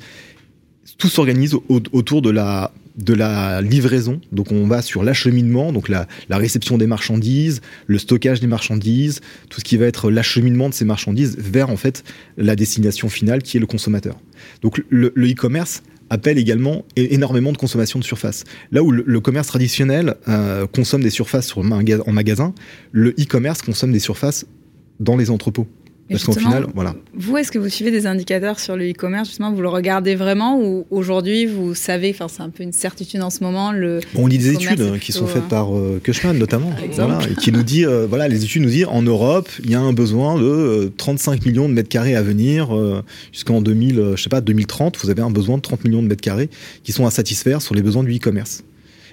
Tout 0.98 1.08
s'organise 1.08 1.54
autour 1.68 2.22
de 2.22 2.30
la 2.30 2.72
de 2.96 3.14
la 3.14 3.60
livraison. 3.60 4.20
Donc 4.32 4.52
on 4.52 4.66
va 4.66 4.82
sur 4.82 5.04
l'acheminement, 5.04 5.72
donc 5.72 5.88
la, 5.88 6.06
réception 6.30 6.78
des 6.78 6.86
marchandises, 6.86 7.60
le 7.86 7.98
stockage 7.98 8.40
des 8.40 8.46
marchandises, 8.46 9.20
tout 9.50 9.60
ce 9.60 9.64
qui 9.64 9.76
va 9.76 9.86
être 9.86 10.10
l'acheminement 10.10 10.68
de 10.68 10.74
ces 10.74 10.84
marchandises 10.84 11.36
vers 11.38 11.70
en 11.70 11.76
fait 11.76 12.04
la 12.36 12.56
destination 12.56 13.08
finale 13.08 13.42
qui 13.42 13.56
est 13.56 13.60
le 13.60 13.66
consommateur. 13.66 14.16
Donc 14.62 14.82
le 14.88 15.12
e-commerce 15.16 15.82
appelle 16.10 16.38
également 16.38 16.84
énormément 16.96 17.52
de 17.52 17.56
consommation 17.56 17.98
de 17.98 18.04
surface. 18.04 18.44
Là 18.70 18.82
où 18.82 18.90
le, 18.90 19.20
commerce 19.20 19.48
traditionnel 19.48 20.16
euh, 20.28 20.66
consomme 20.66 21.02
des 21.02 21.10
surfaces 21.10 21.46
sur, 21.46 21.58
en 21.58 22.12
magasin, 22.12 22.54
le 22.92 23.10
e-commerce 23.10 23.62
consomme 23.62 23.92
des 23.92 23.98
surfaces 23.98 24.46
dans 25.00 25.16
les 25.16 25.30
entrepôts. 25.30 25.66
Parce 26.10 26.24
qu'au 26.24 26.32
final, 26.32 26.66
voilà. 26.74 26.94
Vous, 27.14 27.36
est-ce 27.36 27.50
que 27.50 27.58
vous 27.58 27.68
suivez 27.68 27.90
des 27.90 28.06
indicateurs 28.06 28.60
sur 28.60 28.76
le 28.76 28.88
e-commerce 28.90 29.28
Justement, 29.28 29.52
vous 29.52 29.62
le 29.62 29.68
regardez 29.68 30.14
vraiment 30.14 30.60
ou 30.60 30.86
aujourd'hui 30.90 31.46
vous 31.46 31.74
savez, 31.74 32.10
enfin 32.10 32.28
c'est 32.28 32.42
un 32.42 32.50
peu 32.50 32.62
une 32.62 32.72
certime 32.72 33.22
en 33.22 33.30
ce 33.30 33.42
moment. 33.42 33.72
Le 33.72 34.00
on 34.14 34.26
lit 34.26 34.38
des 34.38 34.52
études 34.52 34.80
hein, 34.80 34.98
qui 34.98 35.12
sont 35.12 35.26
faites 35.26 35.44
euh, 35.44 35.48
par 35.48 35.74
euh, 35.74 36.00
notamment, 36.32 36.72
voilà, 36.92 37.18
et 37.30 37.34
qui 37.34 37.52
nous 37.52 37.62
dit, 37.62 37.84
euh, 37.84 38.06
voilà, 38.08 38.28
les 38.28 38.44
études 38.44 38.62
nous 38.62 38.70
disent 38.70 38.86
en 38.88 39.02
Europe, 39.02 39.48
il 39.64 39.70
y 39.70 39.74
a 39.74 39.80
un 39.80 39.92
besoin 39.92 40.38
de 40.38 40.92
35 40.96 41.32
euh, 41.32 41.44
millions 41.44 41.68
de 41.68 41.74
mètres 41.74 41.88
carrés 41.88 42.14
à 42.14 42.22
venir 42.22 42.68
jusqu'en 43.32 43.60
2000, 43.60 44.12
je 44.16 44.22
sais 44.22 44.28
pas, 44.28 44.40
2030. 44.40 44.98
Vous 44.98 45.10
avez 45.10 45.22
un 45.22 45.30
besoin 45.30 45.56
de 45.56 45.62
30 45.62 45.84
millions 45.84 46.02
de 46.02 46.08
mètres 46.08 46.22
carrés 46.22 46.50
qui 46.84 46.92
sont 46.92 47.06
à 47.06 47.10
satisfaire 47.10 47.62
sur 47.62 47.74
les 47.74 47.82
besoins 47.82 48.04
du 48.04 48.14
e-commerce. 48.14 48.62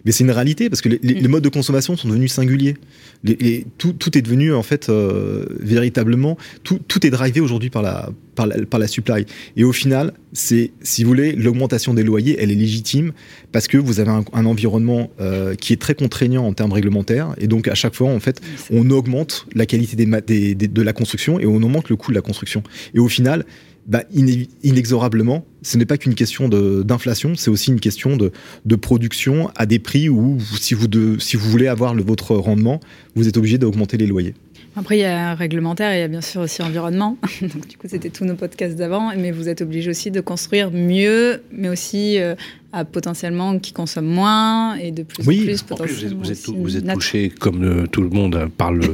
Mais 0.05 0.11
c'est 0.11 0.23
une 0.23 0.31
réalité 0.31 0.69
parce 0.69 0.81
que 0.81 0.89
les, 0.89 0.99
les, 1.01 1.21
mm. 1.21 1.27
modes 1.27 1.43
de 1.43 1.49
consommation 1.49 1.95
sont 1.95 2.07
devenus 2.07 2.31
singuliers. 2.31 2.75
Les, 3.23 3.65
tout, 3.77 3.93
tout, 3.93 4.17
est 4.17 4.21
devenu 4.21 4.53
en 4.53 4.63
fait 4.63 4.89
euh, 4.89 5.45
véritablement 5.59 6.37
tout, 6.63 6.79
tout 6.87 7.05
est 7.05 7.09
drivé 7.09 7.39
aujourd'hui 7.39 7.69
par 7.69 7.81
la, 7.81 8.09
par 8.35 8.47
la 8.47 8.65
par 8.65 8.79
la 8.79 8.87
supply. 8.87 9.25
Et 9.55 9.63
au 9.63 9.71
final, 9.71 10.13
c'est 10.33 10.71
si 10.81 11.03
vous 11.03 11.09
voulez 11.09 11.33
l'augmentation 11.33 11.93
des 11.93 12.03
loyers, 12.03 12.37
elle 12.39 12.51
est 12.51 12.55
légitime 12.55 13.13
parce 13.51 13.67
que 13.67 13.77
vous 13.77 13.99
avez 13.99 14.11
un, 14.11 14.25
un 14.33 14.45
environnement 14.45 15.09
euh, 15.21 15.55
qui 15.55 15.73
est 15.73 15.81
très 15.81 15.95
contraignant 15.95 16.45
en 16.45 16.53
termes 16.53 16.73
réglementaires 16.73 17.35
et 17.37 17.47
donc 17.47 17.67
à 17.67 17.75
chaque 17.75 17.95
fois 17.95 18.09
en 18.09 18.19
fait 18.19 18.41
on 18.71 18.89
augmente 18.89 19.47
la 19.55 19.65
qualité 19.65 19.95
des, 19.95 20.55
des, 20.55 20.67
de 20.67 20.81
la 20.81 20.93
construction 20.93 21.39
et 21.39 21.45
on 21.45 21.55
augmente 21.55 21.89
le 21.89 21.95
coût 21.95 22.11
de 22.11 22.15
la 22.15 22.21
construction. 22.21 22.63
Et 22.93 22.99
au 22.99 23.07
final 23.07 23.45
bah, 23.85 24.03
inexorablement, 24.63 25.45
ce 25.61 25.77
n'est 25.77 25.85
pas 25.85 25.97
qu'une 25.97 26.15
question 26.15 26.47
d'inflation, 26.49 27.35
c'est 27.35 27.49
aussi 27.49 27.71
une 27.71 27.79
question 27.79 28.15
de, 28.15 28.31
de, 28.65 28.75
production 28.75 29.49
à 29.55 29.65
des 29.65 29.79
prix 29.79 30.09
où, 30.09 30.37
si 30.59 30.73
vous, 30.73 30.87
de, 30.87 31.17
si 31.19 31.35
vous 31.35 31.49
voulez 31.49 31.67
avoir 31.67 31.93
le, 31.93 32.03
votre 32.03 32.35
rendement, 32.35 32.79
vous 33.15 33.27
êtes 33.27 33.37
obligé 33.37 33.57
d'augmenter 33.57 33.97
les 33.97 34.07
loyers. 34.07 34.35
Après, 34.75 34.97
il 34.97 35.01
y 35.01 35.05
a 35.05 35.35
réglementaire 35.35 35.91
et 35.91 35.97
il 35.97 35.99
y 35.99 36.03
a 36.03 36.07
bien 36.07 36.21
sûr 36.21 36.41
aussi 36.41 36.63
environnement. 36.63 37.17
Donc, 37.41 37.67
du 37.67 37.77
coup, 37.77 37.87
c'était 37.87 38.09
tous 38.09 38.25
nos 38.25 38.33
podcasts 38.33 38.75
d'avant. 38.75 39.11
Mais 39.15 39.31
vous 39.31 39.47
êtes 39.47 39.61
obligé 39.61 39.91
aussi 39.91 40.09
de 40.09 40.19
construire 40.19 40.71
mieux, 40.71 41.43
mais 41.51 41.69
aussi 41.69 42.17
euh, 42.17 42.33
à 42.71 42.83
potentiellement 42.83 43.59
qui 43.59 43.71
consomme 43.71 44.07
moins 44.07 44.75
et 44.75 44.91
de 44.91 45.03
plus 45.03 45.27
oui. 45.27 45.41
en 45.41 45.43
plus 45.43 45.61
potentiellement. 45.61 46.23
vous 46.23 46.31
êtes, 46.31 46.49
vous 46.49 46.77
êtes, 46.77 46.91
touché, 46.91 47.29
comme 47.29 47.63
euh, 47.63 47.85
tout 47.85 48.01
le 48.01 48.09
monde, 48.09 48.49
par 48.57 48.71
le, 48.71 48.87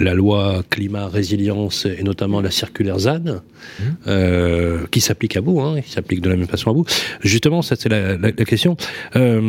la 0.00 0.14
loi 0.14 0.62
climat 0.70 1.08
résilience 1.08 1.86
et 1.86 2.02
notamment 2.02 2.40
la 2.40 2.50
circulaire 2.50 2.98
ZAN, 2.98 3.20
mmh. 3.20 3.82
euh, 4.06 4.86
qui 4.90 5.00
s'applique 5.00 5.36
à 5.36 5.40
vous, 5.40 5.60
hein, 5.60 5.80
qui 5.80 5.90
s'applique 5.90 6.20
de 6.20 6.28
la 6.28 6.36
même 6.36 6.48
façon 6.48 6.70
à 6.70 6.72
vous. 6.72 6.84
Justement, 7.22 7.62
ça 7.62 7.76
c'est 7.76 7.88
la, 7.88 8.16
la, 8.16 8.30
la, 8.36 8.44
question. 8.44 8.76
Euh, 9.16 9.40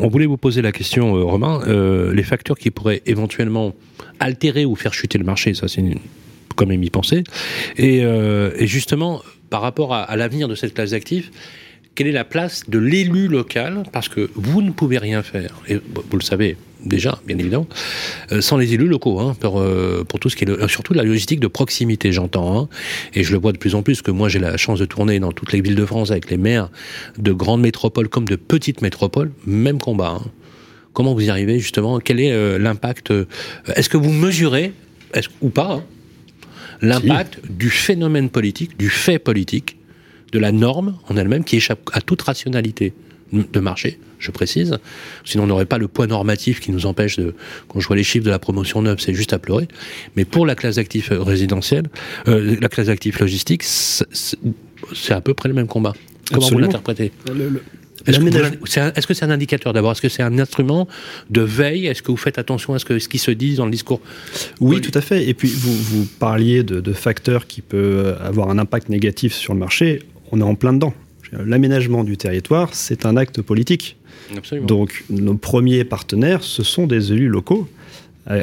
on 0.00 0.08
voulait 0.08 0.26
vous 0.26 0.36
poser 0.36 0.62
la 0.62 0.72
question, 0.72 1.16
euh, 1.16 1.22
Romain, 1.24 1.60
les 2.12 2.22
facteurs 2.22 2.58
qui 2.58 2.70
pourraient 2.70 3.02
éventuellement 3.06 3.74
altérer 4.20 4.64
ou 4.64 4.74
faire 4.76 4.92
chuter 4.92 5.18
le 5.18 5.24
marché, 5.24 5.54
ça 5.54 5.68
c'est 5.68 5.82
quand 6.56 6.66
même 6.66 6.82
y 6.82 6.90
penser. 6.90 7.24
Et, 7.76 7.98
et 7.98 8.66
justement, 8.66 9.22
par 9.50 9.62
rapport 9.62 9.94
à, 9.94 10.02
à 10.02 10.16
l'avenir 10.16 10.48
de 10.48 10.54
cette 10.54 10.74
classe 10.74 10.90
d'actifs, 10.90 11.30
quelle 11.94 12.06
est 12.06 12.12
la 12.12 12.24
place 12.24 12.64
de 12.68 12.78
l'élu 12.78 13.28
local 13.28 13.84
Parce 13.92 14.08
que 14.08 14.30
vous 14.34 14.62
ne 14.62 14.70
pouvez 14.70 14.98
rien 14.98 15.22
faire, 15.22 15.60
et 15.68 15.76
vous 15.76 16.16
le 16.16 16.22
savez 16.22 16.56
déjà, 16.84 17.18
bien 17.26 17.38
évidemment, 17.38 17.66
euh, 18.32 18.40
sans 18.40 18.56
les 18.58 18.74
élus 18.74 18.88
locaux, 18.88 19.18
hein, 19.20 19.34
pour, 19.40 19.60
euh, 19.60 20.04
pour 20.06 20.20
tout 20.20 20.28
ce 20.28 20.36
qui 20.36 20.44
est 20.44 20.46
le, 20.46 20.68
surtout 20.68 20.92
la 20.92 21.02
logistique 21.02 21.40
de 21.40 21.46
proximité, 21.46 22.12
j'entends, 22.12 22.58
hein, 22.58 22.68
et 23.14 23.22
je 23.22 23.32
le 23.32 23.38
vois 23.38 23.52
de 23.52 23.58
plus 23.58 23.74
en 23.74 23.82
plus, 23.82 24.02
que 24.02 24.10
moi 24.10 24.28
j'ai 24.28 24.38
la 24.38 24.56
chance 24.56 24.78
de 24.78 24.84
tourner 24.84 25.18
dans 25.20 25.32
toutes 25.32 25.52
les 25.52 25.60
villes 25.60 25.76
de 25.76 25.86
France 25.86 26.10
avec 26.10 26.30
les 26.30 26.36
maires 26.36 26.68
de 27.18 27.32
grandes 27.32 27.62
métropoles 27.62 28.08
comme 28.08 28.26
de 28.26 28.36
petites 28.36 28.82
métropoles, 28.82 29.30
même 29.46 29.78
combat. 29.78 30.18
Hein. 30.20 30.30
Comment 30.92 31.14
vous 31.14 31.24
y 31.24 31.30
arrivez 31.30 31.58
justement? 31.58 31.98
Quel 32.00 32.20
est 32.20 32.32
euh, 32.32 32.58
l'impact 32.58 33.12
Est-ce 33.74 33.88
que 33.88 33.96
vous 33.96 34.12
mesurez, 34.12 34.72
ou 35.40 35.48
pas, 35.48 35.72
hein, 35.72 35.84
l'impact 36.82 37.38
si. 37.42 37.52
du 37.52 37.70
phénomène 37.70 38.30
politique, 38.30 38.76
du 38.78 38.90
fait 38.90 39.18
politique 39.18 39.76
de 40.34 40.38
la 40.40 40.52
norme 40.52 40.98
en 41.08 41.16
elle-même 41.16 41.44
qui 41.44 41.56
échappe 41.56 41.88
à 41.92 42.00
toute 42.00 42.20
rationalité 42.20 42.92
de 43.32 43.60
marché, 43.60 43.98
je 44.18 44.30
précise. 44.30 44.78
Sinon, 45.24 45.44
on 45.44 45.46
n'aurait 45.46 45.64
pas 45.64 45.78
le 45.78 45.88
poids 45.88 46.06
normatif 46.06 46.60
qui 46.60 46.72
nous 46.72 46.86
empêche 46.86 47.16
de, 47.16 47.34
quand 47.68 47.80
je 47.80 47.86
vois 47.86 47.96
les 47.96 48.04
chiffres 48.04 48.24
de 48.24 48.30
la 48.30 48.38
promotion 48.38 48.82
neuve, 48.82 48.98
c'est 48.98 49.14
juste 49.14 49.32
à 49.32 49.38
pleurer. 49.38 49.68
Mais 50.16 50.24
pour 50.24 50.44
la 50.44 50.56
classe 50.56 50.76
d'actifs 50.76 51.10
résidentielle, 51.10 51.86
euh, 52.28 52.56
la 52.60 52.68
classe 52.68 52.86
d'actifs 52.86 53.20
logistique, 53.20 53.62
c'est 53.62 55.14
à 55.14 55.20
peu 55.20 55.34
près 55.34 55.48
le 55.48 55.54
même 55.54 55.68
combat. 55.68 55.94
Comment 56.28 56.42
Absolument. 56.42 56.66
vous 56.66 56.72
l'interprétez 56.72 57.12
est-ce 58.06 58.18
que, 58.20 58.98
est 58.98 59.06
que 59.06 59.14
c'est 59.14 59.24
un 59.24 59.30
indicateur 59.30 59.72
d'abord? 59.72 59.92
Est-ce 59.92 60.02
que 60.02 60.10
c'est 60.10 60.22
un 60.22 60.38
instrument 60.38 60.86
de 61.30 61.40
veille? 61.40 61.86
Est-ce 61.86 62.02
que 62.02 62.10
vous 62.10 62.18
faites 62.18 62.38
attention 62.38 62.74
à 62.74 62.78
ce, 62.78 62.84
que, 62.84 62.98
ce 62.98 63.08
qui 63.08 63.16
se 63.16 63.30
dit 63.30 63.54
dans 63.54 63.64
le 63.64 63.70
discours? 63.70 64.00
Oui, 64.60 64.82
tout 64.82 64.90
à 64.92 65.00
fait. 65.00 65.26
Et 65.26 65.32
puis, 65.32 65.48
vous, 65.48 65.74
vous 65.74 66.06
parliez 66.18 66.62
de, 66.62 66.80
de, 66.80 66.92
facteurs 66.92 67.46
qui 67.46 67.62
peuvent 67.62 68.18
avoir 68.22 68.50
un 68.50 68.58
impact 68.58 68.90
négatif 68.90 69.32
sur 69.32 69.54
le 69.54 69.60
marché. 69.60 70.02
On 70.32 70.40
est 70.40 70.44
en 70.44 70.54
plein 70.54 70.72
dedans. 70.72 70.94
L'aménagement 71.32 72.04
du 72.04 72.16
territoire, 72.16 72.74
c'est 72.74 73.06
un 73.06 73.16
acte 73.16 73.42
politique. 73.42 73.96
Absolument. 74.36 74.66
Donc, 74.66 75.04
nos 75.10 75.34
premiers 75.34 75.84
partenaires, 75.84 76.42
ce 76.44 76.62
sont 76.62 76.86
des 76.86 77.12
élus 77.12 77.28
locaux 77.28 77.68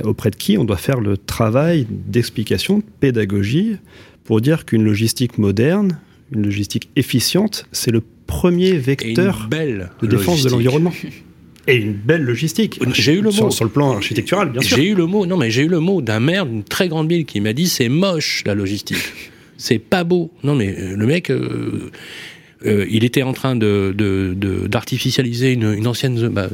auprès 0.03 0.29
de 0.29 0.35
qui 0.35 0.57
on 0.57 0.63
doit 0.63 0.77
faire 0.77 0.99
le 0.99 1.17
travail 1.17 1.87
d'explication, 1.89 2.79
de 2.79 2.83
pédagogie, 2.99 3.77
pour 4.23 4.41
dire 4.41 4.65
qu'une 4.65 4.83
logistique 4.83 5.37
moderne, 5.37 5.99
une 6.31 6.43
logistique 6.43 6.89
efficiente, 6.95 7.65
c'est 7.71 7.91
le 7.91 8.01
premier 8.27 8.73
vecteur 8.73 9.49
de 9.49 10.07
défense 10.07 10.27
logistique. 10.27 10.45
de 10.45 10.49
l'environnement. 10.51 10.93
Et 11.67 11.75
une 11.75 11.93
belle 11.93 12.23
logistique. 12.23 12.79
J'ai 12.93 13.13
eu 13.13 13.21
le 13.21 13.29
mot 13.29 13.31
sur, 13.31 13.53
sur, 13.53 13.65
le 13.65 13.71
plan 13.71 13.91
architectural, 13.91 14.51
bien 14.51 14.61
sûr. 14.61 14.77
J'ai 14.77 14.87
eu 14.87 14.95
le 14.95 15.05
mot. 15.05 15.25
Non, 15.25 15.37
mais 15.37 15.51
j'ai 15.51 15.63
eu 15.63 15.67
le 15.67 15.79
mot 15.79 16.01
d'un 16.01 16.19
maire 16.19 16.45
d'une 16.45 16.63
très 16.63 16.87
grande 16.87 17.09
ville 17.09 17.25
qui 17.25 17.39
m'a 17.39 17.53
dit 17.53 17.67
c'est 17.67 17.89
moche 17.89 18.43
la 18.45 18.55
logistique, 18.55 18.97
c'est 19.61 19.79
pas 19.79 20.03
beau. 20.03 20.31
Non, 20.43 20.55
mais 20.55 20.75
le 20.95 21.05
mec. 21.05 21.29
Euh, 21.29 21.91
euh, 22.65 22.85
il 22.89 23.03
était 23.03 23.23
en 23.23 23.33
train 23.33 23.55
de, 23.55 23.95
d'artificialiser 24.67 25.53
une, 25.53 25.73
une, 25.73 25.87
ancienne. 25.87 26.29
Bah, 26.29 26.49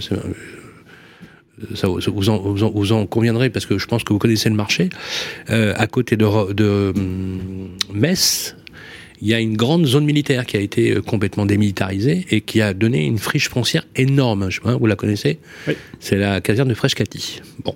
ça, 1.73 1.87
vous, 1.87 2.29
en, 2.29 2.37
vous, 2.37 2.63
en, 2.63 2.69
vous, 2.69 2.91
en, 2.93 3.05
conviendrez 3.05 3.49
parce 3.49 3.65
que 3.65 3.77
je 3.77 3.87
pense 3.87 4.03
que 4.03 4.13
vous 4.13 4.19
connaissez 4.19 4.49
le 4.49 4.55
marché. 4.55 4.89
Euh, 5.49 5.73
à 5.75 5.87
côté 5.87 6.15
de, 6.15 6.53
de 6.53 6.93
Metz, 7.93 8.55
il 9.21 9.27
y 9.27 9.33
a 9.33 9.39
une 9.39 9.57
grande 9.57 9.85
zone 9.85 10.05
militaire 10.05 10.45
qui 10.45 10.55
a 10.55 10.61
été 10.61 10.95
complètement 11.05 11.45
démilitarisée 11.45 12.25
et 12.29 12.41
qui 12.41 12.61
a 12.61 12.73
donné 12.73 13.05
une 13.05 13.17
friche 13.17 13.49
foncière 13.49 13.85
énorme. 13.95 14.49
Vous 14.63 14.85
la 14.85 14.95
connaissez? 14.95 15.39
Oui. 15.67 15.73
C'est 15.99 16.17
la 16.17 16.39
caserne 16.39 16.69
de 16.69 16.73
Frescati. 16.73 17.41
Bon. 17.65 17.75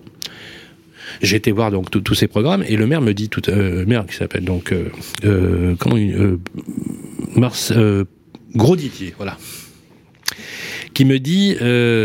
J'ai 1.21 1.37
été 1.37 1.51
voir 1.51 1.71
donc 1.71 1.89
tous 1.91 2.15
ces 2.15 2.27
programmes 2.27 2.63
et 2.67 2.75
le 2.75 2.87
maire 2.87 3.01
me 3.01 3.13
dit 3.13 3.29
tout 3.29 3.47
euh, 3.49 3.85
maire 3.85 4.05
qui 4.07 4.15
s'appelle 4.15 4.43
donc 4.43 4.71
euh, 4.71 4.89
euh, 5.23 5.75
comment 5.77 5.97
euh, 5.97 6.37
Mars 7.35 7.71
Gros 8.55 8.75
Didier, 8.75 9.13
voilà, 9.17 9.37
qui 10.93 11.05
me 11.05 11.19
dit 11.19 11.55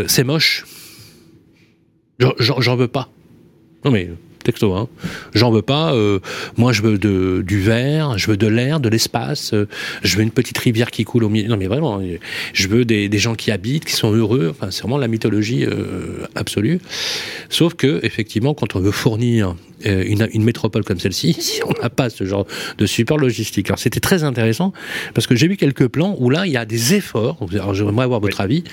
c'est 0.07 0.23
moche. 0.23 0.65
J'en 2.39 2.75
veux 2.75 2.87
pas. 2.87 3.09
Non 3.83 3.91
mais 3.91 4.09
texto. 4.47 4.73
Hein. 4.73 4.87
J'en 5.35 5.51
veux 5.51 5.61
pas. 5.61 5.93
Euh, 5.93 6.19
moi, 6.57 6.73
je 6.73 6.81
veux 6.81 6.97
de, 6.97 7.43
du 7.45 7.59
verre, 7.59 8.17
je 8.17 8.27
veux 8.27 8.37
de 8.37 8.47
l'air, 8.47 8.79
de 8.79 8.89
l'espace. 8.89 9.53
Euh, 9.53 9.67
je 10.03 10.17
veux 10.17 10.23
une 10.23 10.31
petite 10.31 10.57
rivière 10.57 10.89
qui 10.89 11.03
coule 11.03 11.23
au 11.23 11.29
milieu. 11.29 11.47
Non, 11.47 11.57
mais 11.57 11.67
vraiment, 11.67 12.01
je 12.53 12.67
veux 12.67 12.85
des, 12.85 13.09
des 13.09 13.19
gens 13.19 13.35
qui 13.35 13.51
habitent, 13.51 13.85
qui 13.85 13.93
sont 13.93 14.11
heureux. 14.11 14.47
Enfin, 14.51 14.71
c'est 14.71 14.81
vraiment 14.81 14.97
la 14.97 15.07
mythologie 15.07 15.65
euh, 15.65 16.25
absolue. 16.35 16.79
Sauf 17.49 17.75
que, 17.75 17.99
effectivement, 18.03 18.53
quand 18.53 18.75
on 18.75 18.79
veut 18.79 18.91
fournir 18.91 19.55
euh, 19.85 20.03
une, 20.07 20.27
une, 20.33 20.43
métropole 20.43 20.83
comme 20.83 20.99
celle-ci, 20.99 21.59
on 21.65 21.81
n'a 21.81 21.89
pas 21.89 22.09
ce 22.09 22.23
genre 22.23 22.47
de 22.77 22.85
support 22.85 23.17
logistique. 23.17 23.67
Alors, 23.67 23.79
c'était 23.79 23.99
très 23.99 24.23
intéressant 24.23 24.73
parce 25.13 25.27
que 25.27 25.35
j'ai 25.35 25.47
vu 25.47 25.57
quelques 25.57 25.87
plans 25.87 26.15
où 26.19 26.29
là, 26.29 26.45
il 26.47 26.53
y 26.53 26.57
a 26.57 26.65
des 26.65 26.95
efforts. 26.95 27.37
Alors, 27.51 27.73
j'aimerais 27.73 28.05
avoir 28.05 28.19
votre 28.19 28.41
avis, 28.41 28.63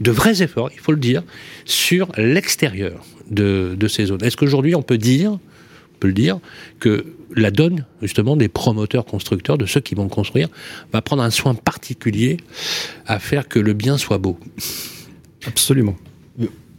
de 0.00 0.10
vrais 0.10 0.42
efforts, 0.42 0.70
il 0.74 0.80
faut 0.80 0.92
le 0.92 0.98
dire, 0.98 1.22
sur 1.64 2.08
l'extérieur 2.16 3.04
de, 3.30 3.76
de 3.78 3.88
ces 3.88 4.06
zones. 4.06 4.22
Est-ce 4.22 4.36
qu'aujourd'hui, 4.36 4.74
on 4.74 4.82
peut 4.82 4.98
dire, 4.98 5.32
on 5.32 5.98
peut 6.00 6.08
le 6.08 6.14
dire, 6.14 6.38
que 6.80 7.06
la 7.34 7.50
donne, 7.50 7.84
justement, 8.02 8.36
des 8.36 8.48
promoteurs 8.48 9.04
constructeurs, 9.04 9.58
de 9.58 9.66
ceux 9.66 9.80
qui 9.80 9.94
vont 9.94 10.08
construire, 10.08 10.48
va 10.92 11.02
prendre 11.02 11.22
un 11.22 11.30
soin 11.30 11.54
particulier 11.54 12.38
à 13.06 13.18
faire 13.18 13.48
que 13.48 13.58
le 13.58 13.74
bien 13.74 13.98
soit 13.98 14.18
beau? 14.18 14.38
Absolument. 15.46 15.96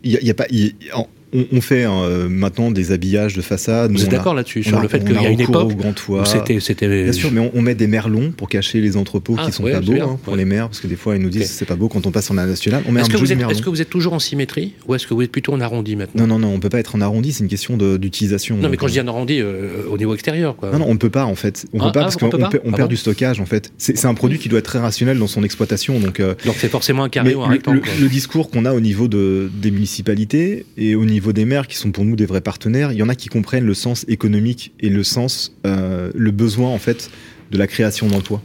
Il 0.03 0.11
y 0.11 0.17
a, 0.17 0.21
il 0.21 0.27
y 0.27 0.31
a 0.31 0.33
pas, 0.33 0.47
il, 0.49 0.73
en, 0.93 1.07
on, 1.33 1.45
on, 1.51 1.61
fait 1.61 1.85
euh, 1.85 2.27
maintenant 2.29 2.71
des 2.71 2.91
habillages 2.91 3.35
de 3.35 3.41
façade. 3.41 3.91
Vous 3.91 4.03
êtes 4.03 4.09
d'accord 4.09 4.33
là-dessus 4.33 4.63
sur 4.63 4.77
a, 4.77 4.81
le 4.81 4.87
fait 4.87 5.03
qu'il 5.03 5.13
y 5.13 5.25
a 5.25 5.29
une 5.29 5.39
époque 5.39 5.75
grand 5.75 5.93
toit. 5.93 6.25
C'était, 6.25 6.59
c'était. 6.59 7.03
Bien 7.03 7.13
sûr, 7.13 7.31
mais 7.31 7.39
on, 7.39 7.51
on, 7.53 7.61
met 7.61 7.75
des 7.75 7.87
merlons 7.87 8.31
pour 8.31 8.49
cacher 8.49 8.81
les 8.81 8.97
entrepôts 8.97 9.35
ah, 9.37 9.45
qui 9.45 9.51
sont 9.51 9.63
ouais, 9.63 9.73
pas 9.73 9.81
beaux 9.81 9.93
hein, 9.93 10.19
pour 10.23 10.33
ouais. 10.33 10.39
les 10.39 10.45
maires, 10.45 10.67
parce 10.67 10.79
que 10.79 10.87
des 10.87 10.95
fois 10.95 11.15
ils 11.15 11.21
nous 11.21 11.29
disent 11.29 11.43
okay. 11.43 11.51
c'est 11.51 11.65
pas 11.65 11.75
beau 11.75 11.87
quand 11.87 12.07
on 12.07 12.11
passe 12.11 12.31
en 12.31 12.33
la 12.33 12.45
nationale. 12.45 12.83
On 12.87 12.91
met 12.91 13.01
est-ce 13.01 13.09
un 13.09 13.13
que, 13.13 13.17
vous 13.17 13.31
êtes, 13.31 13.37
merlon. 13.37 13.53
est-ce 13.53 13.61
que 13.61 13.69
vous 13.69 13.81
êtes 13.81 13.89
toujours 13.89 14.13
en 14.13 14.19
symétrie 14.19 14.73
ou 14.87 14.95
est-ce 14.95 15.05
que 15.05 15.13
vous 15.13 15.21
êtes 15.21 15.31
plutôt 15.31 15.53
en 15.53 15.61
arrondi 15.61 15.95
maintenant? 15.95 16.25
Non, 16.25 16.39
non, 16.39 16.47
non, 16.47 16.53
on 16.55 16.59
peut 16.59 16.69
pas 16.69 16.79
être 16.79 16.95
en 16.95 17.01
arrondi. 17.01 17.31
C'est 17.31 17.43
une 17.43 17.49
question 17.49 17.77
d'utilisation. 17.77 18.57
Non, 18.57 18.69
mais 18.69 18.77
quand 18.77 18.87
je 18.87 18.93
dis 18.93 19.01
en 19.01 19.07
arrondi, 19.07 19.39
euh, 19.39 19.83
au 19.89 19.97
niveau 19.97 20.13
extérieur, 20.13 20.55
quoi. 20.55 20.71
Non, 20.71 20.79
non, 20.79 20.85
on 20.89 20.93
ne 20.93 20.99
peut 20.99 21.09
pas 21.09 21.25
en 21.25 21.35
fait. 21.35 21.67
On 21.73 21.79
ah, 21.79 21.85
peut 21.85 21.91
pas 21.91 21.99
ah, 21.99 22.03
parce 22.03 22.17
qu'on 22.17 22.29
perd, 22.29 22.59
on 22.63 22.71
perd 22.71 22.89
du 22.89 22.97
stockage 22.97 23.39
en 23.39 23.45
fait. 23.45 23.71
C'est 23.77 24.05
un 24.05 24.13
produit 24.13 24.39
qui 24.39 24.49
doit 24.49 24.59
être 24.59 24.65
très 24.65 24.79
rationnel 24.79 25.19
dans 25.19 25.27
son 25.27 25.43
exploitation. 25.43 25.99
Donc 25.99 26.19
euh, 26.19 26.33
donc 26.45 26.55
c'est 26.57 26.69
forcément 26.69 27.03
un 27.03 27.09
carré 27.09 27.35
ou 27.35 27.43
un 27.43 27.49
rectangle. 27.49 27.81
Le 27.99 28.07
discours 28.07 28.49
qu'on 28.49 28.65
a 28.65 28.73
au 28.73 28.79
niveau 28.79 29.07
des 29.07 29.71
municipalités 29.71 30.65
et 30.77 30.95
au 30.95 31.05
niveau 31.05 31.18
des 31.19 31.45
maires 31.45 31.67
qui 31.67 31.75
sont 31.75 31.91
pour 31.91 32.05
nous 32.05 32.15
des 32.15 32.25
vrais 32.25 32.41
partenaires, 32.41 32.91
il 32.91 32.97
y 32.97 33.03
en 33.03 33.09
a 33.09 33.15
qui 33.15 33.29
comprennent 33.29 33.65
le 33.65 33.73
sens 33.73 34.05
économique 34.07 34.73
et 34.79 34.89
le 34.89 35.03
sens, 35.03 35.55
euh, 35.65 36.11
le 36.15 36.31
besoin 36.31 36.69
en 36.69 36.79
fait 36.79 37.09
de 37.51 37.57
la 37.57 37.67
création 37.67 38.07
d'emplois. 38.07 38.41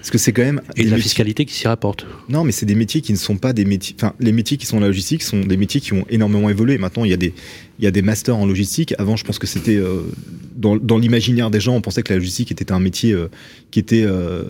Parce 0.00 0.10
que 0.10 0.18
c'est 0.18 0.32
quand 0.32 0.42
même 0.42 0.62
et 0.76 0.84
de 0.84 0.86
la 0.86 0.96
métiers... 0.96 1.02
fiscalité 1.02 1.44
qui 1.44 1.54
s'y 1.54 1.68
rapporte. 1.68 2.06
Non, 2.30 2.42
mais 2.42 2.52
c'est 2.52 2.64
des 2.64 2.74
métiers 2.74 3.02
qui 3.02 3.12
ne 3.12 3.18
sont 3.18 3.36
pas 3.36 3.52
des 3.52 3.66
métiers. 3.66 3.94
Enfin, 3.98 4.14
les 4.18 4.32
métiers 4.32 4.56
qui 4.56 4.64
sont 4.64 4.78
en 4.78 4.80
logistique 4.80 5.22
sont 5.22 5.40
des 5.40 5.58
métiers 5.58 5.82
qui 5.82 5.92
ont 5.92 6.06
énormément 6.08 6.48
évolué. 6.48 6.78
Maintenant, 6.78 7.04
il 7.04 7.10
y 7.10 7.14
a 7.14 7.18
des 7.18 7.34
il 7.78 7.84
y 7.84 7.86
a 7.86 7.90
des 7.90 8.02
masters 8.02 8.36
en 8.36 8.46
logistique. 8.46 8.94
Avant, 8.98 9.16
je 9.16 9.24
pense 9.24 9.38
que 9.38 9.46
c'était 9.46 9.76
euh, 9.76 10.02
dans, 10.54 10.76
dans 10.76 10.98
l'imaginaire 10.98 11.50
des 11.50 11.60
gens, 11.60 11.74
on 11.74 11.80
pensait 11.80 12.02
que 12.02 12.12
la 12.12 12.18
logistique 12.18 12.50
était 12.50 12.72
un 12.72 12.80
métier 12.80 13.12
euh, 13.12 13.28
qui 13.70 13.78
était 13.78 14.04
euh, 14.04 14.44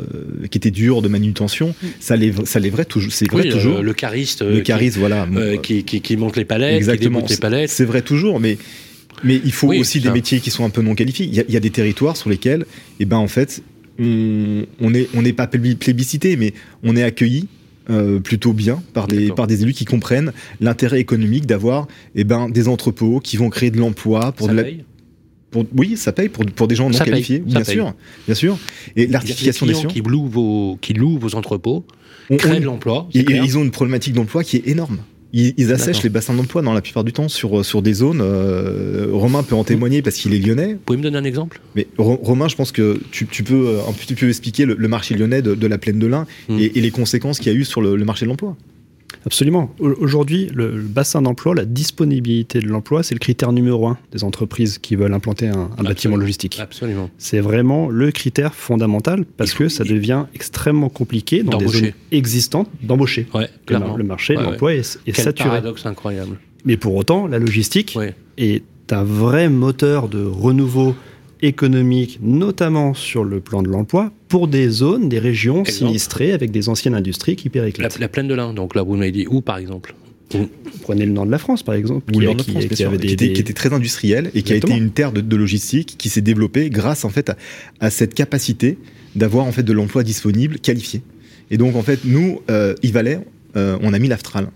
qui 0.50 0.58
était 0.58 0.70
dur 0.70 1.02
de 1.02 1.08
manutention. 1.08 1.74
Ça 1.98 2.16
l'est 2.16 2.46
ça 2.46 2.60
l'est 2.60 2.70
vrai 2.70 2.84
toujours. 2.84 3.12
C'est 3.12 3.30
vrai 3.30 3.44
oui, 3.44 3.48
toujours. 3.50 3.82
le 3.82 3.92
cariste. 3.92 4.42
Le 4.42 4.60
cariste, 4.60 4.94
qui, 4.94 5.00
voilà. 5.00 5.28
qui, 5.62 5.82
qui, 5.84 6.00
qui 6.00 6.16
monte 6.16 6.36
les 6.36 6.44
palettes. 6.44 6.76
Exactement. 6.76 7.22
Qui 7.22 7.34
les 7.34 7.38
palettes. 7.38 7.70
C'est 7.70 7.84
vrai 7.84 8.02
toujours, 8.02 8.38
mais 8.38 8.56
mais 9.22 9.40
il 9.44 9.52
faut 9.52 9.68
oui, 9.68 9.80
aussi 9.80 10.00
des 10.00 10.10
métiers 10.10 10.40
qui 10.40 10.50
sont 10.50 10.64
un 10.64 10.70
peu 10.70 10.82
non 10.82 10.94
qualifiés. 10.94 11.26
Il 11.26 11.34
y, 11.34 11.40
a, 11.40 11.44
il 11.46 11.52
y, 11.52 11.56
a, 11.56 11.60
des 11.60 11.70
territoires 11.70 12.16
sur 12.16 12.30
lesquels, 12.30 12.64
eh 13.00 13.04
ben, 13.04 13.18
en 13.18 13.28
fait, 13.28 13.62
on, 14.00 14.66
on 14.80 14.94
est, 14.94 15.08
on 15.14 15.22
n'est 15.22 15.32
pas 15.32 15.46
plébiscité, 15.46 16.36
mais 16.36 16.54
on 16.82 16.96
est 16.96 17.02
accueilli 17.02 17.46
euh, 17.90 18.20
plutôt 18.20 18.52
bien 18.52 18.82
par 18.92 19.06
des, 19.06 19.30
par 19.30 19.46
des 19.46 19.62
élus 19.62 19.72
qui 19.72 19.84
comprennent 19.84 20.32
l'intérêt 20.60 21.00
économique 21.00 21.46
d'avoir 21.46 21.88
eh 22.14 22.24
ben, 22.24 22.48
des 22.48 22.68
entrepôts 22.68 23.20
qui 23.20 23.36
vont 23.36 23.50
créer 23.50 23.70
de 23.70 23.78
l'emploi 23.78 24.32
pour 24.32 24.46
ça 24.46 24.52
de 24.52 24.56
la... 24.56 24.64
paye? 24.64 24.84
pour, 25.50 25.64
oui, 25.76 25.96
ça 25.96 26.12
paye 26.12 26.28
pour, 26.28 26.44
pour 26.46 26.68
des 26.68 26.76
gens 26.76 26.88
non 26.88 26.96
ça 26.96 27.04
qualifiés, 27.04 27.40
paye, 27.40 27.52
bien 27.52 27.62
paye. 27.62 27.74
sûr, 27.74 27.94
bien 28.26 28.34
sûr. 28.34 28.58
Et 28.96 29.06
l'artificialisation 29.06 29.88
des 29.88 29.94
qui 29.94 30.00
louent 30.02 30.28
vos 30.28 30.78
qui 30.80 30.94
louent 30.94 31.18
vos 31.18 31.34
entrepôts, 31.34 31.84
on, 32.28 32.36
créent 32.36 32.60
de 32.60 32.64
l'emploi. 32.64 33.08
Ils 33.12 33.58
ont 33.58 33.64
une 33.64 33.72
problématique 33.72 34.14
d'emploi 34.14 34.44
qui 34.44 34.56
est 34.56 34.68
énorme 34.68 34.98
ils, 35.32 35.72
assèchent 35.72 36.02
les 36.02 36.08
bassins 36.08 36.34
d'emploi 36.34 36.62
dans 36.62 36.72
la 36.72 36.80
plupart 36.80 37.04
du 37.04 37.12
temps 37.12 37.28
sur, 37.28 37.64
sur 37.64 37.82
des 37.82 37.94
zones. 37.94 38.22
Romain 39.12 39.42
peut 39.42 39.54
en 39.54 39.64
témoigner 39.64 40.02
parce 40.02 40.16
qu'il 40.16 40.34
est 40.34 40.38
lyonnais. 40.38 40.74
Vous 40.74 40.80
pouvez 40.84 40.98
me 40.98 41.02
donner 41.02 41.18
un 41.18 41.24
exemple? 41.24 41.60
Mais 41.74 41.86
Romain, 41.98 42.48
je 42.48 42.56
pense 42.56 42.72
que 42.72 43.00
tu, 43.10 43.26
peux 43.44 43.78
un 43.88 43.92
petit 43.92 44.14
peu 44.14 44.28
expliquer 44.28 44.64
le, 44.64 44.88
marché 44.88 45.14
lyonnais 45.14 45.42
de, 45.42 45.66
la 45.66 45.78
plaine 45.78 45.98
de 45.98 46.06
l'Ain 46.06 46.26
hmm. 46.48 46.58
et, 46.58 46.80
les 46.80 46.90
conséquences 46.90 47.38
qu'il 47.38 47.52
y 47.52 47.54
a 47.54 47.58
eu 47.58 47.64
sur 47.64 47.80
le 47.80 48.04
marché 48.04 48.24
de 48.24 48.30
l'emploi. 48.30 48.56
Absolument. 49.26 49.74
Aujourd'hui, 49.78 50.48
le, 50.54 50.70
bassin 50.80 51.22
d'emploi, 51.22 51.54
la 51.54 51.64
disponibilité 51.64 52.60
de 52.60 52.68
l'emploi, 52.68 53.02
c'est 53.02 53.14
le 53.14 53.18
critère 53.18 53.52
numéro 53.52 53.86
un 53.86 53.98
des 54.12 54.24
entreprises 54.24 54.78
qui 54.78 54.96
veulent 54.96 55.12
implanter 55.12 55.48
un, 55.48 55.68
bâtiment 55.82 56.16
logistique. 56.16 56.58
Absolument. 56.60 57.10
C'est 57.18 57.40
vraiment 57.40 57.88
le 57.88 58.10
critère 58.10 58.54
fondamental 58.54 59.24
parce 59.36 59.52
que 59.52 59.68
ça 59.68 59.84
devient 59.84 60.24
extrêmement 60.34 60.88
compliqué 60.88 61.42
dans 61.42 61.58
des 61.58 61.68
zones 61.68 61.92
existantes 62.12 62.70
d'embaucher. 62.82 63.26
Ouais, 63.34 63.48
le, 63.68 64.04
marché 64.04 64.34
de 64.34 64.40
l'emploi 64.40 64.74
est, 64.74 64.98
est 65.06 65.12
Quel 65.12 65.24
saturé. 65.24 65.48
paradoxe 65.48 65.86
incroyable. 65.86 66.38
Mais 66.64 66.76
pour 66.76 66.94
autant, 66.94 67.26
la 67.26 67.38
logistique 67.38 67.96
est 68.36 68.62
un 68.90 69.04
vrai 69.04 69.48
moteur 69.48 70.08
de 70.08 70.22
renouveau 70.24 70.94
économique, 71.42 72.18
notamment 72.22 72.94
sur 72.94 73.24
le 73.24 73.40
plan 73.40 73.62
de 73.62 73.68
l'emploi, 73.68 74.12
pour 74.28 74.48
des 74.48 74.68
zones, 74.68 75.08
des 75.08 75.18
régions 75.18 75.64
sinistrées 75.64 76.32
avec 76.32 76.50
des 76.50 76.68
anciennes 76.68 76.94
industries 76.94 77.36
qui 77.36 77.48
périclitent. 77.48 77.98
La, 77.98 78.08
plaine 78.08 78.28
de 78.28 78.34
l'Ain, 78.34 78.52
donc 78.52 78.74
là 78.74 78.82
vous 78.82 78.96
m'avez 78.96 79.12
dit 79.12 79.26
où 79.28 79.40
par 79.40 79.58
exemple? 79.58 79.94
Prenez 80.82 81.06
le 81.06 81.12
nord 81.12 81.26
de 81.26 81.30
la 81.32 81.38
France, 81.38 81.64
par 81.64 81.74
exemple, 81.74 82.12
qui, 82.12 82.56
était, 83.08 83.52
très 83.52 83.72
industriel 83.72 84.30
et 84.32 84.42
qui 84.42 84.52
a 84.52 84.56
été 84.56 84.72
une 84.72 84.92
terre 84.92 85.10
de, 85.10 85.36
logistique 85.36 85.96
qui 85.98 86.08
s'est 86.08 86.20
développée 86.20 86.70
grâce 86.70 87.04
en 87.04 87.10
fait 87.10 87.32
à, 87.80 87.90
cette 87.90 88.14
capacité 88.14 88.78
d'avoir 89.16 89.46
en 89.46 89.52
fait 89.52 89.64
de 89.64 89.72
l'emploi 89.72 90.04
disponible 90.04 90.60
qualifié. 90.60 91.02
Et 91.50 91.56
donc 91.56 91.74
en 91.74 91.82
fait 91.82 92.04
nous, 92.04 92.42
euh, 92.48 92.74
Yvalet, 92.84 93.18
euh, 93.56 93.76
on 93.82 93.92
a 93.92 93.98
mis 93.98 94.06
l'Aftral 94.06 94.50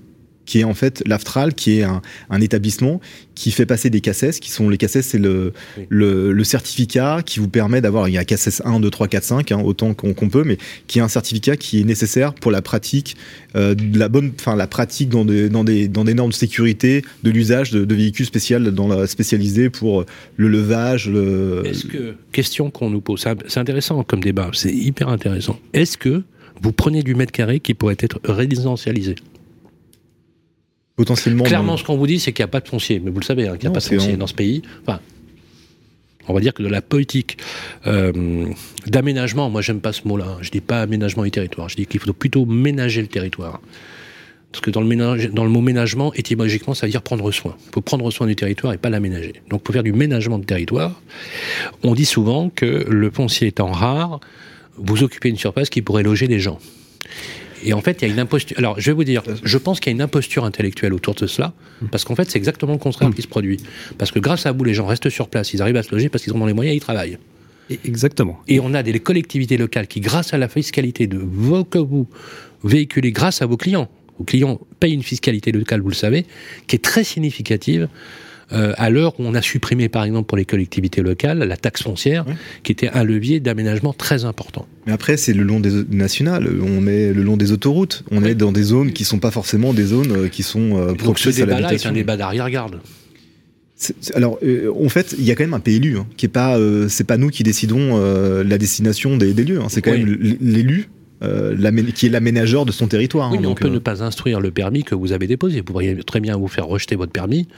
qui 0.46 0.60
est 0.60 0.64
en 0.64 0.74
fait 0.74 1.02
l'Aftral, 1.06 1.54
qui 1.54 1.78
est 1.78 1.82
un, 1.82 2.40
établissement 2.40 3.00
qui 3.34 3.50
fait 3.50 3.66
passer 3.66 3.90
des 3.90 4.00
cassettes, 4.00 4.38
qui 4.38 4.50
sont 4.50 4.68
les 4.68 4.76
cassettes, 4.76 5.04
c'est 5.04 5.18
le, 5.18 5.52
le, 5.88 6.44
certificat 6.44 7.22
qui 7.24 7.40
vous 7.40 7.48
permet 7.48 7.80
d'avoir, 7.80 8.08
il 8.08 8.12
y 8.12 8.18
a 8.18 8.24
cassettes 8.24 8.62
1, 8.64 8.80
2, 8.80 8.90
3, 8.90 9.08
4, 9.08 9.24
5, 9.24 9.52
autant 9.64 9.94
qu'on 9.94 10.28
peut, 10.28 10.44
mais 10.44 10.58
qui 10.86 10.98
est 10.98 11.02
un 11.02 11.08
certificat 11.08 11.56
qui 11.56 11.80
est 11.80 11.84
nécessaire 11.84 12.34
pour 12.34 12.50
la 12.50 12.62
pratique, 12.62 13.16
euh, 13.56 13.74
de 13.74 13.98
la 13.98 14.08
bonne, 14.08 14.32
enfin 14.38 14.56
la 14.56 14.66
pratique 14.66 15.08
dans 15.08 15.24
des, 15.24 15.48
dans 15.48 15.64
des, 15.64 15.88
dans 15.88 16.04
des 16.04 16.14
normes 16.14 16.30
de 16.30 16.34
sécurité 16.34 17.02
de 17.22 17.30
l'usage 17.30 17.70
de, 17.70 17.94
véhicules 17.94 18.26
spéciaux 18.26 18.58
dans 18.58 18.88
la, 18.88 19.06
spécialisés 19.06 19.70
pour 19.70 20.04
le 20.36 20.48
levage. 20.48 21.08
Le... 21.08 21.62
Est-ce 21.64 21.86
que, 21.86 22.14
question 22.32 22.70
qu'on 22.70 22.90
nous 22.90 23.00
pose, 23.00 23.24
c'est 23.46 23.60
intéressant 23.60 24.02
comme 24.02 24.20
débat, 24.20 24.50
c'est 24.52 24.72
hyper 24.72 25.08
intéressant. 25.08 25.58
Est-ce 25.72 25.96
que 25.96 26.22
vous 26.60 26.72
prenez 26.72 27.02
du 27.02 27.14
mètre 27.14 27.32
carré 27.32 27.60
qui 27.60 27.74
pourrait 27.74 27.96
être 27.98 28.20
résidentialisé? 28.24 29.16
Potentiellement. 30.96 31.44
Clairement, 31.44 31.76
ce 31.76 31.84
qu'on 31.84 31.96
vous 31.96 32.06
dit, 32.06 32.20
c'est 32.20 32.32
qu'il 32.32 32.42
n'y 32.42 32.48
a 32.48 32.52
pas 32.52 32.60
de 32.60 32.68
foncier. 32.68 33.00
Mais 33.00 33.10
vous 33.10 33.20
le 33.20 33.24
savez, 33.24 33.48
hein, 33.48 33.56
qu'il 33.56 33.68
n'y 33.68 33.72
a 33.72 33.78
pas 33.78 33.80
de 33.80 33.94
foncier 33.94 34.16
dans 34.16 34.26
ce 34.26 34.34
pays. 34.34 34.62
Enfin, 34.86 35.00
on 36.28 36.32
va 36.32 36.40
dire 36.40 36.54
que 36.54 36.62
de 36.62 36.68
la 36.68 36.82
politique 36.82 37.38
euh, 37.86 38.46
d'aménagement, 38.86 39.50
moi 39.50 39.60
j'aime 39.60 39.80
pas 39.80 39.92
ce 39.92 40.06
mot-là. 40.08 40.38
Je 40.40 40.50
dis 40.50 40.60
pas 40.60 40.80
aménagement 40.80 41.24
du 41.24 41.30
territoire. 41.30 41.68
Je 41.68 41.76
dis 41.76 41.86
qu'il 41.86 42.00
faut 42.00 42.12
plutôt 42.12 42.46
ménager 42.46 43.02
le 43.02 43.08
territoire. 43.08 43.60
Parce 44.50 44.62
que 44.62 44.70
dans 44.70 44.80
le, 44.80 44.86
ménage, 44.86 45.30
dans 45.30 45.42
le 45.42 45.50
mot 45.50 45.60
ménagement, 45.60 46.14
étymologiquement, 46.14 46.74
ça 46.74 46.86
veut 46.86 46.90
dire 46.92 47.02
prendre 47.02 47.30
soin. 47.32 47.56
Il 47.66 47.72
faut 47.72 47.80
prendre 47.80 48.08
soin 48.12 48.28
du 48.28 48.36
territoire 48.36 48.72
et 48.72 48.78
pas 48.78 48.88
l'aménager. 48.88 49.32
Donc 49.50 49.62
pour 49.62 49.74
faire 49.74 49.82
du 49.82 49.92
ménagement 49.92 50.38
de 50.38 50.44
territoire, 50.44 51.02
on 51.82 51.94
dit 51.94 52.04
souvent 52.04 52.50
que 52.50 52.86
le 52.88 53.10
foncier 53.10 53.48
étant 53.48 53.72
rare, 53.72 54.20
vous 54.76 55.02
occupez 55.02 55.28
une 55.28 55.36
surface 55.36 55.70
qui 55.70 55.82
pourrait 55.82 56.04
loger 56.04 56.28
des 56.28 56.38
gens. 56.38 56.60
Et 57.64 57.72
en 57.72 57.80
fait, 57.80 58.02
il 58.02 58.08
y 58.08 58.10
a 58.10 58.12
une 58.12 58.20
imposture. 58.20 58.58
Alors, 58.58 58.78
je 58.78 58.90
vais 58.90 58.94
vous 58.94 59.04
dire, 59.04 59.22
je 59.42 59.58
pense 59.58 59.80
qu'il 59.80 59.90
y 59.90 59.94
a 59.94 59.96
une 59.96 60.02
imposture 60.02 60.44
intellectuelle 60.44 60.92
autour 60.92 61.14
de 61.14 61.26
cela, 61.26 61.54
parce 61.90 62.04
qu'en 62.04 62.14
fait, 62.14 62.30
c'est 62.30 62.38
exactement 62.38 62.72
le 62.72 62.78
contraire 62.78 63.10
qui 63.10 63.22
se 63.22 63.28
produit. 63.28 63.58
Parce 63.98 64.10
que 64.10 64.18
grâce 64.18 64.46
à 64.46 64.52
vous, 64.52 64.64
les 64.64 64.74
gens 64.74 64.86
restent 64.86 65.10
sur 65.10 65.28
place, 65.28 65.54
ils 65.54 65.62
arrivent 65.62 65.76
à 65.76 65.82
se 65.82 65.90
loger 65.90 66.08
parce 66.08 66.22
qu'ils 66.22 66.34
ont 66.34 66.38
dans 66.38 66.46
les 66.46 66.52
moyens 66.52 66.74
et 66.74 66.76
ils 66.76 66.80
travaillent. 66.80 67.18
Exactement. 67.84 68.40
Et 68.46 68.60
on 68.60 68.74
a 68.74 68.82
des 68.82 68.98
collectivités 69.00 69.56
locales 69.56 69.86
qui, 69.86 70.00
grâce 70.00 70.34
à 70.34 70.38
la 70.38 70.48
fiscalité 70.48 71.06
de 71.06 71.18
vos 71.18 71.64
que 71.64 71.78
vous 71.78 72.06
véhiculez, 72.62 73.10
grâce 73.10 73.40
à 73.40 73.46
vos 73.46 73.56
clients, 73.56 73.88
vos 74.18 74.24
clients 74.24 74.60
payent 74.80 74.94
une 74.94 75.02
fiscalité 75.02 75.50
locale, 75.50 75.80
vous 75.80 75.88
le 75.88 75.94
savez, 75.94 76.26
qui 76.66 76.76
est 76.76 76.84
très 76.84 77.04
significative 77.04 77.88
euh, 78.52 78.72
à 78.76 78.90
l'heure 78.90 79.18
où 79.18 79.24
on 79.24 79.34
a 79.34 79.42
supprimé, 79.42 79.88
par 79.88 80.04
exemple, 80.04 80.26
pour 80.26 80.36
les 80.36 80.44
collectivités 80.44 81.02
locales, 81.02 81.38
la 81.38 81.56
taxe 81.56 81.82
foncière, 81.82 82.24
qui 82.62 82.72
était 82.72 82.88
un 82.90 83.04
levier 83.04 83.40
d'aménagement 83.40 83.92
très 83.92 84.24
important. 84.24 84.66
Mais 84.86 84.92
après, 84.92 85.16
c'est 85.16 85.32
le 85.32 85.42
long 85.42 85.60
des 85.60 85.84
nationales, 85.90 86.48
on 86.62 86.86
est 86.86 87.12
le 87.12 87.22
long 87.22 87.36
des 87.36 87.52
autoroutes, 87.52 88.04
on 88.10 88.24
est 88.24 88.34
dans 88.34 88.52
des 88.52 88.62
zones 88.62 88.92
qui 88.92 89.04
sont 89.04 89.18
pas 89.18 89.30
forcément 89.30 89.72
des 89.72 89.84
zones 89.84 90.12
euh, 90.12 90.28
qui 90.28 90.42
sont 90.42 90.76
euh, 90.76 90.94
Donc 90.94 91.18
ce 91.18 91.30
débat-là 91.30 91.72
est 91.72 91.86
un 91.86 91.92
débat 91.92 92.16
d'arrière-garde. 92.16 92.80
Alors, 94.14 94.38
en 94.80 94.88
fait, 94.88 95.14
il 95.18 95.24
y 95.24 95.30
a 95.30 95.34
quand 95.34 95.42
même 95.42 95.52
un 95.52 95.60
PLU, 95.60 95.98
hein, 95.98 96.06
qui 96.16 96.26
est 96.26 96.30
pas, 96.30 96.58
c'est 96.88 97.04
pas 97.04 97.16
nous 97.16 97.28
qui 97.28 97.42
décidons 97.42 97.98
la 98.42 98.56
destination 98.56 99.16
des, 99.16 99.34
lieux. 99.34 99.60
Hein. 99.60 99.66
c'est 99.68 99.82
quand 99.82 99.90
même 99.90 100.06
l'élu 100.40 100.88
qui 101.94 102.06
est 102.06 102.08
l'aménageur 102.10 102.64
de 102.64 102.72
son 102.72 102.86
territoire. 102.86 103.30
Oui, 103.30 103.38
hein, 103.38 103.40
mais 103.42 103.46
on 103.46 103.54
peut 103.54 103.68
ne 103.68 103.78
pas 103.78 104.02
instruire 104.02 104.40
le 104.40 104.50
permis 104.50 104.84
que 104.84 104.94
vous 104.94 105.12
avez 105.12 105.26
déposé. 105.26 105.58
Vous 105.58 105.64
pourriez 105.64 105.96
très 106.04 106.20
bien 106.20 106.36
vous 106.36 106.48
faire 106.48 106.66
rejeter 106.66 106.96
votre 106.96 107.12
permis 107.12 107.48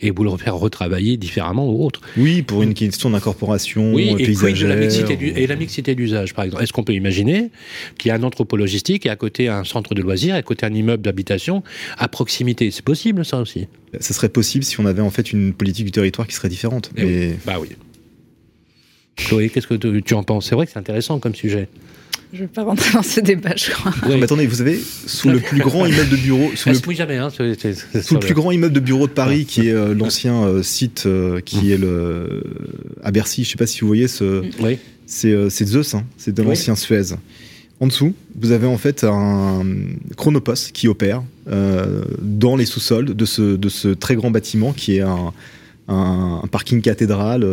et 0.00 0.10
vous 0.10 0.24
le 0.24 0.36
faire 0.36 0.56
retravailler 0.56 1.16
différemment 1.16 1.70
ou 1.70 1.84
autre. 1.84 2.00
Oui, 2.16 2.42
pour 2.42 2.62
une 2.62 2.74
question 2.74 3.10
d'incorporation 3.10 3.94
oui, 3.94 4.14
et 4.18 4.26
paysagère. 4.26 4.70
et 5.20 5.46
la 5.46 5.56
mixité 5.56 5.94
d'usage, 5.94 6.34
par 6.34 6.44
exemple. 6.44 6.62
Est-ce 6.62 6.72
qu'on 6.72 6.84
peut 6.84 6.94
imaginer 6.94 7.50
qu'il 7.98 8.08
y 8.08 8.12
a 8.12 8.16
un 8.16 8.22
entrepôt 8.22 8.56
logistique 8.56 9.06
et 9.06 9.10
à 9.10 9.16
côté 9.16 9.48
un 9.48 9.64
centre 9.64 9.94
de 9.94 10.02
loisirs, 10.02 10.34
et 10.34 10.38
à 10.38 10.42
côté 10.42 10.66
un 10.66 10.74
immeuble 10.74 11.02
d'habitation 11.02 11.62
à 11.96 12.08
proximité? 12.08 12.70
C'est 12.70 12.84
possible, 12.84 13.24
ça 13.24 13.40
aussi? 13.40 13.66
Ça 14.00 14.12
serait 14.12 14.28
possible 14.28 14.64
si 14.64 14.80
on 14.80 14.86
avait 14.86 15.02
en 15.02 15.10
fait 15.10 15.32
une 15.32 15.52
politique 15.52 15.86
du 15.86 15.92
territoire 15.92 16.26
qui 16.26 16.34
serait 16.34 16.48
différente. 16.48 16.90
Eh 16.96 17.04
mais... 17.04 17.36
Bah 17.46 17.58
oui. 17.60 17.68
Chloé, 19.16 19.48
qu'est-ce 19.48 19.68
que 19.68 19.74
tu 20.00 20.14
en 20.14 20.24
penses? 20.24 20.46
C'est 20.48 20.56
vrai 20.56 20.66
que 20.66 20.72
c'est 20.72 20.78
intéressant 20.78 21.20
comme 21.20 21.34
sujet. 21.34 21.68
Je 22.32 22.38
ne 22.38 22.42
vais 22.42 22.48
pas 22.48 22.64
rentrer 22.64 22.92
dans 22.92 23.02
ce 23.02 23.20
débat, 23.20 23.54
je 23.56 23.70
crois. 23.70 23.92
mais 24.08 24.22
attendez, 24.22 24.46
vous 24.46 24.56
savez, 24.56 24.80
sous 25.06 25.28
le 25.28 25.38
plus 25.38 25.60
grand 25.60 25.86
immeuble 25.86 26.10
de 26.10 26.16
bureau, 26.16 26.50
sous 26.56 26.70
le, 26.70 26.94
jamais, 26.94 27.16
hein, 27.16 27.30
sous 27.30 27.42
le 27.42 28.18
plus 28.20 28.34
grand 28.34 28.50
immeuble 28.50 28.74
de 28.74 28.80
bureau 28.80 29.06
de 29.06 29.12
Paris, 29.12 29.44
qui 29.44 29.68
est 29.68 29.72
euh, 29.72 29.94
l'ancien 29.94 30.42
euh, 30.42 30.62
site 30.62 31.04
euh, 31.06 31.40
qui 31.40 31.72
est 31.72 31.76
le 31.76 32.42
à 33.02 33.12
Bercy. 33.12 33.44
Je 33.44 33.48
ne 33.48 33.50
sais 33.52 33.58
pas 33.58 33.66
si 33.66 33.80
vous 33.80 33.86
voyez 33.86 34.08
ce. 34.08 34.42
Oui. 34.60 34.78
C'est 35.06 35.66
Zeus, 35.66 35.94
hein, 35.94 36.04
c'est 36.16 36.34
de 36.34 36.42
l'ancien 36.42 36.74
Suez. 36.74 37.14
En 37.80 37.88
dessous, 37.88 38.14
vous 38.36 38.52
avez 38.52 38.66
en 38.66 38.78
fait 38.78 39.04
un 39.04 39.64
chronopost 40.16 40.72
qui 40.72 40.88
opère 40.88 41.22
dans 41.46 42.56
les 42.56 42.64
sous-sols 42.64 43.14
de 43.14 43.24
ce, 43.24 43.56
de 43.56 43.68
ce 43.68 43.88
très 43.88 44.16
grand 44.16 44.30
bâtiment 44.30 44.72
qui 44.72 44.96
est 44.96 45.00
un, 45.00 45.32
un, 45.88 46.42
parking 46.50 46.80
cathédrale. 46.80 47.46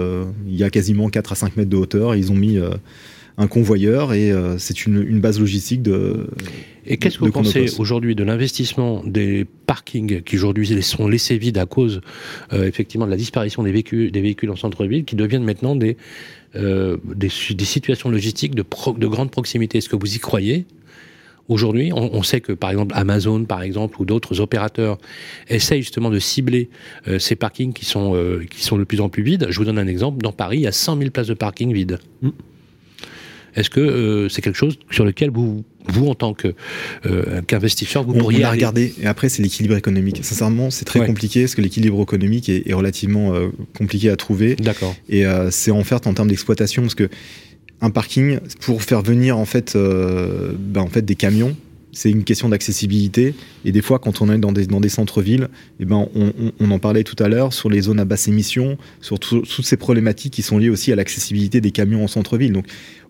il 0.48 0.56
y 0.56 0.64
a 0.64 0.70
quasiment 0.70 1.10
4 1.10 1.34
à 1.34 1.36
5 1.36 1.58
mètres 1.58 1.70
de 1.70 1.76
hauteur. 1.76 2.16
Ils 2.16 2.32
ont 2.32 2.36
mis 2.36 2.58
un 3.38 3.48
convoyeur 3.48 4.14
et 4.14 4.32
euh, 4.32 4.58
c'est 4.58 4.86
une, 4.86 5.20
base 5.20 5.40
logistique 5.40 5.82
de. 5.82 6.28
Et 6.86 6.98
qu'est-ce 6.98 7.18
que 7.18 7.26
vous 7.26 7.32
pensez 7.32 7.80
aujourd'hui 7.80 8.16
de 8.16 8.24
l'investissement 8.24 9.04
des 9.06 9.46
parkings 9.68 10.22
qui 10.22 10.36
aujourd'hui 10.36 10.82
sont 10.82 11.08
laissés 11.08 11.38
vides 11.38 11.58
à 11.58 11.66
cause 11.66 12.02
euh, 12.54 12.68
effectivement 12.68 13.06
de 13.06 13.12
la 13.12 13.18
disparition 13.18 13.64
des 13.64 13.72
véhicules, 13.72 14.12
des 14.12 14.22
véhicules 14.22 14.50
en 14.50 14.56
centre-ville 14.56 15.06
qui 15.06 15.16
deviennent 15.16 15.44
maintenant 15.44 15.76
des, 15.76 15.98
euh, 16.56 16.98
des, 17.04 17.30
situations 17.30 18.10
logistiques 18.10 18.56
de, 18.56 18.66
de 18.98 19.08
grande 19.08 19.32
proximité? 19.32 19.78
Est-ce 19.78 19.90
que 19.90 19.96
vous 19.96 20.16
y 20.16 20.20
croyez? 20.20 20.66
Aujourd'hui, 21.48 21.92
on, 21.94 22.24
sait 22.24 22.40
que 22.40 22.54
par 22.54 22.70
exemple 22.70 22.94
Amazon, 22.96 23.44
par 23.44 23.62
exemple, 23.62 24.00
ou 24.00 24.06
d'autres 24.06 24.40
opérateurs 24.40 24.98
essayent 25.50 25.82
justement 25.82 26.10
de 26.10 26.20
cibler 26.20 26.70
ces 27.18 27.36
parkings 27.36 27.74
qui 27.74 27.84
sont, 27.84 28.16
qui 28.50 28.64
sont 28.64 28.78
de 28.78 28.86
plus 28.86 29.02
en 29.02 29.10
plus 29.10 29.22
vides. 29.22 29.48
Je 29.50 29.58
vous 29.58 29.66
donne 29.66 29.80
un 29.80 29.88
exemple. 29.88 30.22
Dans 30.22 30.32
Paris, 30.32 30.60
il 30.60 30.62
y 30.62 30.68
a 30.68 30.72
100 30.72 30.98
000 30.98 31.10
places 31.10 31.28
de 31.28 31.34
parking 31.34 31.74
vides. 31.74 32.00
Mm. 32.22 32.30
Est-ce 33.56 33.70
que 33.70 33.80
euh, 33.80 34.30
c'est 34.30 34.42
quelque 34.42 34.58
chose 34.58 34.78
sur 34.90 35.06
lequel 35.06 35.30
vous, 35.30 35.64
vous 35.88 36.08
en 36.08 36.16
tant 36.16 36.36
euh, 37.06 37.42
qu'investisseur, 37.42 38.04
vous 38.04 38.14
pourriez 38.14 38.46
on 38.46 38.52
regarder 38.52 38.94
Et 39.02 39.08
après, 39.08 39.30
c'est 39.30 39.42
l'équilibre 39.42 39.76
économique. 39.76 40.20
Sincèrement, 40.24 40.70
c'est 40.70 40.86
très 40.86 41.06
compliqué 41.06 41.42
parce 41.42 41.56
que 41.56 41.62
l'équilibre 41.62 42.02
économique 42.02 42.50
est, 42.50 42.74
relativement 42.74 43.34
euh, 43.34 43.50
compliqué 43.78 44.10
à 44.10 44.16
trouver. 44.16 44.56
D'accord. 44.56 44.96
Et 45.10 45.24
c'est 45.50 45.72
en 45.72 45.84
fait 45.84 46.08
en 46.08 46.14
termes 46.14 46.30
d'exploitation 46.30 46.82
parce 46.84 46.96
que 46.96 47.10
un 47.82 47.90
parking 47.90 48.40
pour 48.60 48.84
faire 48.84 49.02
venir 49.02 49.38
en 49.38 49.46
fait, 49.46 49.76
ben, 49.76 50.82
en 50.82 50.88
fait 50.88 51.04
des 51.04 51.16
camions 51.16 51.56
c'est 51.92 52.10
une 52.10 52.24
question 52.24 52.50
d'accessibilité. 52.50 53.34
Et 53.66 53.72
des 53.72 53.82
fois, 53.82 54.00
quand 54.00 54.22
on 54.22 54.32
est 54.32 54.38
dans 54.38 54.52
des, 54.52 54.90
centres-villes, 54.90 55.50
eh 55.80 55.86
ben, 55.86 56.08
on, 56.16 56.72
en 56.72 56.80
parlait 56.80 57.04
tout 57.04 57.22
à 57.22 57.28
l'heure 57.28 57.54
sur 57.54 57.70
les 57.70 57.82
zones 57.82 58.00
à 58.00 58.06
basse 58.06 58.28
émission, 58.28 58.78
sur 59.02 59.20
toutes 59.20 59.66
ces 59.66 59.78
problématiques 59.78 60.34
qui 60.34 60.42
sont 60.42 60.58
liées 60.58 60.70
aussi 60.70 60.92
à 60.92 60.96
l'accessibilité 60.96 61.62
des 61.62 61.72
camions 61.72 62.04
en 62.04 62.08
centre-ville. 62.08 62.54
Donc, 62.54 62.66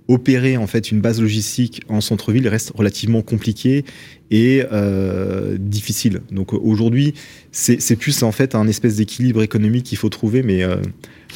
opérer 0.08 0.58
en 0.58 0.68
fait 0.68 0.92
une 0.92 1.00
base 1.00 1.22
logistique 1.22 1.82
en 1.88 2.02
centre-ville 2.02 2.48
reste 2.48 2.72
relativement 2.76 3.22
compliqué 3.22 3.86
et 4.30 4.64
euh, 4.72 5.58
difficile. 5.60 6.22
Donc 6.32 6.54
aujourd'hui, 6.54 7.14
c'est 7.52 7.96
plus 7.96 8.24
en 8.24 8.32
fait 8.32 8.56
un 8.56 8.68
espèce 8.68 8.96
d'équilibre 8.96 9.42
économique 9.44 9.86
qu'il 9.86 9.98
faut 9.98 10.10
trouver, 10.10 10.42
mais 10.42 10.64
euh, 10.64 10.78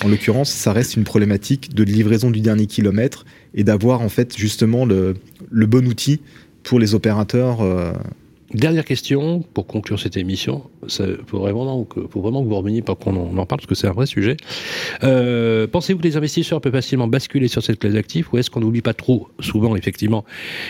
en 0.03 0.07
l'occurrence, 0.07 0.51
ça 0.51 0.73
reste 0.73 0.95
une 0.95 1.03
problématique 1.03 1.73
de 1.73 1.83
livraison 1.83 2.31
du 2.31 2.41
dernier 2.41 2.67
kilomètre 2.67 3.25
et 3.53 3.63
d'avoir 3.63 4.01
en 4.01 4.09
fait 4.09 4.37
justement 4.37 4.85
le, 4.85 5.15
bon 5.51 5.87
outil 5.87 6.19
pour 6.65 6.79
les 6.79 6.95
opérateurs. 6.95 7.61
Euh, 7.61 7.93
Dernière 8.53 8.85
question 8.85 9.41
pour 9.53 9.65
conclure 9.65 9.99
cette 9.99 10.17
émission. 10.17 10.69
Il 10.83 11.17
faut 11.25 11.39
vraiment, 11.39 11.65
vraiment 12.13 12.43
que 12.43 12.47
vous 12.47 12.55
reveniez 12.55 12.81
pour 12.83 12.97
qu'on 12.97 13.15
en, 13.15 13.45
parle 13.45 13.59
parce 13.59 13.65
que 13.65 13.75
c'est 13.75 13.87
un 13.87 13.91
vrai 13.91 14.05
sujet. 14.05 14.37
Euh, 15.03 15.67
pensez-vous 15.67 15.99
que 15.99 16.03
les 16.03 16.15
investisseurs 16.15 16.61
peuvent 16.61 16.71
facilement 16.71 17.07
basculer 17.07 17.47
sur 17.47 17.63
cette 17.63 17.79
classe 17.79 17.93
d'actifs 17.93 18.31
ou 18.31 18.37
est-ce 18.37 18.51
qu'on 18.51 18.59
n'oublie 18.59 18.83
pas 18.83 18.93
trop 18.93 19.27
souvent 19.39 19.75
effectivement 19.75 20.25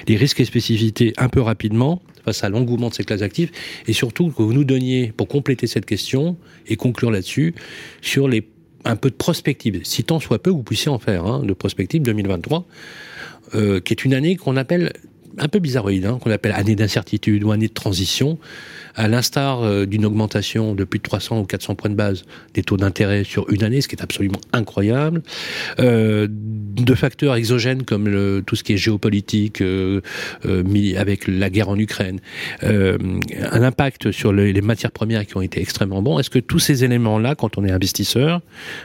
les 0.07 0.15
risques 0.15 0.39
et 0.39 0.45
spécificités 0.45 1.13
un 1.17 1.27
peu 1.27 1.41
rapidement 1.41 2.01
face 2.23 2.43
à 2.45 2.49
l'engouement 2.49 2.89
de 2.89 2.93
ces 2.93 3.03
classes 3.03 3.19
d'actifs 3.19 3.51
et 3.85 3.93
surtout 3.93 4.29
que 4.29 4.41
vous 4.41 4.53
nous 4.53 4.63
donniez 4.63 5.11
pour 5.15 5.27
compléter 5.27 5.67
cette 5.67 5.85
question 5.85 6.37
et 6.67 6.77
conclure 6.77 7.11
là-dessus 7.11 7.53
sur 8.01 8.27
les 8.29 8.47
un 8.85 8.95
peu 8.95 9.09
de 9.09 9.15
prospective, 9.15 9.81
si 9.83 10.03
tant 10.03 10.19
soit 10.19 10.41
peu 10.41 10.51
vous 10.51 10.63
puissiez 10.63 10.89
en 10.89 10.99
faire, 10.99 11.25
hein, 11.25 11.41
de 11.43 11.53
prospective 11.53 12.03
2023, 12.03 12.65
euh, 13.55 13.79
qui 13.79 13.93
est 13.93 14.05
une 14.05 14.13
année 14.13 14.35
qu'on 14.35 14.57
appelle 14.57 14.93
un 15.37 15.47
peu 15.47 15.59
bizarroïde, 15.59 16.05
hein, 16.05 16.19
qu'on 16.21 16.31
appelle 16.31 16.53
année 16.53 16.75
d'incertitude 16.75 17.43
ou 17.43 17.51
année 17.51 17.67
de 17.67 17.73
transition, 17.73 18.37
à 18.95 19.07
l'instar 19.07 19.63
euh, 19.63 19.85
d'une 19.85 20.05
augmentation 20.05 20.73
de 20.73 20.83
plus 20.83 20.99
de 20.99 21.03
300 21.03 21.41
ou 21.41 21.45
400 21.45 21.75
points 21.75 21.89
de 21.89 21.95
base 21.95 22.23
des 22.53 22.63
taux 22.63 22.77
d'intérêt 22.77 23.23
sur 23.23 23.49
une 23.51 23.63
année, 23.63 23.81
ce 23.81 23.87
qui 23.87 23.95
est 23.95 24.03
absolument 24.03 24.39
incroyable, 24.53 25.21
euh, 25.79 26.27
de 26.29 26.95
facteurs 26.95 27.35
exogènes 27.35 27.83
comme 27.83 28.41
tout 28.45 28.55
ce 28.55 28.63
qui 28.63 28.73
est 28.73 28.77
géopolitique 28.77 29.61
euh, 29.61 30.01
euh 30.45 30.63
avec 30.97 31.27
la 31.27 31.49
guerre 31.49 31.69
en 31.69 31.77
Ukraine, 31.77 32.19
euh, 32.63 32.97
un 33.51 33.63
impact 33.63 34.11
sur 34.11 34.33
les, 34.33 34.61
matières 34.61 34.91
premières 34.91 35.25
qui 35.25 35.37
ont 35.37 35.41
été 35.41 35.61
extrêmement 35.61 36.01
bons. 36.01 36.19
Est-ce 36.19 36.29
que 36.29 36.39
tous 36.39 36.59
ces 36.59 36.83
éléments-là, 36.83 37.35
quand 37.35 37.57
on 37.57 37.65
est 37.65 37.71
investisseur 37.71 38.41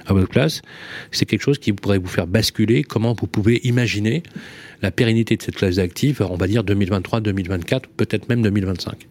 à 0.07 0.13
votre 0.13 0.29
place, 0.29 0.63
c'est 1.11 1.27
quelque 1.27 1.43
chose 1.43 1.59
qui 1.59 1.73
pourrait 1.73 1.99
vous 1.99 2.09
faire 2.09 2.27
basculer? 2.27 2.83
Comment 2.83 3.15
vous 3.19 3.27
pouvez 3.27 3.61
imaginer 3.67 4.23
la 4.83 4.91
pérennité 4.91 5.37
de 5.37 5.43
cette 5.43 5.57
classe 5.57 5.77
d'actifs, 5.77 6.21
va 6.41 6.49
dire 6.49 6.65
2023, 6.65 7.21
2024, 7.21 7.89
peut-être 7.89 8.29
même 8.29 8.43
2025 8.43 9.07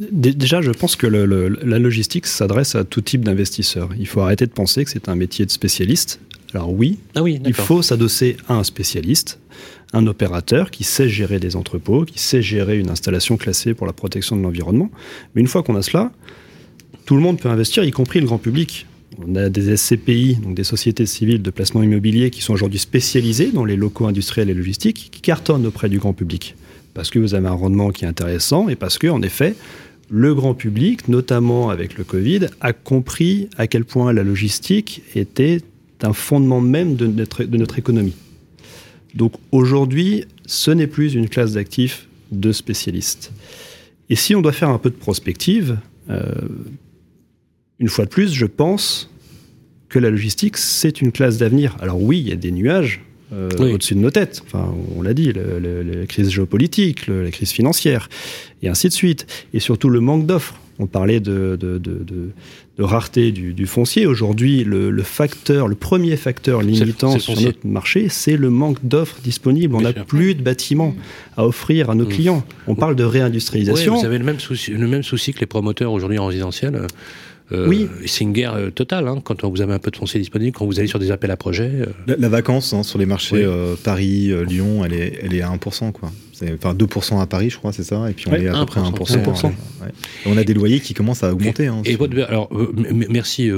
Déjà, 0.00 0.62
je 0.62 0.70
pense 0.70 0.96
que 0.96 1.06
la 1.06 1.78
logistique 1.78 2.26
s'adresse 2.26 2.74
à 2.74 2.84
tout 2.84 3.02
type 3.02 3.22
d'investisseurs. 3.22 3.90
Il 3.98 4.06
faut 4.06 4.22
arrêter 4.22 4.46
de 4.46 4.50
penser 4.50 4.82
que 4.82 4.90
c'est 4.90 5.10
un 5.10 5.14
métier 5.14 5.44
de 5.44 5.50
spécialiste. 5.50 6.20
Alors 6.54 6.72
oui, 6.72 6.98
ah 7.14 7.22
oui 7.22 7.38
il 7.44 7.52
faut 7.52 7.82
s'adosser 7.82 8.36
à 8.48 8.54
un 8.54 8.64
spécialiste, 8.64 9.38
un 9.92 10.06
opérateur 10.06 10.70
qui 10.70 10.84
sait 10.84 11.08
gérer 11.08 11.38
des 11.38 11.54
entrepôts, 11.54 12.04
qui 12.06 12.18
sait 12.18 12.42
gérer 12.42 12.78
une 12.78 12.88
installation 12.88 13.36
classée 13.36 13.74
pour 13.74 13.86
la 13.86 13.92
protection 13.92 14.36
de 14.36 14.42
l'environnement. 14.42 14.90
Mais 15.34 15.42
une 15.42 15.46
fois 15.46 15.62
qu'on 15.62 15.76
a 15.76 15.82
cela, 15.82 16.10
tout 17.04 17.14
le 17.14 17.20
monde 17.20 17.38
peut 17.38 17.50
investir, 17.50 17.84
y 17.84 17.90
compris 17.90 18.20
le 18.20 18.26
grand 18.26 18.38
public. 18.38 18.86
On 19.26 19.34
a 19.36 19.50
des 19.50 19.76
SCPI, 19.76 20.36
donc 20.36 20.54
des 20.54 20.64
sociétés 20.64 21.04
civiles 21.04 21.42
de 21.42 21.50
placement 21.50 21.82
immobilier, 21.82 22.30
qui 22.30 22.40
sont 22.40 22.54
aujourd'hui 22.54 22.78
spécialisées 22.78 23.50
dans 23.52 23.64
les 23.64 23.76
locaux 23.76 24.06
industriels 24.06 24.48
et 24.48 24.54
logistiques, 24.54 25.10
qui 25.12 25.20
cartonnent 25.20 25.66
auprès 25.66 25.88
du 25.88 25.98
grand 25.98 26.14
public. 26.14 26.56
Parce 26.94 27.10
que 27.10 27.18
vous 27.18 27.34
avez 27.34 27.48
un 27.48 27.52
rendement 27.52 27.90
qui 27.90 28.04
est 28.04 28.08
intéressant 28.08 28.68
et 28.68 28.76
parce 28.76 28.98
que, 28.98 29.08
en 29.08 29.20
effet, 29.22 29.54
le 30.08 30.34
grand 30.34 30.54
public, 30.54 31.08
notamment 31.08 31.70
avec 31.70 31.98
le 31.98 32.04
Covid, 32.04 32.46
a 32.60 32.72
compris 32.72 33.48
à 33.58 33.66
quel 33.66 33.84
point 33.84 34.12
la 34.12 34.24
logistique 34.24 35.02
était 35.14 35.60
un 36.02 36.12
fondement 36.12 36.60
même 36.60 36.96
de 36.96 37.06
notre, 37.06 37.78
économie. 37.78 38.16
Donc 39.14 39.34
aujourd'hui, 39.52 40.24
ce 40.46 40.70
n'est 40.70 40.86
plus 40.86 41.14
une 41.14 41.28
classe 41.28 41.52
d'actifs 41.52 42.08
de 42.32 42.52
spécialistes. 42.52 43.32
Et 44.08 44.16
si 44.16 44.34
on 44.34 44.40
doit 44.40 44.52
faire 44.52 44.70
un 44.70 44.78
peu 44.78 44.90
de 44.90 44.96
prospective, 44.96 45.76
euh, 46.08 46.24
une 47.80 47.88
fois 47.88 48.04
de 48.04 48.10
plus, 48.10 48.32
je 48.32 48.46
pense 48.46 49.10
que 49.88 49.98
la 49.98 50.10
logistique, 50.10 50.56
c'est 50.56 51.00
une 51.00 51.12
classe 51.12 51.38
d'avenir. 51.38 51.76
Alors 51.80 52.00
oui, 52.00 52.20
il 52.20 52.28
y 52.28 52.32
a 52.32 52.36
des 52.36 52.52
nuages 52.52 53.00
euh, 53.32 53.48
au-dessus 53.58 53.94
de 53.94 54.00
nos 54.00 54.10
têtes. 54.10 54.42
Enfin, 54.46 54.72
on 54.96 55.02
l'a 55.02 55.14
dit, 55.14 55.32
la 55.32 56.06
crise 56.06 56.30
géopolitique, 56.30 57.06
la 57.08 57.30
crise 57.30 57.50
financière, 57.50 58.08
et 58.62 58.68
ainsi 58.68 58.88
de 58.88 58.92
suite. 58.92 59.26
Et 59.54 59.60
surtout 59.60 59.88
le 59.88 60.00
manque 60.00 60.26
d'offres. 60.26 60.54
On 60.78 60.86
parlait 60.86 61.20
de, 61.20 61.58
rareté 62.78 63.32
du, 63.32 63.66
foncier. 63.66 64.06
Aujourd'hui, 64.06 64.64
le, 64.64 65.02
facteur, 65.02 65.68
le 65.68 65.74
premier 65.74 66.16
facteur 66.16 66.62
limitant 66.62 67.18
sur 67.18 67.38
notre 67.38 67.66
marché, 67.66 68.08
c'est 68.08 68.36
le 68.36 68.48
manque 68.48 68.78
d'offres 68.82 69.20
disponibles. 69.22 69.74
On 69.74 69.82
n'a 69.82 69.92
plus 69.92 70.34
de 70.34 70.42
bâtiments 70.42 70.94
à 71.36 71.46
offrir 71.46 71.90
à 71.90 71.94
nos 71.94 72.06
mmh. 72.06 72.08
clients. 72.08 72.44
On 72.66 72.74
parle 72.74 72.96
de 72.96 73.04
réindustrialisation. 73.04 73.98
vous 73.98 74.06
avez 74.06 74.18
le 74.18 74.24
même 74.24 74.40
souci, 74.40 74.70
le 74.70 74.86
même 74.86 75.02
souci 75.02 75.34
que 75.34 75.40
les 75.40 75.46
promoteurs 75.46 75.92
aujourd'hui 75.92 76.18
en 76.18 76.26
résidentiel. 76.26 76.86
Euh, 77.52 77.66
oui. 77.68 77.88
C'est 78.06 78.24
une 78.24 78.32
guerre 78.32 78.54
euh, 78.54 78.70
totale 78.70 79.08
hein, 79.08 79.20
quand 79.22 79.44
vous 79.44 79.60
avez 79.60 79.72
un 79.72 79.78
peu 79.78 79.90
de 79.90 79.96
foncier 79.96 80.20
disponible, 80.20 80.56
quand 80.56 80.66
vous 80.66 80.78
allez 80.78 80.88
sur 80.88 80.98
des 80.98 81.10
appels 81.10 81.30
à 81.30 81.36
projets. 81.36 81.70
Euh. 81.74 82.16
La, 82.18 82.28
vacance 82.28 82.72
hein, 82.72 82.82
sur 82.82 82.98
les 82.98 83.06
marchés 83.06 83.46
Paris, 83.82 84.32
Lyon, 84.46 84.84
elle 84.84 84.94
est, 84.94 85.18
elle 85.22 85.34
est 85.34 85.42
à 85.42 85.50
1%. 85.50 85.92
Quoi. 85.92 86.10
Enfin 86.54 86.74
2% 86.74 87.20
à 87.20 87.26
Paris, 87.26 87.50
je 87.50 87.58
crois, 87.58 87.72
c'est 87.72 87.82
ça. 87.82 88.08
Et 88.08 88.14
puis 88.14 88.26
on 88.28 88.34
est 88.34 88.48
à 88.48 88.60
peu 88.60 88.66
près 88.66 88.80
à 88.80 88.84
1%. 88.84 89.52
On 90.26 90.36
a 90.36 90.44
des 90.44 90.54
loyers 90.54 90.80
qui 90.80 90.94
commencent 90.94 91.22
à 91.22 91.32
augmenter. 91.32 91.64
Et, 91.64 91.66
hein, 91.66 91.82
votre, 91.98 92.18
alors, 92.22 92.50
merci 93.10 93.50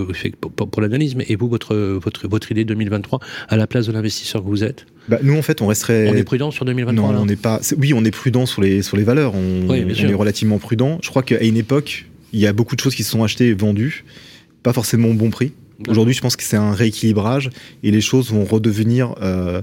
pour, 0.57 0.81
l'analyse, 0.81 1.15
mais 1.15 1.25
et 1.29 1.37
vous, 1.37 1.49
votre, 1.49 1.77
votre, 1.77 2.27
votre 2.29 2.51
idée 2.51 2.65
2023, 2.65 3.21
à 3.49 3.57
la 3.57 3.67
place 3.67 3.87
de 3.87 3.93
l'investisseur 3.93 4.43
que 4.43 4.49
vous 4.49 4.65
êtes? 4.65 4.87
Bah, 5.09 5.19
nous, 5.23 5.37
en 5.37 5.43
fait, 5.43 5.63
on 5.63 5.67
resterait. 5.67 6.09
On 6.09 6.15
est 6.15 6.25
prudent 6.25 6.51
sur 6.51 6.65
2023 6.65 7.13
Non, 7.13 7.21
on 7.21 7.27
n'est 7.27 7.37
pas. 7.37 7.61
Oui, 7.79 7.93
on 7.93 8.05
est 8.05 8.11
prudent 8.11 8.47
sur 8.47 8.63
les, 8.63 8.83
sur 8.83 8.97
les 8.97 9.05
valeurs. 9.05 9.35
On, 9.35 9.69
on 9.69 9.75
est 9.75 10.15
relativement 10.15 10.59
prudent. 10.59 10.99
Je 11.03 11.11
crois 11.11 11.23
qu'à 11.23 11.43
une 11.43 11.57
époque, 11.57 12.07
il 12.33 12.41
y 12.41 12.47
a 12.47 12.53
beaucoup 12.53 12.77
de 12.77 12.81
choses 12.81 12.95
qui 12.95 13.05
se 13.05 13.11
sont 13.11 13.25
achetées 13.25 13.49
et 13.49 13.55
vendues, 13.55 14.05
pas 14.63 14.73
forcément 14.73 15.09
au 15.09 15.15
bon 15.15 15.31
prix. 15.31 15.53
Aujourd'hui, 15.89 16.15
je 16.15 16.21
pense 16.21 16.37
que 16.37 16.43
c'est 16.43 16.57
un 16.57 16.73
rééquilibrage 16.73 17.51
et 17.83 17.91
les 17.91 18.01
choses 18.01 18.31
vont 18.31 18.45
redevenir 18.45 19.15
euh, 19.21 19.63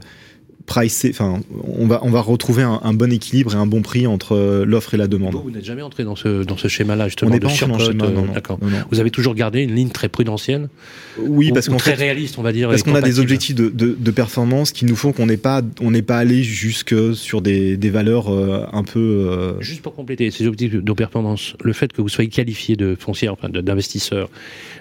enfin, 0.78 1.40
on 1.64 1.88
va, 1.88 2.00
on 2.04 2.10
va 2.10 2.22
retrouver 2.22 2.64
un, 2.64 2.94
bon 2.94 3.12
équilibre 3.12 3.54
et 3.54 3.58
un 3.58 3.66
bon 3.66 3.82
prix 3.82 4.08
entre 4.08 4.36
euh, 4.36 4.66
l'offre 4.66 4.94
et 4.94 4.98
la 4.98 5.08
demande. 5.08 5.36
Vous, 5.36 5.52
n'êtes 5.52 5.66
jamais 5.66 5.82
entré 5.82 6.04
dans 6.04 6.16
ce, 6.16 6.44
dans 6.44 6.58
ce 6.58 6.68
schéma-là, 6.68 7.08
justement, 7.08 7.32
on 7.32 7.34
n'est 7.34 7.40
pas 7.40 7.48
dans 7.48 7.78
le 7.78 7.84
schéma, 7.84 8.10
non, 8.10 8.28
Vous 8.92 9.00
avez 9.00 9.12
toujours 9.12 9.36
gardé 9.36 9.62
une 9.62 9.76
ligne 9.76 9.90
très 9.90 10.10
prudentielle 10.10 10.70
Oui, 11.20 11.52
parce 11.52 11.70
qu'on 11.70 11.78
très 11.78 11.94
réaliste, 11.94 12.38
on 12.38 12.42
va 12.42 12.52
dire. 12.52 12.70
Parce 12.70 12.84
qu'on 12.84 12.96
a 12.96 13.02
des 13.02 13.20
objectifs 13.20 13.56
de, 13.56 13.70
de, 13.70 14.12
performance 14.12 14.72
qui 14.72 14.86
nous 14.86 14.96
font 14.96 15.12
qu'on 15.12 15.28
n'est 15.28 15.38
pas, 15.38 15.62
on 15.82 15.92
n'est 15.92 16.02
pas 16.02 16.18
allé 16.18 16.44
jusque 16.44 16.96
sur 17.16 17.42
des, 17.42 17.78
des 17.78 17.90
valeurs 17.90 18.34
euh, 18.34 18.66
un 18.72 18.84
peu. 18.84 19.00
Euh, 19.00 19.62
Juste 19.62 19.82
pour 19.82 19.96
compléter 19.96 20.32
ces 20.32 20.46
objectifs 20.46 20.82
de 20.82 20.94
performance, 20.94 21.56
le 21.64 21.74
fait 21.74 21.94
que 21.94 22.02
vous 22.02 22.10
soyez 22.10 22.30
qualifié 22.30 22.76
de 22.76 22.96
foncière, 23.00 23.34
enfin 23.34 23.50
d'investisseur, 23.50 24.30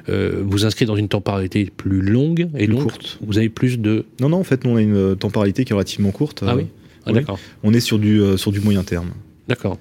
vous 0.08 0.64
inscrit 0.64 0.86
dans 0.86 0.96
une 0.96 1.08
temporalité 1.08 1.70
plus 1.76 2.00
longue 2.00 2.48
et 2.56 2.66
plus 2.66 2.76
courte. 2.76 3.18
Vous 3.24 3.38
avez 3.38 3.48
plus 3.48 3.78
de. 3.78 4.06
Non, 4.20 4.30
non, 4.30 4.38
en 4.38 4.44
fait, 4.44 4.64
on 4.64 4.76
a 4.76 4.80
une 4.80 5.16
temporalité 5.16 5.64
qui 5.64 5.72
est 5.72 5.76
relativement 5.78 6.10
courte. 6.10 6.44
Ah 6.46 6.56
oui, 6.56 6.66
ah, 7.06 7.12
d'accord. 7.12 7.38
On 7.62 7.72
est 7.72 7.80
sur 7.80 7.98
du, 7.98 8.20
euh, 8.20 8.36
sur 8.36 8.52
du 8.52 8.60
moyen 8.60 8.82
terme. 8.82 9.10
D'accord. 9.48 9.78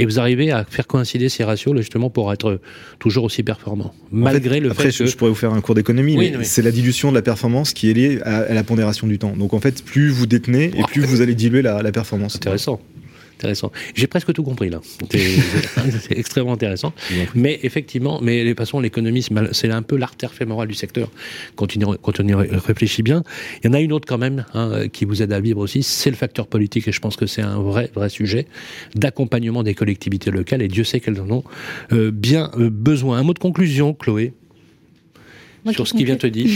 Et 0.00 0.04
vous 0.04 0.20
arrivez 0.20 0.52
à 0.52 0.64
faire 0.64 0.86
coïncider 0.86 1.28
ces 1.28 1.42
ratios 1.42 1.76
justement 1.76 2.08
pour 2.08 2.32
être 2.32 2.60
toujours 3.00 3.24
aussi 3.24 3.42
performant, 3.42 3.92
malgré 4.12 4.60
le 4.60 4.70
après, 4.70 4.92
fait 4.92 5.04
que... 5.04 5.10
je 5.10 5.16
pourrais 5.16 5.30
vous 5.30 5.36
faire 5.36 5.52
un 5.52 5.60
cours 5.60 5.74
d'économie, 5.74 6.16
mais, 6.16 6.44
c'est 6.44 6.62
la 6.62 6.70
dilution 6.70 7.10
de 7.10 7.16
la 7.16 7.22
performance 7.22 7.72
qui 7.72 7.90
est 7.90 7.94
liée 7.94 8.20
à, 8.22 8.54
la 8.54 8.62
pondération 8.62 9.08
du 9.08 9.18
temps. 9.18 9.34
Donc 9.36 9.54
en 9.54 9.60
fait, 9.60 9.82
plus 9.84 10.10
vous 10.10 10.26
détenez 10.26 10.70
et 10.76 10.82
plus 10.84 11.02
vous 11.02 11.20
allez 11.20 11.34
diluer 11.34 11.62
la, 11.62 11.82
la 11.82 11.90
performance. 11.90 12.36
Intéressant 12.36 12.80
intéressant. 13.38 13.70
J'ai 13.94 14.06
presque 14.06 14.32
tout 14.32 14.42
compris 14.42 14.68
là. 14.68 14.80
C'est 15.10 16.18
extrêmement 16.18 16.52
intéressant. 16.52 16.92
Mais 17.34 17.58
effectivement, 17.62 18.20
mais 18.20 18.44
toute 18.44 18.58
façon, 18.58 18.80
l'économie, 18.80 19.24
c'est 19.52 19.70
un 19.70 19.82
peu 19.82 19.96
l'artère 19.96 20.32
fémorale 20.32 20.68
du 20.68 20.74
secteur. 20.74 21.10
Quand 21.56 21.76
on, 21.76 21.80
y, 21.80 21.98
quand 22.02 22.20
on 22.20 22.26
y 22.26 22.34
réfléchit 22.34 23.02
bien, 23.02 23.22
il 23.62 23.68
y 23.68 23.70
en 23.70 23.74
a 23.74 23.80
une 23.80 23.92
autre 23.92 24.06
quand 24.08 24.18
même 24.18 24.44
hein, 24.54 24.88
qui 24.92 25.04
vous 25.04 25.22
aide 25.22 25.32
à 25.32 25.40
vivre 25.40 25.60
aussi, 25.60 25.82
c'est 25.82 26.10
le 26.10 26.16
facteur 26.16 26.46
politique. 26.46 26.88
Et 26.88 26.92
je 26.92 27.00
pense 27.00 27.16
que 27.16 27.26
c'est 27.26 27.42
un 27.42 27.60
vrai, 27.60 27.90
vrai 27.94 28.08
sujet 28.08 28.46
d'accompagnement 28.94 29.62
des 29.62 29.74
collectivités 29.74 30.30
locales. 30.30 30.62
Et 30.62 30.68
Dieu 30.68 30.84
sait 30.84 31.00
qu'elles 31.00 31.20
en 31.20 31.30
ont 31.30 31.44
euh, 31.92 32.10
bien 32.10 32.50
euh, 32.58 32.70
besoin. 32.70 33.18
Un 33.18 33.22
mot 33.22 33.34
de 33.34 33.38
conclusion, 33.38 33.94
Chloé? 33.94 34.32
Sur 35.72 35.86
ce 35.86 35.94
qui 35.94 36.04
vient 36.04 36.16
te 36.16 36.26
dire. 36.26 36.48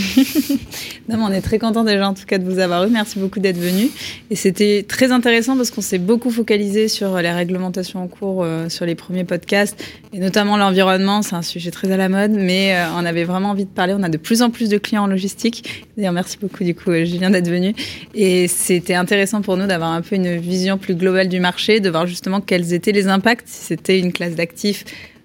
non, 1.09 1.19
on 1.21 1.33
est 1.33 1.41
très 1.41 1.59
content 1.59 1.85
déjà 1.85 2.09
en 2.09 2.15
tout 2.15 2.25
cas 2.27 2.39
de 2.39 2.45
vous 2.45 2.59
avoir 2.59 2.85
eu. 2.85 2.91
Merci 2.91 3.19
beaucoup 3.19 3.41
d'être 3.41 3.59
venu. 3.59 3.89
Et 4.31 4.37
c'était 4.37 4.85
très 4.87 5.13
intéressant 5.13 5.57
parce 5.57 5.71
qu'on 5.71 5.81
s'est 5.81 5.99
beaucoup 5.99 6.31
focalisé 6.31 6.89
sur 6.89 7.17
les 7.19 7.31
réglementations 7.31 8.03
en 8.03 8.09
cours 8.09 8.43
euh, 8.43 8.69
sur 8.69 8.87
les 8.87 8.95
premiers 8.95 9.25
podcasts 9.25 9.83
et 10.13 10.19
notamment 10.19 10.57
l'environnement. 10.57 11.23
C'est 11.23 11.37
un 11.37 11.43
sujet 11.43 11.71
très 11.71 11.91
à 11.91 11.97
la 11.97 12.09
mode, 12.09 12.33
mais 12.33 12.75
euh, 12.75 12.87
on 12.97 13.05
avait 13.05 13.25
vraiment 13.25 13.51
envie 13.51 13.65
de 13.65 13.71
parler. 13.71 13.95
On 13.97 14.03
a 14.03 14.09
de 14.09 14.19
plus 14.19 14.43
en 14.43 14.51
plus 14.51 14.69
de 14.69 14.79
clients 14.79 15.05
en 15.05 15.09
logistique. 15.09 15.87
D'ailleurs, 15.97 16.13
merci 16.13 16.39
beaucoup 16.41 16.65
du 16.65 16.75
coup, 16.75 16.91
euh, 16.91 17.05
Julien, 17.05 17.31
d'être 17.31 17.49
venu. 17.49 17.75
Et 18.15 18.49
c'était 18.49 18.95
intéressant 18.95 19.43
pour 19.43 19.57
nous 19.57 19.67
d'avoir 19.67 19.93
un 19.93 20.03
peu 20.03 20.17
une 20.17 20.37
vision 20.37 20.79
plus 20.79 20.95
globale 20.95 21.29
du 21.29 21.41
marché, 21.41 21.81
de 21.81 21.91
voir 21.91 22.07
justement 22.07 22.41
quels 22.41 22.73
étaient 22.73 22.93
les 22.93 23.09
impacts, 23.09 23.49
si 23.49 23.67
c'était 23.67 23.99
une 23.99 24.13
classe 24.13 24.35
d'actifs 24.35 24.85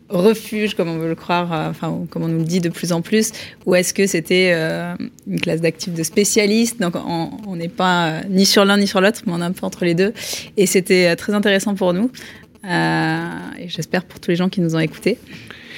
refuge, 0.09 0.75
comme 0.75 0.89
on 0.89 0.97
veut 0.97 1.09
le 1.09 1.15
croire, 1.15 1.53
euh, 1.53 1.69
enfin, 1.69 2.05
comme 2.09 2.23
on 2.23 2.27
nous 2.27 2.39
le 2.39 2.45
dit 2.45 2.61
de 2.61 2.69
plus 2.69 2.91
en 2.91 3.01
plus, 3.01 3.31
ou 3.65 3.75
est-ce 3.75 3.93
que 3.93 4.07
c'était 4.07 4.51
euh, 4.53 4.95
une 5.27 5.39
classe 5.39 5.61
d'actifs 5.61 5.93
de 5.93 6.03
spécialistes? 6.03 6.79
Donc, 6.79 6.95
on 6.95 7.55
n'est 7.55 7.67
pas 7.67 8.07
euh, 8.07 8.21
ni 8.29 8.45
sur 8.45 8.65
l'un 8.65 8.77
ni 8.77 8.87
sur 8.87 9.01
l'autre, 9.01 9.21
mais 9.25 9.33
on 9.33 9.41
est 9.41 9.45
un 9.45 9.51
peu 9.51 9.65
entre 9.65 9.85
les 9.85 9.95
deux. 9.95 10.13
Et 10.55 10.65
c'était 10.65 11.15
très 11.15 11.33
intéressant 11.33 11.75
pour 11.75 11.93
nous, 11.93 12.11
et 12.63 13.67
j'espère 13.67 14.03
pour 14.03 14.19
tous 14.19 14.29
les 14.29 14.35
gens 14.35 14.49
qui 14.49 14.61
nous 14.61 14.75
ont 14.75 14.79
écoutés. 14.79 15.17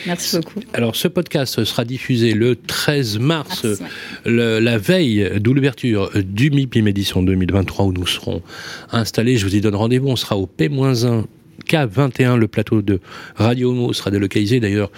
Merci 0.06 0.38
beaucoup. 0.38 0.62
Alors, 0.74 0.96
ce 0.96 1.10
podcast 1.10 1.64
sera 1.66 1.84
diffusé 1.84 2.34
le 2.34 2.56
13 2.56 3.20
mars, 3.20 3.66
la 4.26 4.78
veille 4.78 5.30
d'ouverture 5.40 6.12
du 6.16 6.52
MIPIM 6.52 6.88
édition 6.88 7.22
2023 7.22 7.86
où 7.86 7.92
nous 7.92 8.08
serons 8.08 8.42
installés. 8.92 9.38
Je 9.38 9.46
vous 9.46 9.56
y 9.56 9.62
donne 9.62 9.76
rendez-vous. 9.76 10.08
On 10.08 10.16
sera 10.16 10.38
au 10.38 10.48
P-1 10.48 11.26
K21, 11.70 12.36
le 12.36 12.48
plateau 12.48 12.82
de 12.82 13.00
Radio 13.36 13.72
Homo 13.72 13.94
sera 13.94 14.12
délocalisé. 14.12 14.60
D'ailleurs, 14.60 14.92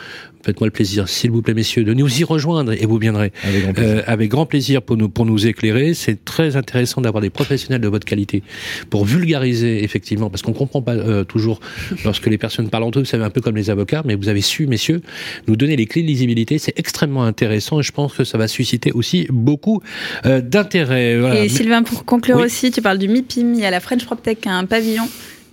faites-moi 0.43 0.67
le 0.67 0.71
plaisir, 0.71 1.07
s'il 1.07 1.31
vous 1.31 1.41
plaît, 1.41 1.53
messieurs, 1.53 1.83
de 1.83 1.93
nous 1.93 2.19
y 2.19 2.23
rejoindre 2.23 2.71
et 2.71 2.85
vous 2.85 2.97
viendrez 2.97 3.31
avec 3.43 3.61
grand 3.63 3.73
plaisir, 3.73 3.97
euh, 3.97 4.03
avec 4.07 4.31
grand 4.31 4.45
plaisir 4.45 4.81
pour 4.81 4.97
nous 4.97 5.09
pour 5.09 5.25
nous 5.25 5.45
éclairer. 5.47 5.93
C'est 5.93 6.23
très 6.25 6.55
intéressant 6.55 7.01
d'avoir 7.01 7.21
des 7.21 7.29
professionnels 7.29 7.81
de 7.81 7.87
votre 7.87 8.05
qualité 8.05 8.43
pour 8.89 9.05
vulgariser 9.05 9.83
effectivement, 9.83 10.29
parce 10.29 10.41
qu'on 10.41 10.53
comprend 10.53 10.81
pas 10.81 10.95
euh, 10.95 11.23
toujours 11.23 11.59
lorsque 12.05 12.27
les 12.27 12.37
personnes 12.37 12.69
parlent 12.69 12.83
entre 12.83 12.99
eux. 12.99 13.01
Vous 13.01 13.07
savez 13.07 13.23
un 13.23 13.29
peu 13.29 13.41
comme 13.41 13.55
les 13.55 13.69
avocats, 13.69 14.03
mais 14.05 14.15
vous 14.15 14.29
avez 14.29 14.41
su, 14.41 14.67
messieurs, 14.67 15.01
nous 15.47 15.55
donner 15.55 15.75
les 15.75 15.85
clés 15.85 16.01
de 16.01 16.07
lisibilité. 16.07 16.57
C'est 16.57 16.77
extrêmement 16.77 17.23
intéressant 17.23 17.79
et 17.79 17.83
je 17.83 17.91
pense 17.91 18.13
que 18.13 18.23
ça 18.23 18.37
va 18.37 18.47
susciter 18.47 18.91
aussi 18.91 19.27
beaucoup 19.29 19.81
euh, 20.25 20.41
d'intérêt. 20.41 21.19
Voilà. 21.19 21.43
Et 21.43 21.49
Sylvain, 21.49 21.83
pour 21.83 22.05
conclure 22.05 22.37
aussi, 22.37 22.71
tu 22.71 22.81
parles 22.81 22.97
du 22.97 23.07
MIPIM. 23.07 23.53
Il 23.53 23.59
y 23.59 23.65
a 23.65 23.71
la 23.71 23.79
French 23.79 24.05
PropTech 24.05 24.41
qui 24.41 24.49
a 24.49 24.55
un 24.55 24.65
pavillon 24.65 25.07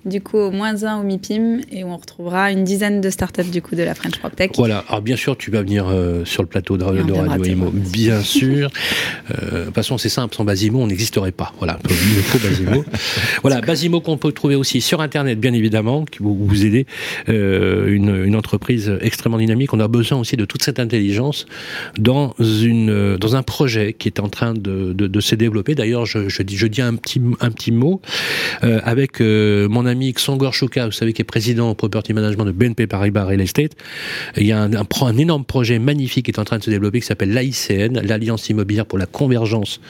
du 0.09 0.20
coup 0.20 0.38
au 0.38 0.50
moins 0.50 0.82
un 0.84 1.00
au 1.00 1.02
MIPIM 1.02 1.61
et 1.70 1.84
on 1.84 1.96
retrouvera 1.96 2.50
une 2.50 2.64
dizaine 2.64 3.00
de 3.00 3.11
startups 3.11 3.50
du 3.50 3.62
coup 3.62 3.74
de 3.74 3.82
la 3.82 3.94
French 3.94 4.18
PropTech. 4.18 4.52
Voilà, 4.56 4.84
alors 4.88 5.02
bien 5.02 5.16
sûr 5.16 5.36
tu 5.36 5.50
vas 5.50 5.62
venir 5.62 5.86
euh, 5.88 6.24
sur 6.24 6.42
le 6.42 6.48
plateau 6.48 6.76
de, 6.76 6.84
de 6.84 7.12
Radio 7.12 7.44
Imo, 7.44 7.70
bien 7.70 8.20
sûr. 8.22 8.70
Euh, 9.30 9.61
de 9.61 9.64
toute 9.66 9.74
façon 9.74 9.98
c'est 9.98 10.09
simple, 10.09 10.34
sans 10.34 10.44
Basimo 10.44 10.80
on 10.80 10.86
n'existerait 10.86 11.32
pas. 11.32 11.52
Voilà, 11.59 11.78
il 11.88 11.94
faut 11.94 12.38
Basimo. 12.38 12.84
voilà, 13.42 13.61
Basimo 13.61 14.00
qu'on 14.00 14.16
peut 14.16 14.32
trouver 14.32 14.54
aussi 14.54 14.80
sur 14.80 15.00
Internet 15.00 15.38
bien 15.38 15.52
évidemment, 15.52 16.04
qui 16.04 16.18
vous, 16.20 16.34
vous 16.34 16.64
aider, 16.64 16.86
euh, 17.28 17.88
une, 17.88 18.24
une, 18.24 18.36
entreprise 18.36 18.92
extrêmement 19.00 19.38
dynamique. 19.38 19.72
On 19.72 19.80
a 19.80 19.88
besoin 19.88 20.18
aussi 20.18 20.36
de 20.36 20.44
toute 20.44 20.62
cette 20.62 20.78
intelligence 20.78 21.46
dans, 21.98 22.34
une, 22.38 23.16
dans 23.16 23.36
un 23.36 23.42
projet 23.42 23.92
qui 23.92 24.09
est 24.09 24.20
en 24.20 24.28
train 24.28 24.54
de, 24.54 24.92
de, 24.92 25.06
de 25.06 25.20
se 25.20 25.34
développer. 25.34 25.74
D'ailleurs 25.74 26.06
je, 26.06 26.28
je, 26.28 26.42
dis, 26.42 26.56
je 26.56 26.66
dis 26.66 26.82
un 26.82 26.94
petit, 26.94 27.20
un 27.40 27.50
petit 27.50 27.72
mot 27.72 28.00
euh, 28.64 28.80
avec 28.84 29.20
mon 29.20 29.86
ami 29.86 29.97
ami 29.99 30.12
Xongor 30.12 30.55
Shuka, 30.55 30.86
vous 30.86 30.92
savez, 30.92 31.12
qui 31.12 31.22
est 31.22 31.24
président 31.24 31.70
au 31.70 31.74
property 31.74 32.12
management 32.12 32.44
de 32.44 32.53
BNP 32.53 32.86
Paribas 32.86 33.24
Real 33.24 33.40
Estate. 33.40 33.72
Il 34.36 34.46
y 34.46 34.53
a 34.53 34.62
un, 34.62 34.72
un, 34.72 35.16
énorme 35.16 35.44
projet 35.44 35.80
magnifique 35.80 36.26
qui 36.26 36.30
est 36.30 36.38
en 36.38 36.44
train 36.44 36.59
de 36.59 36.62
se 36.62 36.70
développer 36.70 37.01
qui 37.01 37.07
s'appelle 37.07 37.32
l'AICN, 37.32 38.01
l'Alliance 38.01 38.49
immobilière 38.49 38.86
pour 38.86 38.99
la 38.99 39.07
convergence 39.07 39.80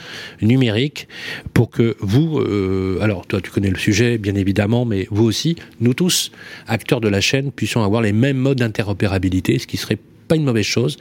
numérique, 0.41 1.09
pour 1.53 1.69
que 1.69 1.97
vous, 2.01 2.39
euh, 2.39 2.99
alors 3.03 3.27
toi 3.27 3.43
tu 3.43 3.51
connais 3.51 3.69
le 3.69 3.77
sujet 3.77 4.17
bien 4.17 4.35
évidemment, 4.35 4.87
mais 4.87 5.07
vous 5.11 5.25
aussi, 5.25 5.57
nous 5.81 5.93
tous, 5.93 6.33
acteurs 6.67 7.03
de 7.03 7.09
la 7.09 7.21
chaîne, 7.21 7.53
puissions 7.53 7.85
avoir 7.85 8.01
les 8.01 8.13
mêmes 8.13 8.39
modes 8.39 8.59
d'interopérabilité, 8.59 9.59
ce 9.59 9.67
qui 9.67 9.77
serait 9.77 9.99
pas 10.29 10.37
une 10.37 10.45
mauvaise 10.45 10.65
chose. 10.65 10.97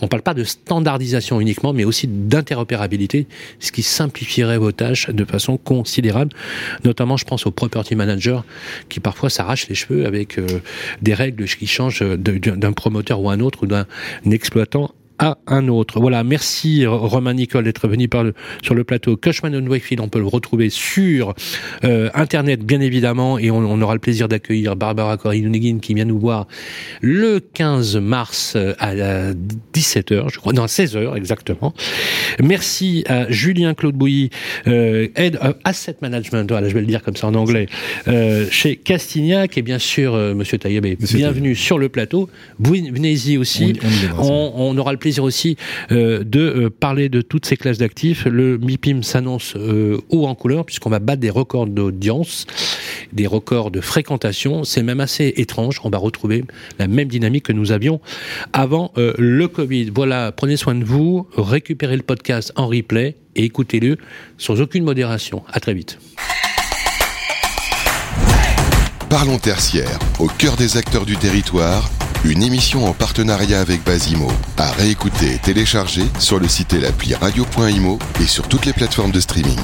On 0.00 0.08
parle 0.08 0.22
pas 0.22 0.34
de 0.34 0.44
standardisation 0.44 1.40
uniquement, 1.40 1.72
mais 1.72 1.84
aussi 1.84 2.06
d'interopérabilité, 2.06 3.26
ce 3.58 3.72
qui 3.72 3.82
simplifierait 3.82 4.58
vos 4.58 4.72
tâches 4.72 5.10
de 5.10 5.24
façon 5.24 5.56
considérable. 5.56 6.32
Notamment, 6.84 7.16
je 7.16 7.24
pense 7.24 7.46
aux 7.46 7.50
property 7.50 7.96
managers 7.96 8.40
qui 8.88 9.00
parfois 9.00 9.30
s'arrachent 9.30 9.68
les 9.68 9.74
cheveux 9.74 10.06
avec 10.06 10.38
euh, 10.38 10.46
des 11.02 11.14
règles 11.14 11.46
qui 11.46 11.66
changent 11.66 12.02
d'un 12.02 12.72
promoteur 12.72 13.20
ou 13.20 13.30
un 13.30 13.40
autre 13.40 13.62
ou 13.62 13.66
d'un 13.66 13.86
exploitant 14.30 14.92
à 15.18 15.38
un 15.46 15.68
autre. 15.68 16.00
Voilà, 16.00 16.24
merci 16.24 16.86
Romain 16.86 17.34
Nicole 17.34 17.64
d'être 17.64 17.88
venu 17.88 18.08
par 18.08 18.24
le, 18.24 18.34
sur 18.62 18.74
le 18.74 18.84
plateau. 18.84 19.16
Cushman 19.16 19.68
Wakefield, 19.68 20.00
on 20.00 20.08
peut 20.08 20.18
le 20.18 20.26
retrouver 20.26 20.70
sur 20.70 21.34
euh, 21.84 22.10
Internet, 22.14 22.64
bien 22.64 22.80
évidemment, 22.80 23.38
et 23.38 23.50
on, 23.50 23.80
aura 23.80 23.94
le 23.94 24.00
plaisir 24.00 24.28
d'accueillir 24.28 24.76
Barbara 24.76 25.16
Corinne 25.16 25.80
qui 25.80 25.94
vient 25.94 26.04
nous 26.04 26.18
voir 26.18 26.46
le 27.00 27.40
15 27.40 27.96
mars 27.96 28.54
euh, 28.56 28.74
à 28.78 28.94
17h, 29.74 30.32
je 30.32 30.38
crois, 30.38 30.52
non, 30.52 30.62
à 30.62 30.66
16h 30.66 31.16
exactement. 31.16 31.74
Merci 32.42 33.04
à 33.08 33.30
Julien 33.30 33.74
Claude 33.74 33.94
Bouilly, 33.94 34.30
euh, 34.66 35.08
Head 35.16 35.38
Asset 35.64 35.96
Management, 36.02 36.50
voilà, 36.50 36.68
je 36.68 36.74
vais 36.74 36.80
le 36.80 36.86
dire 36.86 37.02
comme 37.02 37.16
ça 37.16 37.26
en 37.26 37.34
anglais, 37.34 37.66
euh, 38.08 38.46
chez 38.50 38.76
Castignac, 38.76 39.56
et 39.58 39.62
bien 39.62 39.78
sûr, 39.78 40.14
euh, 40.14 40.34
Monsieur 40.34 40.58
Taïeb, 40.58 40.86
bienvenue 41.14 41.54
sur 41.54 41.78
le 41.78 41.88
plateau. 41.88 42.28
Venez-y 42.58 43.38
aussi. 43.38 43.74
On, 44.18 44.52
on 44.54 44.76
aura 44.78 44.92
le 44.92 44.98
plaisir 44.98 45.05
aussi 45.18 45.56
euh, 45.92 46.24
de 46.24 46.40
euh, 46.40 46.70
parler 46.70 47.08
de 47.08 47.20
toutes 47.20 47.46
ces 47.46 47.56
classes 47.56 47.78
d'actifs. 47.78 48.24
Le 48.24 48.58
MIPIM 48.58 49.02
s'annonce 49.02 49.54
euh, 49.56 49.98
haut 50.08 50.26
en 50.26 50.34
couleur 50.34 50.64
puisqu'on 50.64 50.90
va 50.90 50.98
battre 50.98 51.20
des 51.20 51.30
records 51.30 51.66
d'audience, 51.66 52.46
des 53.12 53.26
records 53.26 53.70
de 53.70 53.80
fréquentation. 53.80 54.64
C'est 54.64 54.82
même 54.82 55.00
assez 55.00 55.32
étrange. 55.36 55.80
On 55.84 55.90
va 55.90 55.98
retrouver 55.98 56.44
la 56.78 56.88
même 56.88 57.08
dynamique 57.08 57.44
que 57.44 57.52
nous 57.52 57.72
avions 57.72 58.00
avant 58.52 58.92
le 58.96 59.46
Covid. 59.46 59.90
Voilà, 59.94 60.32
prenez 60.32 60.56
soin 60.56 60.74
de 60.74 60.84
vous, 60.84 61.26
récupérez 61.36 61.96
le 61.96 62.02
podcast 62.02 62.52
en 62.56 62.66
replay 62.66 63.16
et 63.34 63.44
écoutez-le 63.44 63.96
sans 64.38 64.60
aucune 64.60 64.84
modération. 64.84 65.42
À 65.52 65.60
très 65.60 65.74
vite. 65.74 65.98
Parlons 69.08 69.38
tertiaire, 69.38 69.98
au 70.18 70.26
cœur 70.26 70.56
des 70.56 70.76
acteurs 70.76 71.06
du 71.06 71.16
territoire 71.16 71.88
une 72.30 72.42
émission 72.42 72.86
en 72.86 72.92
partenariat 72.92 73.60
avec 73.60 73.84
Basimo, 73.84 74.30
à 74.56 74.70
réécouter 74.72 75.34
et 75.34 75.38
télécharger 75.38 76.04
sur 76.18 76.40
le 76.40 76.48
site 76.48 76.72
et 76.72 76.80
l'appli 76.80 77.14
radio.imo 77.14 77.98
et 78.20 78.26
sur 78.26 78.48
toutes 78.48 78.66
les 78.66 78.72
plateformes 78.72 79.12
de 79.12 79.20
streaming. 79.20 79.58